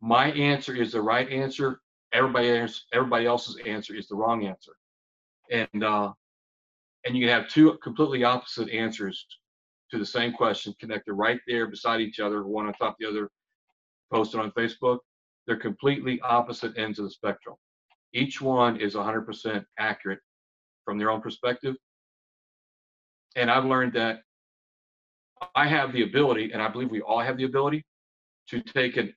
my 0.00 0.32
answer 0.32 0.74
is 0.74 0.92
the 0.92 1.00
right 1.00 1.30
answer, 1.30 1.80
everybody 2.12 2.50
else, 2.50 2.86
everybody 2.92 3.26
else's 3.26 3.56
answer 3.66 3.94
is 3.94 4.08
the 4.08 4.16
wrong 4.16 4.46
answer. 4.46 4.72
And 5.50 5.84
uh, 5.84 6.12
and 7.04 7.16
you 7.16 7.28
have 7.28 7.48
two 7.48 7.78
completely 7.82 8.24
opposite 8.24 8.70
answers 8.70 9.26
to 9.90 9.98
the 9.98 10.06
same 10.06 10.32
question 10.32 10.74
connected 10.80 11.12
right 11.12 11.40
there 11.46 11.66
beside 11.66 12.00
each 12.00 12.20
other, 12.20 12.46
one 12.46 12.66
on 12.66 12.72
top 12.74 12.90
of 12.92 12.96
the 13.00 13.08
other, 13.08 13.28
posted 14.12 14.40
on 14.40 14.52
Facebook. 14.52 14.98
They're 15.46 15.56
completely 15.56 16.20
opposite 16.20 16.78
ends 16.78 16.98
of 16.98 17.06
the 17.06 17.10
spectrum. 17.10 17.56
Each 18.14 18.40
one 18.40 18.80
is 18.80 18.94
100% 18.94 19.64
accurate 19.78 20.20
from 20.84 20.98
their 20.98 21.10
own 21.10 21.20
perspective. 21.20 21.76
And 23.36 23.50
I've 23.50 23.64
learned 23.64 23.94
that 23.94 24.20
I 25.54 25.66
have 25.66 25.92
the 25.92 26.02
ability, 26.02 26.52
and 26.52 26.62
I 26.62 26.68
believe 26.68 26.90
we 26.90 27.00
all 27.00 27.20
have 27.20 27.36
the 27.36 27.44
ability, 27.44 27.84
to 28.48 28.60
take 28.60 28.96
an, 28.96 29.14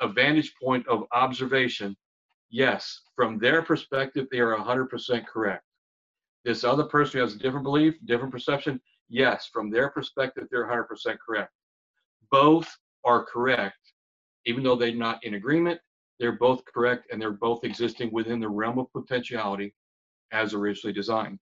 a 0.00 0.08
vantage 0.08 0.54
point 0.60 0.86
of 0.88 1.04
observation. 1.12 1.96
Yes, 2.50 3.02
from 3.14 3.38
their 3.38 3.62
perspective, 3.62 4.26
they 4.30 4.40
are 4.40 4.56
100% 4.56 5.26
correct. 5.26 5.64
This 6.44 6.64
other 6.64 6.84
person 6.84 7.18
who 7.18 7.24
has 7.24 7.34
a 7.34 7.38
different 7.38 7.64
belief, 7.64 7.94
different 8.06 8.32
perception, 8.32 8.80
yes, 9.08 9.48
from 9.52 9.70
their 9.70 9.90
perspective, 9.90 10.44
they're 10.50 10.66
100% 10.66 11.16
correct. 11.24 11.52
Both 12.30 12.68
are 13.04 13.24
correct, 13.24 13.78
even 14.46 14.62
though 14.62 14.76
they're 14.76 14.94
not 14.94 15.22
in 15.24 15.34
agreement, 15.34 15.80
they're 16.18 16.32
both 16.32 16.62
correct 16.64 17.06
and 17.12 17.20
they're 17.20 17.30
both 17.30 17.64
existing 17.64 18.12
within 18.12 18.40
the 18.40 18.48
realm 18.48 18.78
of 18.78 18.92
potentiality 18.92 19.74
as 20.32 20.54
originally 20.54 20.92
designed. 20.92 21.38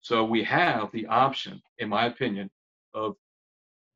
So 0.00 0.24
we 0.24 0.42
have 0.44 0.90
the 0.92 1.06
option, 1.06 1.62
in 1.78 1.88
my 1.88 2.06
opinion, 2.06 2.50
of 2.94 3.16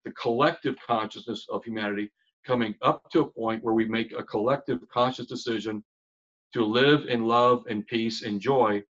the 0.05 0.13
collective 0.13 0.77
consciousness 0.87 1.47
of 1.49 1.65
humanity 1.65 2.11
coming 2.47 2.75
up 2.83 3.09
to 3.13 3.21
a 3.21 3.31
point 3.31 3.63
where 3.63 3.75
we 3.75 3.85
make 3.85 4.13
a 4.13 4.25
collective 4.25 4.81
conscious 4.93 5.27
decision 5.27 5.83
to 6.53 6.65
live 6.65 7.07
in 7.07 7.25
love 7.27 7.65
and 7.69 7.87
peace 7.87 8.23
and 8.23 8.41
joy. 8.41 8.83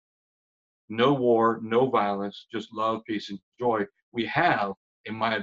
No 0.89 1.13
war, 1.13 1.59
no 1.61 1.89
violence, 1.89 2.47
just 2.51 2.73
love, 2.73 3.01
peace, 3.05 3.29
and 3.29 3.39
joy. 3.59 3.85
We 4.13 4.25
have, 4.25 4.73
in 5.05 5.15
my 5.15 5.39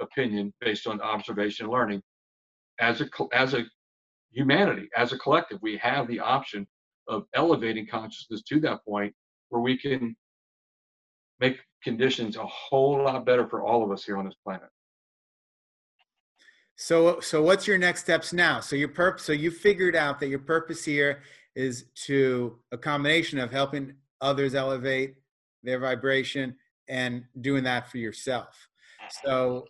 opinion, 0.00 0.52
based 0.60 0.86
on 0.86 1.00
observation 1.00 1.66
and 1.66 1.72
learning, 1.72 2.02
as 2.80 3.00
a 3.00 3.08
as 3.32 3.54
a 3.54 3.64
humanity 4.32 4.88
as 4.96 5.12
a 5.12 5.18
collective 5.18 5.58
we 5.62 5.76
have 5.76 6.08
the 6.08 6.18
option 6.18 6.66
of 7.08 7.24
elevating 7.34 7.86
consciousness 7.86 8.42
to 8.42 8.60
that 8.60 8.84
point 8.84 9.14
where 9.48 9.62
we 9.62 9.76
can 9.76 10.16
make 11.40 11.58
conditions 11.82 12.36
a 12.36 12.46
whole 12.46 13.02
lot 13.02 13.24
better 13.26 13.46
for 13.48 13.62
all 13.62 13.84
of 13.84 13.90
us 13.90 14.04
here 14.04 14.16
on 14.16 14.24
this 14.24 14.36
planet. 14.44 14.68
So 16.76 17.20
so 17.20 17.42
what's 17.42 17.66
your 17.66 17.78
next 17.78 18.00
steps 18.00 18.32
now? 18.32 18.60
So 18.60 18.74
your 18.74 18.88
purpose 18.88 19.24
so 19.24 19.32
you 19.32 19.50
figured 19.50 19.94
out 19.94 20.18
that 20.20 20.28
your 20.28 20.40
purpose 20.40 20.84
here 20.84 21.22
is 21.54 21.84
to 22.06 22.58
a 22.72 22.78
combination 22.78 23.38
of 23.38 23.52
helping 23.52 23.94
others 24.20 24.54
elevate 24.54 25.14
their 25.62 25.78
vibration 25.78 26.56
and 26.88 27.24
doing 27.40 27.62
that 27.64 27.90
for 27.90 27.98
yourself. 27.98 28.68
So 29.24 29.66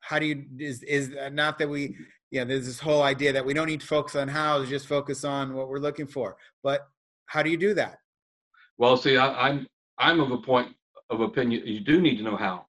how 0.00 0.18
do 0.18 0.26
you 0.26 0.44
is 0.58 0.82
is 0.84 1.14
not 1.32 1.58
that 1.58 1.68
we 1.68 1.96
yeah, 2.30 2.44
there's 2.44 2.66
this 2.66 2.78
whole 2.78 3.02
idea 3.02 3.32
that 3.32 3.44
we 3.44 3.54
don't 3.54 3.66
need 3.66 3.80
to 3.80 3.86
focus 3.86 4.16
on 4.16 4.28
how, 4.28 4.64
just 4.64 4.86
focus 4.86 5.24
on 5.24 5.54
what 5.54 5.68
we're 5.68 5.78
looking 5.78 6.06
for. 6.06 6.36
But 6.62 6.88
how 7.26 7.42
do 7.42 7.50
you 7.50 7.56
do 7.56 7.74
that? 7.74 7.98
Well, 8.76 8.96
see, 8.96 9.16
I, 9.16 9.48
I'm 9.48 9.66
I'm 9.98 10.20
of 10.20 10.30
a 10.30 10.38
point 10.38 10.74
of 11.10 11.20
opinion. 11.20 11.66
You 11.66 11.80
do 11.80 12.00
need 12.00 12.16
to 12.18 12.22
know 12.22 12.36
how. 12.36 12.66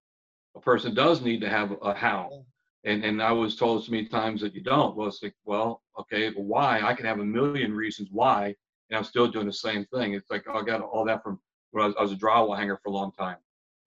A 0.56 0.60
person 0.60 0.94
does 0.94 1.22
need 1.22 1.42
to 1.42 1.50
have 1.50 1.76
a 1.82 1.94
how. 1.94 2.46
And 2.86 3.04
and 3.04 3.22
I 3.22 3.32
was 3.32 3.56
told 3.56 3.84
so 3.84 3.92
many 3.92 4.08
times 4.08 4.42
that 4.42 4.56
you 4.56 4.62
don't. 4.62 4.96
Well, 4.96 5.08
it's 5.08 5.22
like, 5.22 5.36
well, 5.46 5.82
okay, 6.00 6.30
but 6.30 6.44
why? 6.44 6.82
I 6.82 6.94
can 6.94 7.06
have 7.06 7.20
a 7.20 7.26
million 7.26 7.76
reasons 7.76 8.10
why, 8.12 8.56
and 8.90 8.98
I'm 8.98 9.04
still 9.04 9.28
doing 9.28 9.46
the 9.46 9.54
same 9.54 9.86
thing. 9.94 10.14
It's 10.14 10.32
like 10.32 10.46
oh, 10.48 10.60
I 10.60 10.64
got 10.64 10.82
all 10.82 11.06
that 11.06 11.24
from 11.24 11.40
when 11.72 11.84
I 11.84 11.88
was, 11.88 11.96
I 12.00 12.02
was 12.02 12.12
a 12.14 12.16
drywall 12.16 12.58
hanger 12.58 12.80
for 12.82 12.90
a 12.90 12.94
long 12.94 13.12
time, 13.12 13.38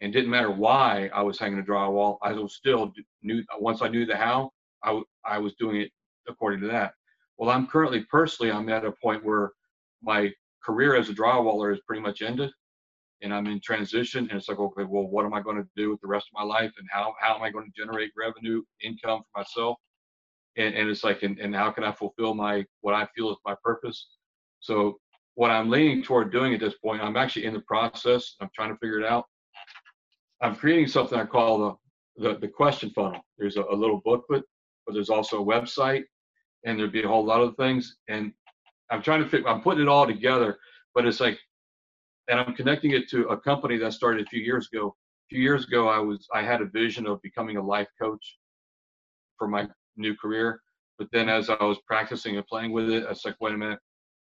and 0.01 0.11
it 0.11 0.17
didn't 0.17 0.31
matter 0.31 0.51
why 0.51 1.11
I 1.15 1.23
was 1.23 1.39
hanging 1.39 1.59
a 1.59 1.63
drywall. 1.63 2.19
I 2.23 2.33
was 2.35 2.55
still 2.55 2.93
knew 3.23 3.43
once 3.59 3.81
I 3.81 3.89
knew 3.89 4.05
the 4.05 4.17
how, 4.17 4.53
I, 4.85 5.01
I 5.25 5.39
was 5.39 5.55
doing 5.55 5.81
it 5.81 5.91
according 6.29 6.61
to 6.61 6.67
that. 6.69 6.93
Well, 7.39 7.51
I'm 7.51 7.67
currently 7.67 8.05
personally, 8.11 8.53
I'm 8.53 8.69
at 8.69 8.85
a 8.85 8.93
point 9.03 9.25
where 9.25 9.53
my 10.03 10.31
career 10.65 10.95
as 10.95 11.09
a 11.09 11.15
drywaller 11.15 11.73
is 11.73 11.81
pretty 11.87 12.03
much 12.03 12.23
ended 12.23 12.51
and 13.23 13.33
I'm 13.33 13.47
in 13.47 13.61
transition. 13.61 14.29
And 14.29 14.39
it's 14.39 14.49
like, 14.49 14.59
okay, 14.59 14.85
well, 14.85 15.05
what 15.05 15.25
am 15.25 15.35
I 15.35 15.41
going 15.41 15.57
to 15.57 15.69
do 15.77 15.91
with 15.91 16.01
the 16.01 16.09
rest 16.09 16.27
of 16.27 16.39
my 16.39 16.45
life? 16.45 16.73
And 16.79 16.89
how, 16.91 17.15
how 17.21 17.35
am 17.35 17.43
I 17.43 17.51
going 17.51 17.67
to 17.67 17.81
generate 17.81 18.11
revenue, 18.17 18.63
income 18.83 19.23
for 19.23 19.41
myself? 19.41 19.77
And, 20.57 20.75
and 20.75 20.89
it's 20.89 21.05
like, 21.05 21.23
and, 21.23 21.39
and 21.39 21.55
how 21.55 21.71
can 21.71 21.85
I 21.85 21.93
fulfill 21.93 22.35
my, 22.35 22.65
what 22.81 22.95
I 22.95 23.07
feel 23.15 23.31
is 23.31 23.37
my 23.45 23.55
purpose? 23.63 24.09
So 24.61 24.99
what 25.35 25.51
I'm 25.51 25.71
leaning 25.71 26.03
toward 26.03 26.31
doing 26.31 26.53
at 26.53 26.61
this 26.61 26.75
point, 26.75 27.03
I'm 27.03 27.17
actually 27.17 27.47
in 27.47 27.55
the 27.55 27.61
process. 27.61 28.37
I'm 28.41 28.51
trying 28.55 28.71
to 28.71 28.79
figure 28.79 29.01
it 29.01 29.07
out. 29.07 29.25
I'm 30.43 30.57
creating 30.57 30.89
something 30.89 31.19
I 31.19 31.25
call 31.25 31.59
the 31.59 31.75
the, 32.17 32.39
the 32.39 32.49
question 32.49 32.91
funnel. 32.91 33.21
There's 33.39 33.57
a, 33.57 33.63
a 33.63 33.75
little 33.75 34.01
booklet, 34.05 34.45
but 34.87 34.95
there's 34.95 35.11
also 35.11 35.43
a 35.43 35.45
website, 35.45 36.05
and 36.65 36.79
there'd 36.79 36.93
be 36.93 37.03
a 37.03 37.09
whole 37.09 37.25
lot 37.25 37.41
of 37.41 37.57
things. 37.57 37.97
And 38.09 38.33
I'm 38.91 39.03
trying 39.03 39.23
to 39.23 39.29
fit, 39.29 39.45
I'm 39.47 39.63
putting 39.63 39.83
it 39.83 39.89
all 39.89 40.07
together, 40.07 40.59
but 40.95 41.07
it's 41.07 41.21
like, 41.21 41.39
and 42.29 42.39
I'm 42.39 42.55
connecting 42.55 42.93
it 42.93 43.09
to 43.11 43.29
a 43.29 43.37
company 43.37 43.79
that 43.79 43.93
started 43.93 44.27
a 44.27 44.29
few 44.29 44.43
years 44.43 44.69
ago. 44.73 44.89
A 44.89 45.35
few 45.35 45.43
years 45.43 45.67
ago, 45.67 45.89
I 45.89 45.99
was 45.99 46.27
I 46.33 46.43
had 46.43 46.61
a 46.61 46.67
vision 46.67 47.07
of 47.07 47.21
becoming 47.23 47.57
a 47.57 47.63
life 47.63 47.89
coach 48.01 48.39
for 49.39 49.49
my 49.49 49.67
new 49.97 50.15
career. 50.17 50.61
But 50.99 51.09
then 51.13 51.29
as 51.29 51.51
I 51.51 51.63
was 51.65 51.79
practicing 51.87 52.37
and 52.37 52.47
playing 52.47 52.73
with 52.73 52.91
it, 52.91 53.05
I 53.05 53.09
was 53.09 53.25
like, 53.25 53.37
wait 53.41 53.55
a 53.55 53.59
minute, 53.59 53.81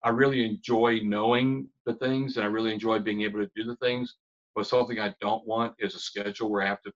I 0.02 0.08
really 0.08 0.44
enjoy 0.44 1.00
knowing 1.02 1.68
the 1.86 1.94
things 1.94 2.36
and 2.36 2.44
I 2.44 2.48
really 2.48 2.72
enjoy 2.72 2.98
being 2.98 3.22
able 3.22 3.40
to 3.40 3.50
do 3.54 3.64
the 3.64 3.76
things. 3.76 4.16
But 4.54 4.66
something 4.66 4.98
I 4.98 5.14
don't 5.20 5.46
want 5.46 5.74
is 5.78 5.94
a 5.94 5.98
schedule 5.98 6.50
where 6.50 6.62
I 6.62 6.66
have 6.66 6.82
to 6.82 6.92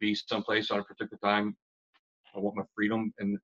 be 0.00 0.14
someplace 0.14 0.70
on 0.70 0.80
a 0.80 0.84
particular 0.84 1.18
time. 1.22 1.56
I 2.36 2.40
want 2.40 2.56
my 2.56 2.64
freedom. 2.74 3.12
And 3.18 3.38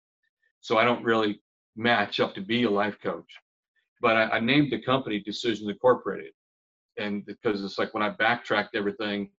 so 0.61 0.79
I 0.79 0.85
don't 0.85 1.05
really 1.05 1.41
match 1.77 2.21
up 2.21 2.35
to 2.35 2.41
be 2.41 2.65
a 2.65 2.71
life 2.71 2.97
coach. 3.03 3.33
But 4.01 4.17
I, 4.17 4.23
I 4.37 4.41
named 4.41 4.73
the 4.73 4.81
company 4.81 5.21
Decisions 5.21 5.69
Incorporated. 5.69 6.33
And 6.99 7.25
because 7.27 7.63
it's 7.65 7.79
like 7.79 7.95
when 7.95 8.03
I 8.03 8.11
backtracked 8.11 8.75
everything, 8.75 9.31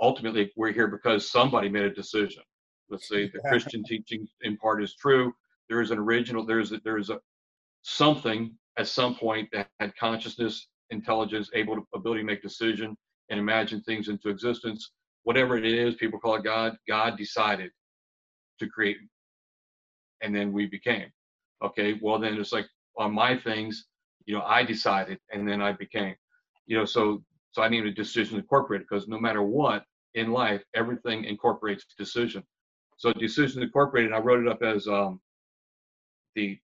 ultimately 0.00 0.52
we're 0.56 0.72
here 0.72 0.88
because 0.88 1.30
somebody 1.30 1.68
made 1.68 1.84
a 1.84 1.94
decision. 1.94 2.42
Let's 2.90 3.08
say 3.08 3.28
the 3.28 3.40
Christian 3.48 3.82
teaching 3.84 4.26
in 4.42 4.56
part 4.58 4.82
is 4.82 4.94
true. 4.94 5.32
There 5.68 5.80
is 5.80 5.90
an 5.90 5.98
original, 5.98 6.44
there's 6.44 6.72
a, 6.72 6.80
there's 6.84 7.10
a 7.10 7.18
something 7.82 8.54
at 8.78 8.88
some 8.88 9.14
point 9.14 9.48
that 9.52 9.68
had 9.80 9.96
consciousness, 9.96 10.68
intelligence, 10.90 11.50
able 11.54 11.76
to 11.76 11.86
ability 11.94 12.20
to 12.20 12.26
make 12.26 12.42
decision 12.42 12.96
and 13.30 13.40
imagine 13.40 13.80
things 13.82 14.08
into 14.08 14.28
existence. 14.28 14.92
Whatever 15.22 15.56
it 15.56 15.64
is, 15.64 15.94
people 15.94 16.20
call 16.20 16.36
it 16.36 16.44
God. 16.44 16.76
God 16.86 17.16
decided 17.16 17.70
to 18.58 18.68
create, 18.68 18.98
and 20.22 20.34
then 20.34 20.52
we 20.52 20.66
became. 20.66 21.10
Okay, 21.62 21.98
well 22.02 22.18
then 22.18 22.34
it's 22.36 22.52
like 22.52 22.66
on 22.98 23.12
my 23.12 23.36
things, 23.36 23.86
you 24.26 24.34
know, 24.34 24.42
I 24.42 24.62
decided, 24.64 25.18
and 25.32 25.48
then 25.48 25.60
I 25.60 25.72
became. 25.72 26.14
You 26.66 26.78
know, 26.78 26.84
so 26.84 27.22
so 27.52 27.62
I 27.62 27.68
need 27.68 27.86
a 27.86 27.92
decision 27.92 28.38
incorporated 28.38 28.86
because 28.88 29.08
no 29.08 29.18
matter 29.18 29.42
what 29.42 29.84
in 30.14 30.32
life, 30.32 30.62
everything 30.74 31.24
incorporates 31.24 31.84
decision. 31.98 32.42
So 32.96 33.12
decision 33.12 33.62
incorporated, 33.62 34.12
I 34.12 34.18
wrote 34.18 34.44
it 34.44 34.50
up 34.50 34.62
as 34.62 34.86
um, 34.86 35.20
the 36.34 36.58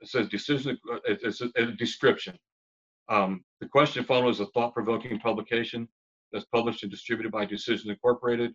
it 0.00 0.08
says 0.08 0.28
decision. 0.28 0.78
Uh, 0.92 0.98
it's 1.06 1.40
a, 1.40 1.48
a 1.56 1.66
description. 1.72 2.36
Um, 3.08 3.44
the 3.60 3.68
question 3.68 4.04
is 4.28 4.40
a 4.40 4.46
thought-provoking 4.46 5.18
publication 5.20 5.88
that's 6.32 6.46
published 6.46 6.82
and 6.82 6.90
distributed 6.90 7.32
by 7.32 7.44
Decision 7.44 7.90
Incorporated. 7.90 8.54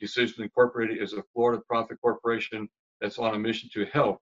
Decision 0.00 0.42
Incorporated 0.42 1.02
is 1.02 1.12
a 1.12 1.22
Florida 1.32 1.62
profit 1.68 1.98
corporation 2.00 2.68
that's 3.00 3.18
on 3.18 3.34
a 3.34 3.38
mission 3.38 3.68
to 3.74 3.86
help 3.86 4.20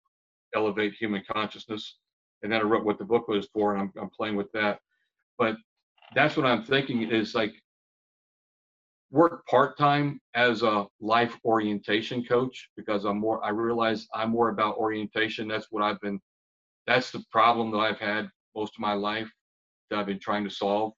elevate 0.55 0.95
human 0.95 1.23
consciousness. 1.31 1.97
And 2.43 2.53
then 2.53 2.61
I 2.61 2.65
wrote 2.65 2.85
what 2.85 2.99
the 2.99 3.05
book 3.05 3.29
was 3.29 3.49
for, 3.53 3.75
and 3.75 3.83
I'm, 3.83 3.93
I'm 4.03 4.11
playing 4.11 4.37
with 4.37 4.51
that. 4.53 4.81
But 5.39 5.57
that's 6.15 6.37
what 6.37 6.47
I'm 6.47 6.65
thinking 6.65 7.03
is 7.11 7.35
like 7.35 7.55
work 9.11 9.47
part 9.47 9.79
time 9.79 10.21
as 10.35 10.63
a 10.63 10.87
life 11.01 11.39
orientation 11.45 12.25
coach 12.25 12.69
because 12.77 13.05
I'm 13.05 13.19
more. 13.19 13.45
I 13.45 13.51
realize 13.51 14.07
I'm 14.15 14.31
more 14.31 14.49
about 14.49 14.77
orientation. 14.77 15.49
That's 15.49 15.69
what 15.71 15.83
I've 15.85 16.01
been. 16.01 16.21
That's 16.87 17.11
the 17.11 17.23
problem 17.31 17.71
that 17.73 17.79
I've 17.79 17.99
had 17.99 18.29
most 18.57 18.75
of 18.77 18.81
my 18.81 18.95
life 18.95 19.31
that 19.91 19.99
I've 19.99 20.07
been 20.07 20.19
trying 20.19 20.45
to 20.45 20.51
solve. 20.51 20.93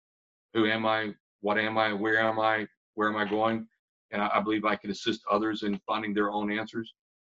Who 0.55 0.66
am 0.66 0.87
I? 0.87 1.12
What 1.41 1.59
am 1.59 1.77
I? 1.77 1.93
Where 1.93 2.20
am 2.20 2.41
I? 2.41 2.66
Where 2.95 3.09
am 3.09 3.16
I 3.16 3.29
going? 3.29 3.66
And 4.15 4.23
I, 4.23 4.31
I 4.37 4.41
believe 4.41 4.65
I 4.65 4.77
can 4.77 4.91
assist 4.93 5.23
others 5.31 5.65
in 5.65 5.81
finding 5.87 6.15
their 6.15 6.33
own 6.33 6.51
answers. 6.51 6.95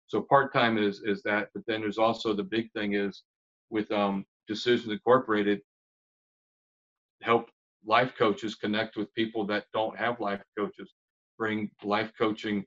So 0.09 0.23
part 0.23 0.53
time 0.55 0.79
is 0.79 1.03
is 1.05 1.23
that, 1.25 1.49
but 1.55 1.65
then 1.67 1.83
there's 1.83 1.99
also 1.99 2.35
the 2.35 2.45
big 2.45 2.73
thing 2.73 2.95
is 2.95 3.25
with 3.71 3.91
um, 3.93 4.27
Decisions 4.49 4.93
Incorporated, 4.93 5.63
help 7.23 7.51
life 7.87 8.13
coaches 8.19 8.55
connect 8.55 8.97
with 8.97 9.13
people 9.15 9.47
that 9.49 9.67
don't 9.75 9.99
have 9.99 10.21
life 10.21 10.43
coaches, 10.59 10.93
bring 11.39 11.71
life 11.85 12.13
coaching 12.19 12.65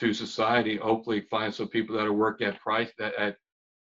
to 0.00 0.14
society. 0.14 0.78
Hopefully, 0.78 1.22
find 1.30 1.54
some 1.54 1.68
people 1.68 1.96
that 1.96 2.06
are 2.06 2.14
work 2.14 2.42
at 2.42 2.60
price 2.60 2.92
that 2.98 3.14
at 3.16 3.36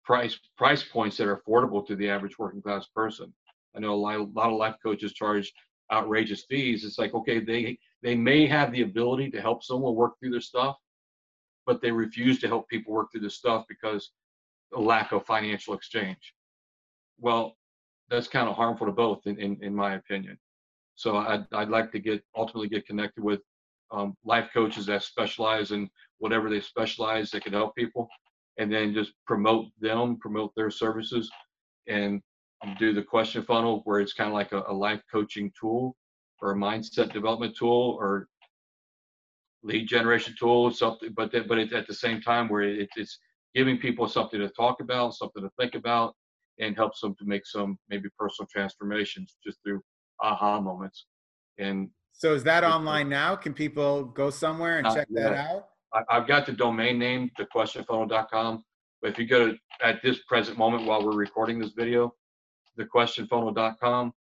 price 0.05 0.39
price 0.59 0.85
points 0.85 1.17
that 1.19 1.29
are 1.29 1.43
affordable 1.43 1.87
to 1.87 1.97
the 1.97 2.09
average 2.09 2.39
working 2.39 2.63
class 2.63 2.87
person. 2.95 3.35
I 3.77 3.81
know 3.81 3.95
a 3.95 3.97
lot, 3.97 4.17
a 4.17 4.23
lot 4.23 4.51
of 4.53 4.59
life 4.59 4.77
coaches 4.83 5.15
charge 5.15 5.53
outrageous 5.93 6.45
fees. 6.49 6.85
It's 6.85 6.99
like 6.99 7.15
okay, 7.15 7.41
they 7.41 7.79
they 8.03 8.15
may 8.15 8.47
have 8.47 8.73
the 8.73 8.83
ability 8.83 9.31
to 9.31 9.41
help 9.41 9.63
someone 9.63 9.95
work 9.95 10.19
through 10.19 10.31
their 10.31 10.41
stuff, 10.41 10.77
but 11.67 11.81
they 11.81 11.91
refuse 11.91 12.39
to 12.41 12.49
help 12.49 12.69
people 12.69 12.93
work 12.93 13.11
through 13.11 13.23
this 13.23 13.37
stuff 13.37 13.65
because 13.69 14.13
a 14.75 14.81
lack 14.81 15.13
of 15.13 15.25
financial 15.27 15.75
exchange. 15.75 16.35
Well, 17.19 17.57
that's 18.09 18.29
kind 18.29 18.49
of 18.49 18.57
harmful 18.57 18.87
to 18.87 18.93
both, 18.93 19.27
in, 19.27 19.39
in, 19.41 19.59
in 19.63 19.75
my 19.75 19.95
opinion. 19.95 20.39
So 20.95 21.17
I'd, 21.17 21.47
I'd 21.53 21.69
like 21.69 21.93
to 21.93 21.99
get 21.99 22.23
ultimately 22.37 22.69
get 22.69 22.87
connected 22.87 23.23
with 23.23 23.41
um, 23.91 24.17
life 24.25 24.51
coaches 24.53 24.87
that 24.87 25.03
specialize 25.03 25.71
in 25.71 25.89
whatever 26.19 26.49
they 26.49 26.61
specialize 26.61 27.31
that 27.31 27.45
can 27.45 27.53
help 27.53 27.75
people, 27.75 28.09
and 28.59 28.73
then 28.73 28.95
just 28.95 29.13
promote 29.27 29.67
them, 29.81 30.17
promote 30.19 30.53
their 30.55 30.71
services, 30.71 31.31
and 31.87 32.23
do 32.79 32.93
the 32.93 33.03
question 33.03 33.43
funnel 33.43 33.83
where 33.85 34.01
it's 34.01 34.15
kind 34.15 34.29
of 34.29 34.35
like 34.35 34.53
a, 34.53 34.65
a 34.69 34.73
life 34.73 35.03
coaching 35.13 35.53
tool 35.59 35.95
or 36.43 36.53
a 36.53 36.55
mindset 36.55 37.13
development 37.13 37.57
tool 37.57 37.97
or 38.01 38.29
lead 39.63 39.89
generation 39.89 40.35
tool, 40.39 40.65
or 40.65 40.73
something, 40.73 41.13
but 41.17 41.33
that, 41.33 41.49
but 41.49 41.59
it, 41.59 41.73
at 41.73 41.87
the 41.87 41.95
same 41.95 42.21
time 42.21 42.49
where 42.49 42.63
it, 42.63 42.89
it's 42.97 43.19
giving 43.55 43.79
people 43.79 44.07
something 44.09 44.39
to 44.39 44.49
talk 44.51 44.81
about, 44.81 45.15
something 45.15 45.43
to 45.43 45.51
think 45.59 45.75
about, 45.75 46.15
and 46.61 46.77
helps 46.77 47.01
them 47.01 47.15
to 47.19 47.25
make 47.25 47.47
some 47.47 47.79
maybe 47.89 48.09
personal 48.19 48.49
transformations 48.53 49.37
just 49.45 49.59
through 49.63 49.81
aha 50.23 50.61
moments. 50.61 51.07
And 51.59 51.91
so 52.13 52.35
is 52.35 52.45
that 52.45 52.65
online 52.65 53.09
now? 53.09 53.37
Can 53.37 53.53
people 53.53 54.05
go 54.05 54.31
somewhere 54.31 54.79
and 54.79 54.95
check 54.95 55.09
that 55.11 55.35
out? 55.35 55.69
I, 55.93 56.17
have 56.17 56.27
got 56.27 56.47
the 56.47 56.53
domain 56.53 56.99
name, 56.99 57.31
thequestionfunnel.com. 57.39 58.65
But 59.03 59.11
if 59.11 59.19
you 59.19 59.27
go 59.27 59.49
to 59.49 59.59
at 59.83 60.03
this 60.03 60.21
present 60.25 60.57
moment 60.57 60.87
while 60.87 61.05
we're 61.05 61.17
recording 61.17 61.59
this 61.59 61.73
video, 61.77 62.15
thequestionfunnel.com, 62.79 64.13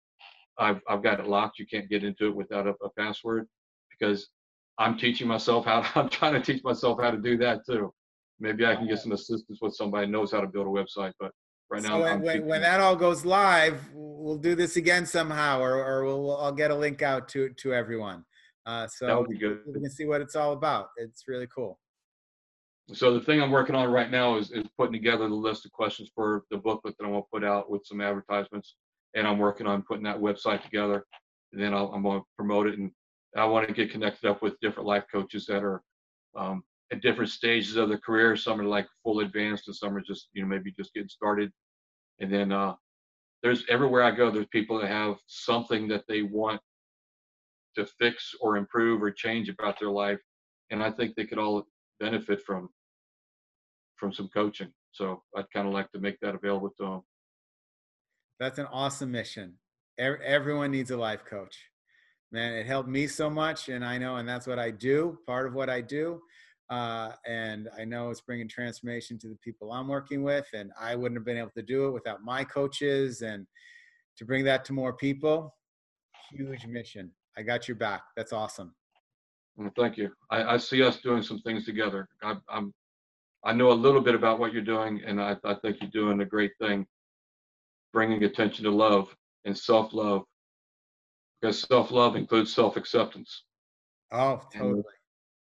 I've 0.57 0.79
I've 0.87 1.03
got 1.03 1.19
it 1.19 1.27
locked. 1.27 1.59
You 1.59 1.65
can't 1.67 1.89
get 1.89 2.03
into 2.03 2.27
it 2.27 2.35
without 2.35 2.67
a, 2.67 2.73
a 2.83 2.89
password 2.97 3.47
because 3.89 4.29
I'm 4.77 4.97
teaching 4.97 5.27
myself 5.27 5.65
how. 5.65 5.81
To, 5.81 5.87
I'm 5.99 6.09
trying 6.09 6.33
to 6.33 6.41
teach 6.41 6.63
myself 6.63 6.99
how 7.01 7.11
to 7.11 7.17
do 7.17 7.37
that 7.37 7.65
too. 7.65 7.93
Maybe 8.39 8.65
I 8.65 8.75
can 8.75 8.87
get 8.87 8.99
some 8.99 9.13
assistance 9.13 9.59
with 9.61 9.73
somebody 9.75 10.07
knows 10.07 10.31
how 10.31 10.41
to 10.41 10.47
build 10.47 10.67
a 10.67 10.69
website, 10.69 11.13
but 11.19 11.31
right 11.69 11.81
so 11.81 11.89
now. 11.89 12.01
When, 12.01 12.21
when, 12.21 12.45
when, 12.45 12.61
that 12.61 12.81
all 12.81 12.95
goes 12.95 13.23
live, 13.23 13.79
we'll 13.93 14.37
do 14.37 14.55
this 14.55 14.75
again 14.75 15.05
somehow, 15.05 15.61
or, 15.61 15.75
or 15.75 16.03
we'll, 16.03 16.37
I'll 16.37 16.51
get 16.51 16.71
a 16.71 16.75
link 16.75 17.01
out 17.01 17.27
to 17.29 17.49
to 17.49 17.73
everyone. 17.73 18.25
Uh, 18.65 18.87
so 18.87 19.05
that 19.05 19.17
would 19.17 19.29
be 19.29 19.37
good. 19.37 19.59
We 19.67 19.79
can 19.79 19.91
see 19.91 20.05
what 20.05 20.21
it's 20.21 20.35
all 20.35 20.53
about. 20.53 20.87
It's 20.97 21.23
really 21.27 21.47
cool. 21.53 21.79
So 22.93 23.13
the 23.13 23.21
thing 23.21 23.41
I'm 23.41 23.51
working 23.51 23.75
on 23.75 23.89
right 23.91 24.11
now 24.11 24.37
is, 24.37 24.51
is 24.51 24.65
putting 24.77 24.93
together 24.93 25.27
the 25.27 25.35
list 25.35 25.65
of 25.65 25.71
questions 25.71 26.11
for 26.13 26.43
the 26.51 26.57
booklet 26.57 26.95
that 26.97 27.05
I'm 27.05 27.11
gonna 27.11 27.23
put 27.31 27.43
out 27.43 27.69
with 27.69 27.85
some 27.85 28.01
advertisements, 28.01 28.75
and 29.15 29.27
I'm 29.27 29.39
working 29.39 29.65
on 29.65 29.81
putting 29.81 30.03
that 30.03 30.19
website 30.19 30.61
together. 30.61 31.05
And 31.53 31.61
then 31.61 31.73
i 31.73 31.81
am 31.81 32.03
gonna 32.03 32.21
promote 32.37 32.67
it, 32.67 32.77
and 32.77 32.91
I 33.35 33.45
want 33.45 33.67
to 33.67 33.73
get 33.73 33.91
connected 33.91 34.29
up 34.29 34.41
with 34.41 34.59
different 34.61 34.87
life 34.87 35.05
coaches 35.11 35.45
that 35.47 35.63
are 35.63 35.81
um, 36.37 36.63
at 36.91 37.01
different 37.01 37.31
stages 37.31 37.75
of 37.77 37.89
their 37.89 37.97
career. 37.97 38.35
Some 38.35 38.59
are 38.59 38.65
like 38.65 38.87
full 39.03 39.21
advanced, 39.21 39.67
and 39.67 39.75
some 39.75 39.95
are 39.95 40.01
just 40.01 40.29
you 40.33 40.41
know 40.41 40.47
maybe 40.47 40.71
just 40.71 40.93
getting 40.93 41.09
started. 41.09 41.51
And 42.19 42.31
then 42.31 42.51
uh, 42.51 42.75
there's 43.41 43.63
everywhere 43.69 44.03
I 44.03 44.11
go, 44.11 44.29
there's 44.29 44.47
people 44.47 44.79
that 44.79 44.89
have 44.89 45.15
something 45.27 45.87
that 45.89 46.03
they 46.07 46.21
want 46.21 46.61
to 47.77 47.85
fix 47.99 48.33
or 48.41 48.57
improve 48.57 49.01
or 49.01 49.11
change 49.11 49.49
about 49.49 49.79
their 49.79 49.89
life, 49.89 50.19
and 50.71 50.83
I 50.83 50.91
think 50.91 51.15
they 51.15 51.25
could 51.25 51.39
all 51.39 51.65
benefit 51.99 52.41
from 52.45 52.69
from 53.97 54.13
some 54.13 54.29
coaching. 54.33 54.71
So 54.91 55.23
I'd 55.35 55.49
kind 55.53 55.67
of 55.67 55.73
like 55.73 55.91
to 55.91 55.99
make 55.99 56.19
that 56.21 56.35
available 56.35 56.69
to 56.77 56.83
them. 56.83 57.01
That's 58.39 58.59
an 58.59 58.67
awesome 58.71 59.11
mission. 59.11 59.53
Everyone 59.97 60.71
needs 60.71 60.91
a 60.91 60.97
life 60.97 61.23
coach. 61.25 61.57
Man, 62.31 62.53
it 62.53 62.65
helped 62.65 62.89
me 62.89 63.07
so 63.07 63.29
much, 63.29 63.69
and 63.69 63.85
I 63.85 63.97
know, 63.97 64.17
and 64.17 64.27
that's 64.27 64.45
what 64.45 64.59
I 64.59 64.71
do. 64.71 65.17
Part 65.25 65.47
of 65.47 65.53
what 65.53 65.69
I 65.69 65.81
do 65.81 66.21
uh, 66.69 67.11
and 67.27 67.69
I 67.77 67.85
know 67.85 68.09
it's 68.09 68.21
bringing 68.21 68.47
transformation 68.47 69.19
to 69.19 69.27
the 69.27 69.37
people 69.37 69.71
I'm 69.71 69.87
working 69.87 70.23
with. 70.23 70.47
And 70.53 70.71
I 70.79 70.95
wouldn't 70.95 71.19
have 71.19 71.25
been 71.25 71.37
able 71.37 71.51
to 71.51 71.61
do 71.61 71.87
it 71.87 71.91
without 71.91 72.23
my 72.23 72.43
coaches. 72.43 73.21
And 73.21 73.45
to 74.17 74.25
bring 74.25 74.43
that 74.45 74.65
to 74.65 74.73
more 74.73 74.93
people, 74.93 75.55
huge 76.31 76.65
mission. 76.65 77.11
I 77.37 77.43
got 77.43 77.67
your 77.67 77.75
back. 77.75 78.01
That's 78.15 78.33
awesome. 78.33 78.73
Well, 79.57 79.71
thank 79.77 79.97
you. 79.97 80.11
I, 80.31 80.55
I 80.55 80.57
see 80.57 80.81
us 80.83 80.97
doing 81.01 81.21
some 81.21 81.39
things 81.41 81.65
together. 81.65 82.07
I, 82.23 82.35
I'm, 82.49 82.73
I 83.43 83.53
know 83.53 83.71
a 83.71 83.73
little 83.73 84.01
bit 84.01 84.15
about 84.15 84.39
what 84.39 84.53
you're 84.53 84.63
doing, 84.63 85.01
and 85.05 85.21
I, 85.21 85.37
I 85.43 85.53
think 85.55 85.77
you're 85.79 85.91
doing 85.91 86.19
a 86.21 86.25
great 86.25 86.51
thing, 86.59 86.85
bringing 87.95 88.25
attention 88.25 88.65
to 88.65 88.69
love 88.69 89.15
and 89.45 89.57
self-love, 89.57 90.23
because 91.39 91.61
self-love 91.61 92.17
includes 92.17 92.53
self-acceptance. 92.53 93.45
Oh, 94.11 94.41
totally. 94.53 94.83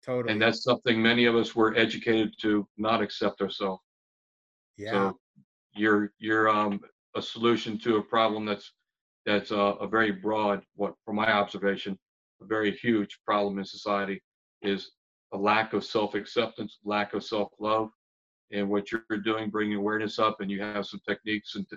Totally. 0.06 0.32
And 0.32 0.42
that's 0.42 0.64
something 0.64 1.02
many 1.02 1.26
of 1.26 1.36
us 1.36 1.54
were 1.54 1.76
educated 1.76 2.34
to 2.42 2.66
not 2.78 3.02
accept 3.02 3.42
ourselves. 3.42 3.84
yeah. 4.78 4.92
So 4.92 5.20
you're 5.76 6.14
you're 6.18 6.50
um, 6.50 6.80
a 7.16 7.22
solution 7.22 7.78
to 7.80 7.98
a 7.98 8.02
problem 8.02 8.46
that's 8.46 8.72
that's 9.26 9.52
a, 9.52 9.64
a 9.86 9.88
very 9.88 10.12
broad, 10.12 10.64
what 10.76 10.94
from 11.04 11.18
my 11.18 11.32
observation, 11.34 12.00
a 12.42 12.46
very 12.46 12.72
huge 12.72 13.20
problem 13.26 13.60
in 13.60 13.66
society 13.66 14.24
is 14.62 14.92
a 15.34 15.38
lack 15.38 15.74
of 15.74 15.84
self-acceptance, 15.84 16.80
lack 16.86 17.14
of 17.14 17.24
self-love, 17.24 17.90
and 18.52 18.70
what 18.70 18.92
you're 18.92 19.04
doing, 19.26 19.50
bringing 19.50 19.78
awareness 19.78 20.18
up, 20.18 20.40
and 20.40 20.50
you 20.50 20.62
have 20.62 20.86
some 20.86 21.02
techniques 21.08 21.56
and 21.56 21.68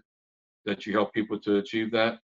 that 0.66 0.86
you 0.86 0.92
help 0.92 1.12
people 1.12 1.38
to 1.40 1.56
achieve 1.56 1.90
that. 1.92 2.18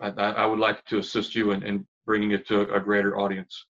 I, 0.00 0.08
I 0.10 0.46
would 0.46 0.58
like 0.58 0.84
to 0.86 0.98
assist 0.98 1.34
you 1.34 1.52
in, 1.52 1.62
in 1.62 1.86
bringing 2.04 2.32
it 2.32 2.46
to 2.48 2.72
a 2.74 2.80
greater 2.80 3.18
audience. 3.18 3.66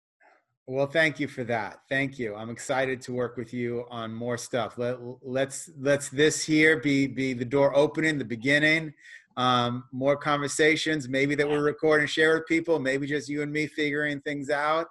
Well, 0.67 0.87
thank 0.87 1.19
you 1.19 1.27
for 1.27 1.43
that. 1.45 1.81
Thank 1.89 2.19
you. 2.21 2.37
I'm 2.37 2.49
excited 2.49 3.01
to 3.03 3.13
work 3.13 3.37
with 3.37 3.53
you 3.53 3.85
on 3.91 4.15
more 4.15 4.39
stuff. 4.39 4.79
Let 4.79 4.99
let's 5.21 5.71
let's 5.77 6.09
this 6.09 6.45
here 6.45 6.79
be 6.79 7.09
be 7.09 7.33
the 7.33 7.45
door 7.45 7.77
opening, 7.77 8.17
the 8.17 8.25
beginning. 8.25 8.95
Um, 9.37 9.85
more 9.93 10.17
conversations, 10.17 11.09
maybe 11.09 11.35
that 11.35 11.49
we're 11.49 11.65
recording, 11.65 12.07
share 12.07 12.35
with 12.35 12.47
people. 12.47 12.79
Maybe 12.79 13.07
just 13.07 13.29
you 13.29 13.43
and 13.43 13.51
me 13.51 13.67
figuring 13.67 14.21
things 14.21 14.51
out. 14.51 14.87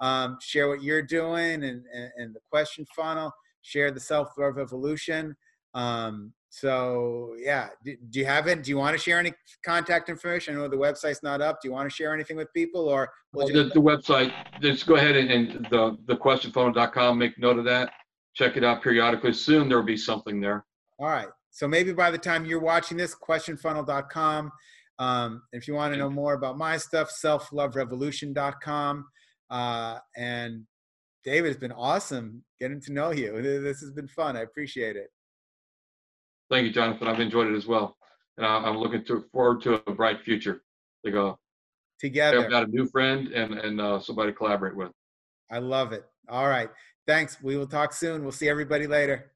Um, 0.00 0.36
share 0.40 0.68
what 0.68 0.82
you're 0.82 1.02
doing 1.02 1.64
and, 1.64 1.84
and 1.92 2.10
and 2.16 2.34
the 2.34 2.40
question 2.48 2.86
funnel. 2.94 3.32
Share 3.62 3.90
the 3.90 4.00
self 4.00 4.28
love 4.38 4.54
revolution. 4.54 5.34
Um, 5.74 6.32
so 6.48 7.34
yeah, 7.38 7.68
do, 7.84 7.96
do 8.10 8.20
you 8.20 8.26
have 8.26 8.46
it? 8.46 8.62
Do 8.62 8.70
you 8.70 8.78
want 8.78 8.96
to 8.96 9.02
share 9.02 9.18
any 9.18 9.32
contact 9.64 10.08
information? 10.08 10.56
I 10.56 10.60
know 10.60 10.68
the 10.68 10.76
website's 10.76 11.22
not 11.22 11.40
up. 11.40 11.60
Do 11.60 11.68
you 11.68 11.72
want 11.72 11.90
to 11.90 11.94
share 11.94 12.14
anything 12.14 12.36
with 12.36 12.52
people, 12.54 12.88
or 12.88 13.10
we'll 13.32 13.48
the, 13.48 13.64
the 13.64 13.80
website, 13.80 14.32
just 14.60 14.86
go 14.86 14.96
ahead 14.96 15.16
and, 15.16 15.30
and 15.30 15.66
the, 15.70 15.96
the 16.06 16.16
questionfunnel.com, 16.16 17.18
make 17.18 17.38
note 17.38 17.58
of 17.58 17.64
that. 17.64 17.90
Check 18.34 18.56
it 18.56 18.64
out 18.64 18.82
periodically. 18.82 19.32
Soon 19.32 19.68
there'll 19.68 19.84
be 19.84 19.96
something 19.96 20.40
there. 20.40 20.64
All 20.98 21.08
right. 21.08 21.28
So 21.50 21.66
maybe 21.66 21.92
by 21.92 22.10
the 22.10 22.18
time 22.18 22.44
you're 22.44 22.60
watching 22.60 22.96
this, 22.96 23.14
questionfunnel.com. 23.14 24.52
Um, 24.98 25.42
if 25.52 25.68
you 25.68 25.74
want 25.74 25.92
to 25.94 25.98
know 25.98 26.10
more 26.10 26.34
about 26.34 26.56
my 26.56 26.76
stuff, 26.76 27.10
selfloverevolution.com. 27.22 29.04
Uh, 29.50 29.98
and 30.16 30.64
David, 31.24 31.50
it's 31.50 31.60
been 31.60 31.72
awesome 31.72 32.44
getting 32.60 32.80
to 32.82 32.92
know 32.92 33.10
you. 33.10 33.34
This 33.62 33.80
has 33.80 33.90
been 33.92 34.08
fun. 34.08 34.36
I 34.36 34.40
appreciate 34.40 34.96
it. 34.96 35.08
Thank 36.50 36.66
you, 36.66 36.72
Jonathan. 36.72 37.08
I've 37.08 37.20
enjoyed 37.20 37.48
it 37.48 37.56
as 37.56 37.66
well. 37.66 37.96
And 38.36 38.46
I, 38.46 38.56
I'm 38.56 38.76
looking 38.76 39.04
to, 39.06 39.24
forward 39.32 39.62
to 39.62 39.82
a 39.86 39.92
bright 39.92 40.20
future. 40.20 40.62
Like, 41.04 41.36
together. 41.98 42.44
I've 42.44 42.50
got 42.50 42.64
a 42.64 42.70
new 42.70 42.86
friend 42.86 43.28
and, 43.28 43.54
and 43.54 43.80
uh, 43.80 44.00
somebody 44.00 44.32
to 44.32 44.36
collaborate 44.36 44.76
with. 44.76 44.90
I 45.50 45.58
love 45.58 45.92
it. 45.92 46.04
All 46.28 46.48
right. 46.48 46.70
Thanks. 47.06 47.40
We 47.42 47.56
will 47.56 47.66
talk 47.66 47.92
soon. 47.92 48.22
We'll 48.22 48.32
see 48.32 48.48
everybody 48.48 48.86
later. 48.86 49.32